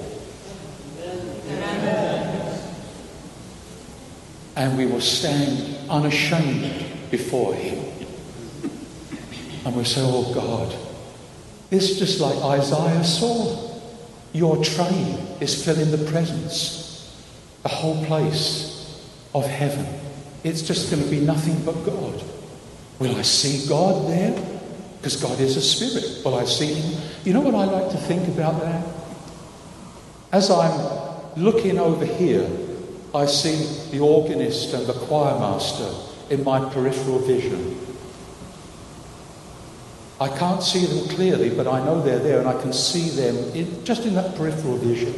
And 4.56 4.78
we 4.78 4.86
will 4.86 5.01
stand 5.01 5.89
unashamed 5.89 6.86
before 7.10 7.54
him. 7.56 7.80
And 9.66 9.76
we'll 9.76 9.86
say, 9.86 10.01
Oh 10.04 10.34
God, 10.34 10.76
it's 11.72 11.97
just 11.97 12.20
like 12.20 12.38
Isaiah 12.60 13.04
saw. 13.04 13.72
Your 14.34 14.64
train 14.64 15.18
is 15.39 15.64
filling 15.64 15.91
the 15.91 16.10
presence, 16.10 17.16
the 17.62 17.70
whole 17.70 18.04
place 18.06 18.99
of 19.36 19.45
heaven. 19.45 19.88
It's 20.43 20.62
just 20.62 20.91
going 20.91 21.04
to 21.04 21.10
be 21.10 21.20
nothing 21.20 21.64
but 21.64 21.74
God. 21.86 22.24
Will 22.99 23.16
I 23.16 23.22
see 23.22 23.68
God 23.68 24.10
there? 24.10 24.32
Because 24.97 25.22
God 25.22 25.39
is 25.39 25.58
a 25.58 25.62
spirit. 25.62 26.24
Will 26.26 26.36
I 26.36 26.45
see 26.45 26.74
Him? 26.74 27.01
You 27.24 27.34
know 27.34 27.41
what 27.41 27.56
I 27.56 27.66
like 27.66 27.91
to 27.91 27.97
think 27.97 28.28
about 28.28 28.62
that? 28.62 28.86
As 30.32 30.49
I'm 30.49 31.41
looking 31.41 31.78
over 31.78 32.06
here, 32.06 32.49
I 33.16 33.28
see 33.28 33.91
the 33.91 33.99
organist 33.99 34.74
and 34.74 34.88
the 34.88 34.93
choir 34.93 35.39
master 35.39 35.93
in 36.32 36.43
my 36.43 36.68
peripheral 36.70 37.20
vision. 37.20 37.80
I 40.20 40.30
can't 40.30 40.64
see 40.64 40.86
them 40.86 41.09
clearly, 41.09 41.49
but 41.49 41.68
I 41.68 41.84
know 41.84 42.01
they're 42.01 42.20
there 42.20 42.39
and 42.39 42.47
I 42.47 42.59
can 42.59 42.74
see 42.74 43.09
them 43.09 43.36
in, 43.53 43.86
just 43.86 44.05
in 44.05 44.16
that 44.16 44.36
peripheral 44.36 44.78
vision. 44.78 45.14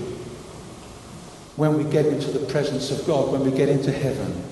When 1.55 1.77
we 1.77 1.89
get 1.89 2.05
into 2.05 2.31
the 2.31 2.45
presence 2.47 2.91
of 2.91 3.05
God, 3.07 3.31
when 3.31 3.49
we 3.49 3.55
get 3.55 3.69
into 3.69 3.91
heaven, 3.91 4.43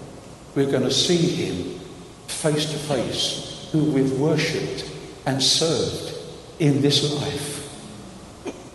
we're 0.55 0.71
going 0.71 0.83
to 0.83 0.91
see 0.91 1.17
Him 1.17 1.79
face 2.27 2.71
to 2.71 2.77
face, 2.77 3.67
who 3.71 3.91
we've 3.91 4.17
worshipped 4.19 4.89
and 5.25 5.41
served 5.41 6.15
in 6.59 6.81
this 6.81 7.13
life. 7.19 7.59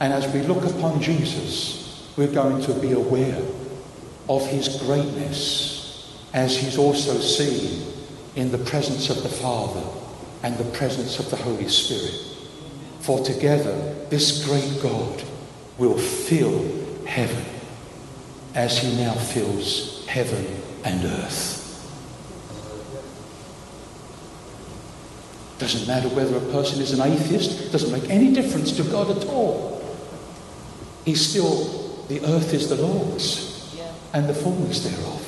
And 0.01 0.13
as 0.13 0.31
we 0.35 0.43
look 0.43 0.65
upon 0.65 1.01
Jesus, 1.01 2.13
we're 2.17 2.33
going 2.33 2.61
to 2.63 2.75
be 2.75 2.93
aware 2.93 3.41
of 4.29 4.47
his 4.47 4.69
greatness 4.83 6.19
as 6.35 6.57
he's 6.57 6.77
also 6.77 7.19
seen 7.19 7.93
in 8.37 8.53
the 8.53 8.59
presence 8.59 9.11
of 9.11 9.23
the 9.23 9.29
Father 9.29 9.85
and 10.43 10.57
the 10.57 10.71
presence 10.77 11.19
of 11.19 11.31
the 11.31 11.37
Holy 11.37 11.69
Spirit. 11.69 12.15
For 13.01 13.25
together, 13.25 13.95
this 14.11 14.45
great 14.45 14.83
God 14.83 15.23
will 15.79 15.97
fill 15.97 16.65
heaven 17.07 17.45
as 18.55 18.79
he 18.79 18.97
now 19.03 19.15
fills 19.15 20.07
heaven 20.07 20.47
and 20.85 21.05
earth. 21.05 21.57
Doesn't 25.59 25.89
matter 25.89 26.09
whether 26.11 26.37
a 26.37 26.53
person 26.53 26.81
is 26.81 26.93
an 26.93 27.01
atheist, 27.01 27.73
doesn't 27.73 27.91
make 27.91 28.09
any 28.11 28.33
difference 28.33 28.73
to 28.77 28.85
God 28.85 29.11
at 29.11 29.27
all. 29.27 29.83
He's 31.05 31.27
still, 31.27 32.05
the 32.09 32.25
earth 32.25 32.55
is 32.55 32.69
the 32.69 32.77
Lord's 32.77 33.48
and 34.19 34.29
the 34.29 34.35
fullness 34.35 34.83
thereof. 34.85 35.25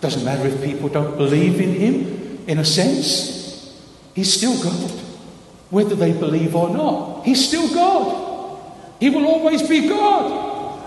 Doesn't 0.00 0.24
matter 0.24 0.48
if 0.48 0.62
people 0.64 0.88
don't 0.88 1.18
believe 1.18 1.60
in 1.60 1.74
Him, 1.74 2.44
in 2.46 2.58
a 2.58 2.64
sense, 2.64 3.78
He's 4.14 4.32
still 4.32 4.60
God. 4.62 4.90
Whether 5.68 5.94
they 5.94 6.12
believe 6.12 6.56
or 6.56 6.70
not, 6.70 7.24
He's 7.26 7.46
still 7.46 7.68
God. 7.74 8.72
He 9.00 9.10
will 9.10 9.26
always 9.26 9.68
be 9.68 9.86
God. 9.86 10.82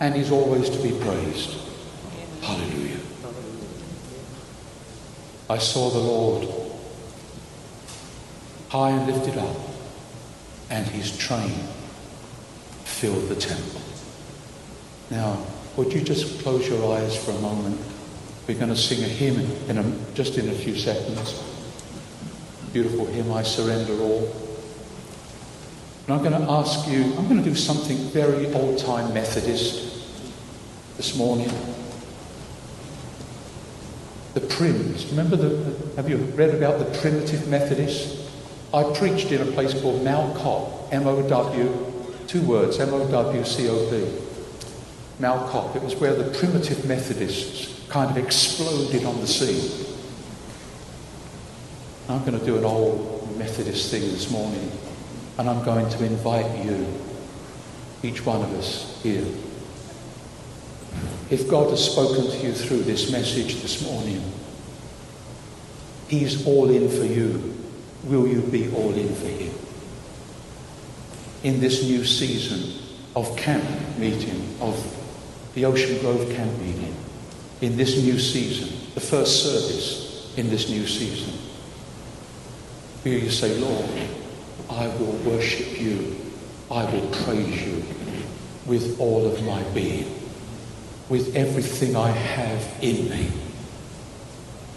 And 0.00 0.14
He's 0.16 0.32
always 0.32 0.68
to 0.68 0.82
be 0.82 0.98
praised. 0.98 1.56
Hallelujah. 2.42 2.98
I 5.48 5.58
saw 5.58 5.90
the 5.90 5.98
Lord 5.98 6.48
high 8.68 8.90
and 8.90 9.06
lifted 9.06 9.38
up, 9.38 9.56
and 10.70 10.84
his 10.88 11.16
train 11.16 11.54
filled 12.84 13.28
the 13.28 13.36
temple. 13.36 13.80
Now, 15.08 15.46
would 15.76 15.92
you 15.92 16.00
just 16.00 16.40
close 16.42 16.66
your 16.66 16.96
eyes 16.96 17.22
for 17.22 17.32
a 17.32 17.40
moment? 17.40 17.78
We're 18.48 18.58
going 18.58 18.70
to 18.70 18.76
sing 18.76 19.04
a 19.04 19.08
hymn 19.08 19.40
in 19.68 19.78
a, 19.78 20.14
just 20.14 20.38
in 20.38 20.48
a 20.48 20.52
few 20.52 20.74
seconds. 20.74 21.42
Beautiful 22.72 23.06
hymn, 23.06 23.32
I 23.32 23.42
surrender 23.42 24.00
all. 24.00 24.32
And 26.06 26.14
I'm 26.14 26.22
going 26.22 26.40
to 26.40 26.50
ask 26.50 26.88
you, 26.88 27.02
I'm 27.16 27.28
going 27.28 27.42
to 27.42 27.48
do 27.48 27.54
something 27.54 27.96
very 28.10 28.52
old 28.54 28.78
time 28.78 29.12
Methodist 29.12 30.96
this 30.96 31.16
morning. 31.16 31.50
The 34.34 34.40
Prims. 34.40 35.10
Remember 35.10 35.36
the, 35.36 35.96
have 35.96 36.08
you 36.08 36.16
read 36.16 36.54
about 36.54 36.78
the 36.78 36.98
primitive 37.00 37.48
Methodists? 37.48 38.30
I 38.72 38.82
preached 38.94 39.32
in 39.32 39.46
a 39.46 39.50
place 39.52 39.74
called 39.80 40.04
Mow 40.04 40.34
Cop, 40.38 40.92
M-O-W, 40.92 41.92
two 42.28 42.42
words, 42.42 42.78
M-O-W-C-O-P. 42.78 44.25
Mow 45.18 45.48
Cop. 45.50 45.76
It 45.76 45.82
was 45.82 45.94
where 45.96 46.14
the 46.14 46.36
primitive 46.38 46.84
Methodists 46.86 47.86
kind 47.88 48.10
of 48.10 48.22
exploded 48.22 49.04
on 49.04 49.20
the 49.20 49.26
scene. 49.26 49.86
I'm 52.08 52.24
going 52.24 52.38
to 52.38 52.44
do 52.44 52.58
an 52.58 52.64
old 52.64 53.36
Methodist 53.38 53.90
thing 53.90 54.02
this 54.02 54.30
morning, 54.30 54.70
and 55.38 55.48
I'm 55.48 55.64
going 55.64 55.88
to 55.88 56.04
invite 56.04 56.64
you, 56.64 56.86
each 58.02 58.24
one 58.24 58.42
of 58.42 58.52
us 58.54 59.00
here. 59.02 59.26
If 61.30 61.48
God 61.48 61.70
has 61.70 61.84
spoken 61.84 62.30
to 62.30 62.46
you 62.46 62.52
through 62.52 62.82
this 62.82 63.10
message 63.10 63.62
this 63.62 63.82
morning, 63.82 64.22
He's 66.08 66.46
all 66.46 66.70
in 66.70 66.88
for 66.88 67.04
you 67.04 67.56
will 68.04 68.26
you 68.26 68.40
be 68.40 68.72
all 68.72 68.94
in 68.94 69.14
for 69.14 69.26
Him? 69.26 69.52
In 71.42 71.60
this 71.60 71.82
new 71.82 72.04
season 72.04 72.80
of 73.14 73.36
camp 73.36 73.64
meeting, 73.98 74.56
of 74.60 74.76
the 75.56 75.64
Ocean 75.64 75.98
Grove 76.00 76.30
camp 76.36 76.52
meeting, 76.58 76.94
in 77.62 77.78
this 77.78 77.96
new 77.96 78.18
season, 78.18 78.68
the 78.92 79.00
first 79.00 79.42
service 79.42 80.34
in 80.36 80.50
this 80.50 80.68
new 80.68 80.86
season, 80.86 81.32
will 83.02 83.12
you 83.12 83.30
say, 83.30 83.58
Lord, 83.58 83.88
I 84.68 84.86
will 84.98 85.14
worship 85.24 85.80
you, 85.80 86.14
I 86.70 86.84
will 86.84 87.08
praise 87.24 87.66
you 87.66 87.82
with 88.66 89.00
all 89.00 89.26
of 89.26 89.42
my 89.44 89.62
being, 89.70 90.14
with 91.08 91.34
everything 91.34 91.96
I 91.96 92.10
have 92.10 92.62
in 92.82 93.08
me. 93.08 93.30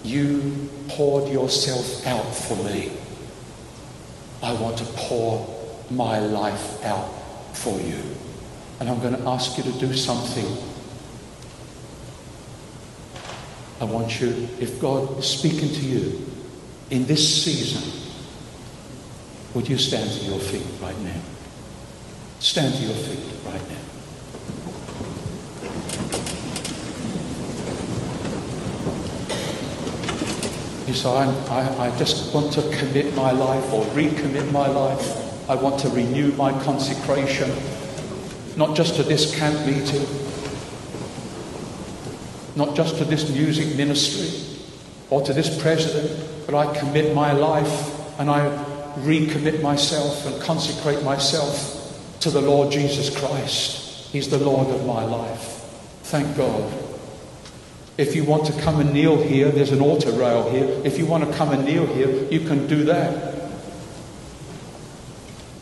You 0.06 0.70
poured 0.88 1.30
yourself 1.30 2.08
out 2.08 2.34
for 2.34 2.56
me. 2.64 2.94
I 4.42 4.54
want 4.54 4.78
to 4.78 4.86
pour 4.96 5.76
my 5.92 6.20
life 6.20 6.86
out 6.86 7.10
for 7.54 7.78
you. 7.82 8.02
And 8.80 8.88
I'm 8.88 9.02
going 9.02 9.18
to 9.18 9.28
ask 9.28 9.58
you 9.58 9.64
to 9.64 9.74
do 9.74 9.94
something. 9.94 10.69
I 13.82 13.86
want 13.86 14.20
you, 14.20 14.50
if 14.60 14.82
God 14.82 15.20
is 15.20 15.26
speaking 15.26 15.70
to 15.70 15.82
you 15.82 16.26
in 16.90 17.06
this 17.06 17.44
season, 17.44 18.12
would 19.54 19.70
you 19.70 19.78
stand 19.78 20.12
to 20.12 20.26
your 20.26 20.40
feet 20.40 20.66
right 20.82 21.00
now? 21.00 21.22
Stand 22.40 22.76
to 22.76 22.82
your 22.82 22.94
feet 22.94 23.20
right 23.46 23.70
now. 23.70 23.76
You 30.86 30.94
say, 30.94 31.10
I, 31.10 31.88
I, 31.88 31.98
just 31.98 32.34
want 32.34 32.52
to 32.54 32.62
commit 32.76 33.16
my 33.16 33.32
life 33.32 33.72
or 33.72 33.86
recommit 33.94 34.52
my 34.52 34.68
life. 34.68 35.50
I 35.50 35.56
want 35.56 35.80
to 35.82 35.90
renew 35.90 36.32
my 36.34 36.52
consecration, 36.64 37.52
not 38.58 38.76
just 38.76 38.96
to 38.96 39.04
this 39.04 39.34
camp 39.36 39.66
meeting, 39.66 40.06
not 42.60 42.76
just 42.76 42.98
to 42.98 43.06
this 43.06 43.30
music 43.30 43.76
ministry 43.76 44.30
or 45.10 45.22
to 45.22 45.34
this 45.34 45.62
president, 45.62 46.30
but 46.46 46.54
I 46.54 46.78
commit 46.78 47.16
my 47.16 47.32
life 47.32 48.20
and 48.20 48.30
I 48.30 48.42
recommit 48.98 49.62
myself 49.62 50.26
and 50.28 50.40
consecrate 50.42 51.02
myself 51.04 52.20
to 52.20 52.30
the 52.30 52.42
Lord 52.42 52.72
Jesus 52.72 53.18
Christ. 53.18 54.12
He's 54.12 54.30
the 54.30 54.38
Lord 54.38 54.68
of 54.68 54.86
my 54.86 55.06
life. 55.06 55.64
Thank 56.04 56.36
God. 56.36 56.72
If 57.98 58.16
you 58.16 58.26
want 58.26 58.46
to 58.48 58.62
come 58.62 58.80
and 58.80 58.94
kneel 58.94 59.22
here, 59.22 59.50
there's 59.50 59.72
an 59.72 59.82
altar 59.82 60.12
rail 60.12 60.50
here. 60.50 60.82
If 60.84 60.98
you 60.98 61.06
want 61.06 61.30
to 61.30 61.34
come 61.38 61.52
and 61.52 61.64
kneel 61.66 61.86
here, 61.86 62.26
you 62.26 62.42
can 62.42 62.68
do 62.68 62.84
that. 62.86 63.36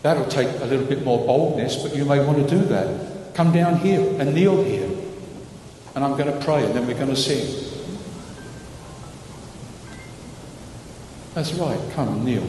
That'll 0.01 0.27
take 0.27 0.47
a 0.61 0.65
little 0.65 0.85
bit 0.85 1.03
more 1.03 1.25
boldness, 1.25 1.75
but 1.83 1.95
you 1.95 2.05
may 2.05 2.23
want 2.23 2.37
to 2.37 2.47
do 2.47 2.63
that. 2.65 3.35
Come 3.35 3.51
down 3.51 3.79
here 3.79 4.01
and 4.19 4.33
kneel 4.33 4.63
here. 4.63 4.86
And 5.97 6.05
I'm 6.05 6.11
going 6.11 6.31
to 6.31 6.45
pray 6.45 6.63
and 6.63 6.75
then 6.75 6.85
we're 6.85 6.93
going 6.93 7.09
to 7.09 7.15
sing. 7.15 7.73
That's 11.33 11.51
right, 11.55 11.79
come 11.93 12.09
and 12.09 12.23
kneel. 12.23 12.45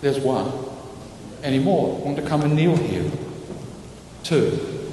There's 0.00 0.18
one. 0.18 0.52
Any 1.44 1.60
more? 1.60 1.96
Want 1.98 2.16
to 2.16 2.22
come 2.24 2.42
and 2.42 2.56
kneel 2.56 2.76
here? 2.76 3.08
Two. 4.24 4.90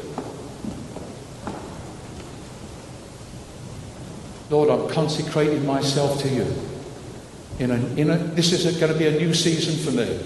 Lord, 4.51 4.69
I'm 4.69 4.87
consecrating 4.89 5.65
myself 5.65 6.21
to 6.21 6.29
you. 6.29 6.45
In 7.57 7.71
a, 7.71 7.85
in 7.95 8.11
a, 8.11 8.17
this 8.19 8.51
is 8.51 8.79
going 8.79 8.93
to 8.93 8.99
be 8.99 9.07
a 9.07 9.17
new 9.19 9.33
season 9.33 9.83
for 9.83 9.97
me. 9.97 10.19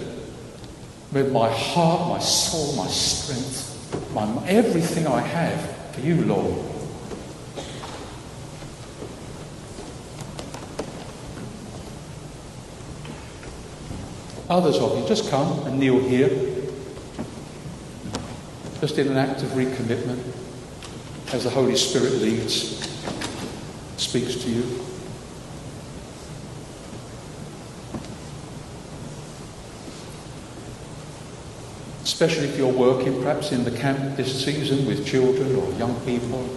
With 1.12 1.32
my 1.32 1.50
heart, 1.50 2.10
my 2.10 2.18
soul, 2.18 2.76
my 2.76 2.88
strength, 2.88 4.12
my, 4.12 4.46
everything 4.46 5.06
I 5.06 5.22
have 5.22 5.94
for 5.94 6.02
you, 6.02 6.22
Lord. 6.26 6.73
Others 14.48 14.78
of 14.78 14.98
you, 14.98 15.08
just 15.08 15.30
come 15.30 15.66
and 15.66 15.80
kneel 15.80 15.98
here. 16.00 16.28
Just 18.80 18.98
in 18.98 19.08
an 19.08 19.16
act 19.16 19.42
of 19.42 19.48
recommitment 19.50 20.22
as 21.32 21.44
the 21.44 21.50
Holy 21.50 21.76
Spirit 21.76 22.12
leads 22.14 22.84
speaks 23.96 24.36
to 24.36 24.50
you. 24.50 24.80
Especially 32.02 32.46
if 32.46 32.58
you're 32.58 32.72
working 32.72 33.20
perhaps 33.22 33.50
in 33.50 33.64
the 33.64 33.70
camp 33.70 34.16
this 34.16 34.44
season 34.44 34.86
with 34.86 35.06
children 35.06 35.56
or 35.56 35.72
young 35.72 35.98
people. 36.04 36.48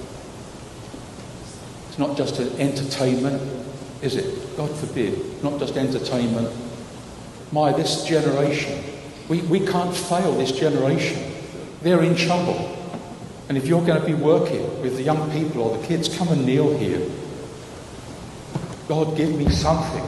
It's 1.88 1.98
not 1.98 2.18
just 2.18 2.40
an 2.40 2.50
entertainment, 2.60 3.42
is 4.02 4.18
it? 4.18 4.58
God 4.58 4.70
forbid. 4.72 5.42
Not 5.42 5.58
just 5.58 5.78
entertainment. 5.78 6.67
My, 7.52 7.72
this 7.72 8.04
generation, 8.06 8.84
we, 9.30 9.42
we 9.42 9.66
can't 9.66 9.96
fail 9.96 10.34
this 10.34 10.52
generation. 10.52 11.32
They're 11.82 12.04
in 12.04 12.16
trouble. 12.16 12.74
And 13.50 13.58
if 13.58 13.68
you're 13.68 13.86
going 13.86 14.02
to 14.02 14.06
be 14.06 14.14
working 14.14 14.82
with 14.82 14.98
the 14.98 15.04
young 15.04 15.32
people 15.32 15.62
or 15.62 15.78
the 15.78 15.88
kids, 15.88 16.16
come 16.18 16.28
and 16.30 16.46
kneel 16.46 16.78
here. 16.78 17.08
God, 18.88 19.16
give 19.16 19.38
me 19.38 19.50
something 19.50 20.04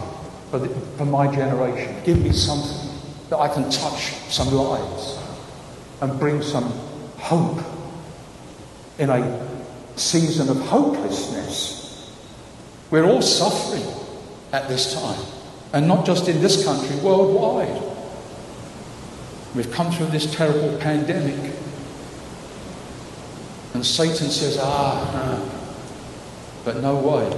for, 0.52 0.60
the, 0.60 0.70
for 0.98 1.06
my 1.06 1.34
generation. 1.34 1.96
Give 2.04 2.22
me 2.22 2.32
something 2.32 2.90
that 3.30 3.38
I 3.38 3.48
can 3.48 3.70
touch 3.70 4.14
some 4.30 4.54
lives 4.54 5.20
and 6.02 6.20
bring 6.20 6.42
some 6.42 6.72
hope 7.18 7.64
in 8.98 9.10
a 9.10 9.48
season 9.96 10.50
of 10.50 10.58
hopelessness. 10.68 12.14
We're 12.92 13.06
all 13.06 13.22
suffering 13.22 13.86
at 14.52 14.68
this 14.68 14.94
time, 14.94 15.24
and 15.74 15.88
not 15.88 16.06
just 16.06 16.28
in 16.28 16.42
this 16.42 16.66
country, 16.66 16.96
worldwide. 16.98 17.82
We've 19.56 19.72
come 19.72 19.92
through 19.92 20.08
this 20.08 20.34
terrible 20.34 20.78
pandemic, 20.80 21.54
and 23.74 23.86
Satan 23.86 24.30
says, 24.30 24.58
ah, 24.60 25.42
but 26.66 26.82
no 26.82 26.96
way. 26.96 27.32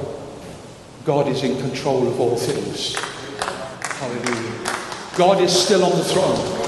God 1.06 1.28
is 1.28 1.44
in 1.44 1.58
control 1.60 2.08
of 2.08 2.20
all 2.20 2.38
things. 2.38 2.96
Hallelujah. 3.98 4.78
God 5.18 5.42
is 5.42 5.52
still 5.52 5.84
on 5.84 5.98
the 5.98 6.04
throne. 6.04 6.62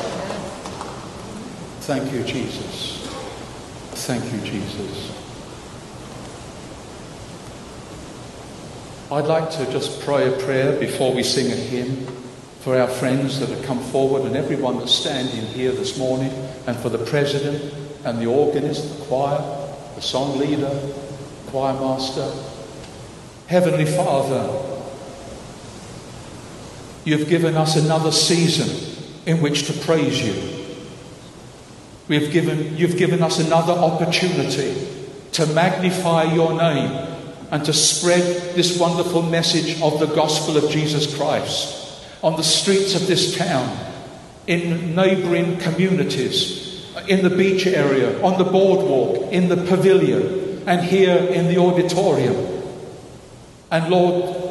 Thank 1.81 2.11
you, 2.13 2.23
Jesus. 2.23 3.07
Thank 4.05 4.23
you, 4.31 4.39
Jesus. 4.41 5.12
I'd 9.13 9.25
like 9.25 9.51
to 9.51 9.71
just 9.71 10.01
pray 10.01 10.27
a 10.27 10.31
prayer 10.39 10.79
before 10.79 11.13
we 11.13 11.21
sing 11.21 11.51
a 11.51 11.55
hymn 11.55 12.07
for 12.61 12.75
our 12.75 12.87
friends 12.87 13.39
that 13.39 13.49
have 13.49 13.63
come 13.63 13.77
forward 13.77 14.23
and 14.23 14.35
everyone 14.35 14.79
that's 14.79 14.91
standing 14.91 15.45
here 15.53 15.71
this 15.71 15.99
morning, 15.99 16.31
and 16.65 16.75
for 16.75 16.89
the 16.89 16.97
president 16.97 17.75
and 18.05 18.19
the 18.19 18.25
organist, 18.25 18.97
the 18.97 19.05
choir, 19.05 19.37
the 19.93 20.01
song 20.01 20.39
leader, 20.39 20.81
choir 21.45 21.75
master, 21.75 22.27
Heavenly 23.45 23.85
Father, 23.85 24.49
you've 27.05 27.29
given 27.29 27.55
us 27.55 27.75
another 27.75 28.11
season 28.11 28.97
in 29.27 29.43
which 29.43 29.67
to 29.67 29.73
praise 29.73 30.25
you. 30.25 30.65
We've 32.07 32.31
given, 32.31 32.75
you've 32.77 32.97
given 32.97 33.21
us 33.21 33.37
another 33.37 33.73
opportunity 33.73 34.87
to 35.33 35.45
magnify 35.45 36.33
your 36.33 36.53
name 36.53 37.12
and 37.53 37.63
to 37.65 37.71
spread 37.71 38.55
this 38.55 38.79
wonderful 38.79 39.21
message 39.21 39.79
of 39.79 39.99
the 39.99 40.07
gospel 40.07 40.57
of 40.57 40.71
Jesus 40.71 41.15
Christ 41.15 42.03
on 42.23 42.35
the 42.35 42.41
streets 42.41 42.95
of 42.95 43.05
this 43.05 43.37
town, 43.37 43.77
in 44.47 44.95
neighbouring 44.95 45.59
communities, 45.59 46.91
in 47.07 47.21
the 47.21 47.29
beach 47.29 47.67
area, 47.67 48.19
on 48.23 48.39
the 48.39 48.43
boardwalk, 48.43 49.31
in 49.31 49.49
the 49.49 49.55
pavilion, 49.55 50.63
and 50.67 50.81
here 50.81 51.15
in 51.15 51.47
the 51.47 51.59
auditorium. 51.59 52.63
And 53.69 53.87
Lord, 53.91 54.49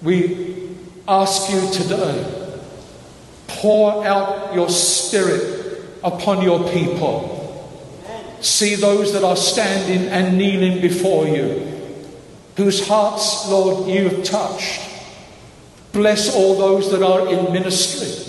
we 0.00 0.76
ask 1.06 1.50
you 1.50 1.70
today, 1.70 2.56
pour 3.48 4.06
out 4.06 4.54
your 4.54 4.70
spirit 4.70 5.84
upon 6.02 6.40
your 6.40 6.66
people. 6.70 7.34
See 8.40 8.76
those 8.76 9.12
that 9.12 9.24
are 9.24 9.36
standing 9.36 10.08
and 10.08 10.38
kneeling 10.38 10.80
before 10.80 11.26
you, 11.26 11.67
whose 12.58 12.86
hearts, 12.86 13.48
Lord, 13.48 13.88
you've 13.88 14.22
touched. 14.22 14.82
Bless 15.92 16.36
all 16.36 16.58
those 16.58 16.90
that 16.90 17.02
are 17.02 17.26
in 17.32 17.50
ministry 17.52 18.26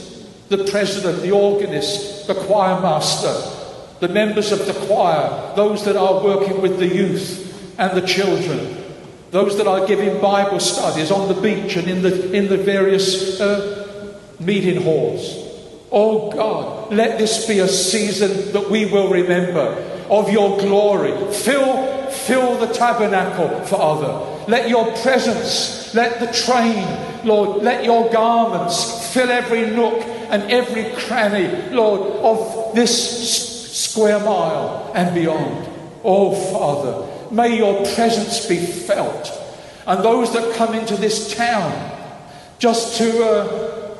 the 0.47 0.65
president, 0.71 1.21
the 1.21 1.29
organist, 1.29 2.25
the 2.25 2.33
choir 2.33 2.81
master, 2.81 3.35
the 3.99 4.11
members 4.11 4.51
of 4.51 4.65
the 4.65 4.73
choir, 4.87 5.53
those 5.55 5.85
that 5.85 5.95
are 5.95 6.23
working 6.23 6.59
with 6.59 6.79
the 6.79 6.87
youth 6.87 7.77
and 7.77 7.95
the 7.95 8.07
children 8.07 8.79
those 9.31 9.57
that 9.57 9.67
are 9.67 9.85
giving 9.85 10.19
Bible 10.19 10.59
studies 10.59 11.11
on 11.11 11.27
the 11.27 11.39
beach 11.39 11.75
and 11.75 11.87
in 11.87 12.01
the, 12.01 12.33
in 12.33 12.47
the 12.47 12.57
various 12.57 13.39
uh, 13.39 14.17
meeting 14.39 14.81
halls. 14.81 15.21
Oh 15.91 16.31
God, 16.31 16.93
let 16.93 17.19
this 17.19 17.47
be 17.47 17.59
a 17.59 17.67
season 17.67 18.53
that 18.53 18.69
we 18.69 18.85
will 18.85 19.09
remember 19.09 19.85
of 20.09 20.31
your 20.31 20.57
glory. 20.57 21.11
Fill, 21.33 21.88
fill 22.29 22.57
the 22.57 22.71
tabernacle, 22.73 23.49
Father. 23.65 24.45
Let 24.49 24.69
your 24.69 24.85
presence, 25.01 25.93
let 25.93 26.19
the 26.21 26.31
train, 26.31 26.85
Lord, 27.25 27.61
let 27.61 27.83
your 27.83 28.09
garments 28.11 29.11
fill 29.13 29.29
every 29.29 29.69
nook 29.71 30.01
and 30.29 30.43
every 30.51 30.91
cranny, 30.95 31.47
Lord, 31.73 32.01
of 32.23 32.73
this 32.75 33.71
square 33.71 34.19
mile 34.19 34.91
and 34.95 35.13
beyond. 35.13 35.67
Oh 36.03 36.33
Father, 36.53 37.09
May 37.31 37.57
your 37.57 37.85
presence 37.93 38.45
be 38.47 38.57
felt. 38.57 39.31
And 39.85 40.03
those 40.03 40.33
that 40.33 40.55
come 40.55 40.73
into 40.73 40.95
this 40.95 41.35
town 41.35 41.95
just 42.57 42.97
to 42.97 43.23
uh, 43.23 43.95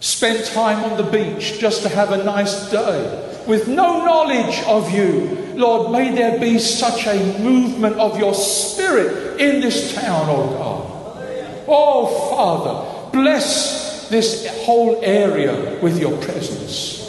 spend 0.00 0.44
time 0.46 0.82
on 0.84 0.96
the 0.96 1.10
beach, 1.10 1.58
just 1.58 1.82
to 1.82 1.88
have 1.88 2.12
a 2.12 2.24
nice 2.24 2.70
day, 2.70 3.31
with 3.46 3.68
no 3.68 4.04
knowledge 4.04 4.62
of 4.64 4.90
you, 4.92 5.38
Lord, 5.54 5.92
may 5.92 6.14
there 6.14 6.38
be 6.38 6.58
such 6.58 7.06
a 7.06 7.38
movement 7.40 7.96
of 7.96 8.18
your 8.18 8.34
spirit 8.34 9.40
in 9.40 9.60
this 9.60 9.94
town, 9.94 10.26
oh 10.28 10.48
God. 10.48 11.64
Oh 11.68 12.30
Father, 12.30 13.10
bless 13.12 14.08
this 14.08 14.46
whole 14.64 15.00
area 15.02 15.78
with 15.80 15.98
your 16.00 16.16
presence. 16.22 17.00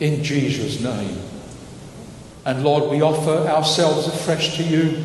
in 0.00 0.24
Jesus' 0.24 0.80
name. 0.80 1.16
And 2.44 2.64
Lord, 2.64 2.90
we 2.90 3.02
offer 3.02 3.46
ourselves 3.48 4.08
afresh 4.08 4.56
to 4.56 4.64
you. 4.64 5.04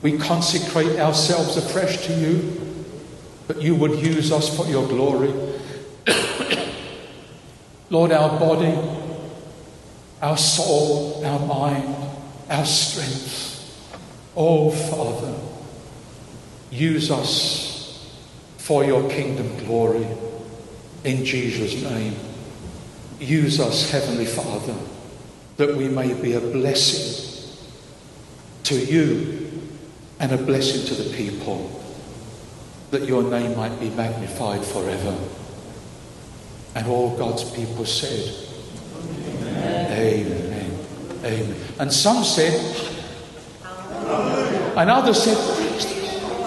We 0.00 0.16
consecrate 0.16 0.98
ourselves 0.98 1.58
afresh 1.58 2.06
to 2.06 2.14
you, 2.14 2.60
that 3.48 3.60
you 3.60 3.74
would 3.74 3.98
use 4.00 4.32
us 4.32 4.56
for 4.56 4.66
your 4.66 4.88
glory. 4.88 5.34
Lord, 7.90 8.12
our 8.12 8.38
body, 8.38 8.76
our 10.22 10.36
soul, 10.36 11.24
our 11.24 11.46
mind, 11.46 11.94
our 12.48 12.64
strength. 12.64 13.52
Oh, 14.36 14.70
Father, 14.70 15.34
use 16.70 17.10
us 17.10 18.10
for 18.56 18.84
your 18.84 19.08
kingdom 19.10 19.56
glory 19.64 20.06
in 21.04 21.24
Jesus' 21.24 21.82
name. 21.82 22.16
Use 23.20 23.60
us, 23.60 23.90
Heavenly 23.90 24.24
Father, 24.24 24.74
that 25.58 25.76
we 25.76 25.88
may 25.88 26.14
be 26.14 26.32
a 26.32 26.40
blessing 26.40 27.22
to 28.64 28.74
you 28.76 29.50
and 30.18 30.32
a 30.32 30.38
blessing 30.38 30.86
to 30.86 31.02
the 31.02 31.14
people, 31.14 31.82
that 32.90 33.02
your 33.02 33.22
name 33.22 33.56
might 33.56 33.78
be 33.78 33.90
magnified 33.90 34.64
forever. 34.64 35.16
And 36.74 36.86
all 36.86 37.16
God's 37.16 37.44
people 37.50 37.84
said, 37.84 38.34
Amen. 39.28 39.92
Amen. 39.92 40.78
Amen. 41.24 41.56
And 41.78 41.92
some 41.92 42.24
said, 42.24 42.54
and 44.76 44.90
others 44.90 45.22
said, 45.22 45.36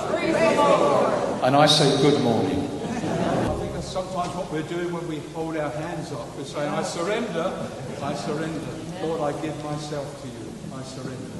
"Praise 0.10 0.34
the 0.34 0.56
Lord." 0.56 1.44
And 1.44 1.56
I 1.56 1.66
say, 1.66 2.02
Good 2.02 2.22
morning. 2.22 2.60
I 2.60 3.56
think 3.58 3.74
that's 3.74 3.88
sometimes 3.88 4.36
what 4.36 4.52
we're 4.52 4.64
doing 4.64 4.92
when 4.92 5.08
we 5.08 5.20
hold 5.34 5.56
our 5.56 5.72
hands 5.72 6.12
up. 6.12 6.36
We're 6.38 6.44
saying, 6.44 6.70
I 6.70 6.84
surrender, 6.84 7.70
I 8.02 8.14
surrender. 8.14 8.60
Lord, 9.02 9.22
I 9.22 9.42
give 9.42 9.64
myself 9.64 10.22
to 10.22 10.28
you. 10.28 10.54
I 10.76 10.84
surrender. 10.84 11.32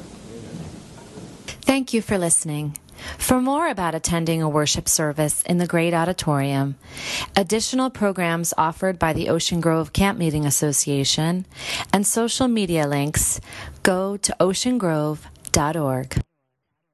Thank 1.62 1.94
you 1.94 2.02
for 2.02 2.18
listening. 2.18 2.78
For 3.18 3.42
more 3.42 3.68
about 3.68 3.96
attending 3.96 4.42
a 4.42 4.50
worship 4.50 4.88
service 4.88 5.44
in 5.44 5.58
the 5.58 5.68
Great 5.68 5.94
Auditorium, 5.94 6.76
additional 7.36 7.90
programs 7.90 8.54
offered 8.58 9.00
by 9.00 9.14
the 9.14 9.30
Ocean 9.30 9.62
Grove 9.62 9.94
Camp 9.94 10.20
Meeting 10.20 10.46
Association, 10.46 11.46
and 11.94 12.06
social 12.06 12.48
media 12.48 12.88
links, 12.88 13.40
go 13.84 14.18
to 14.18 14.36
oceangrove.org. 14.40 16.27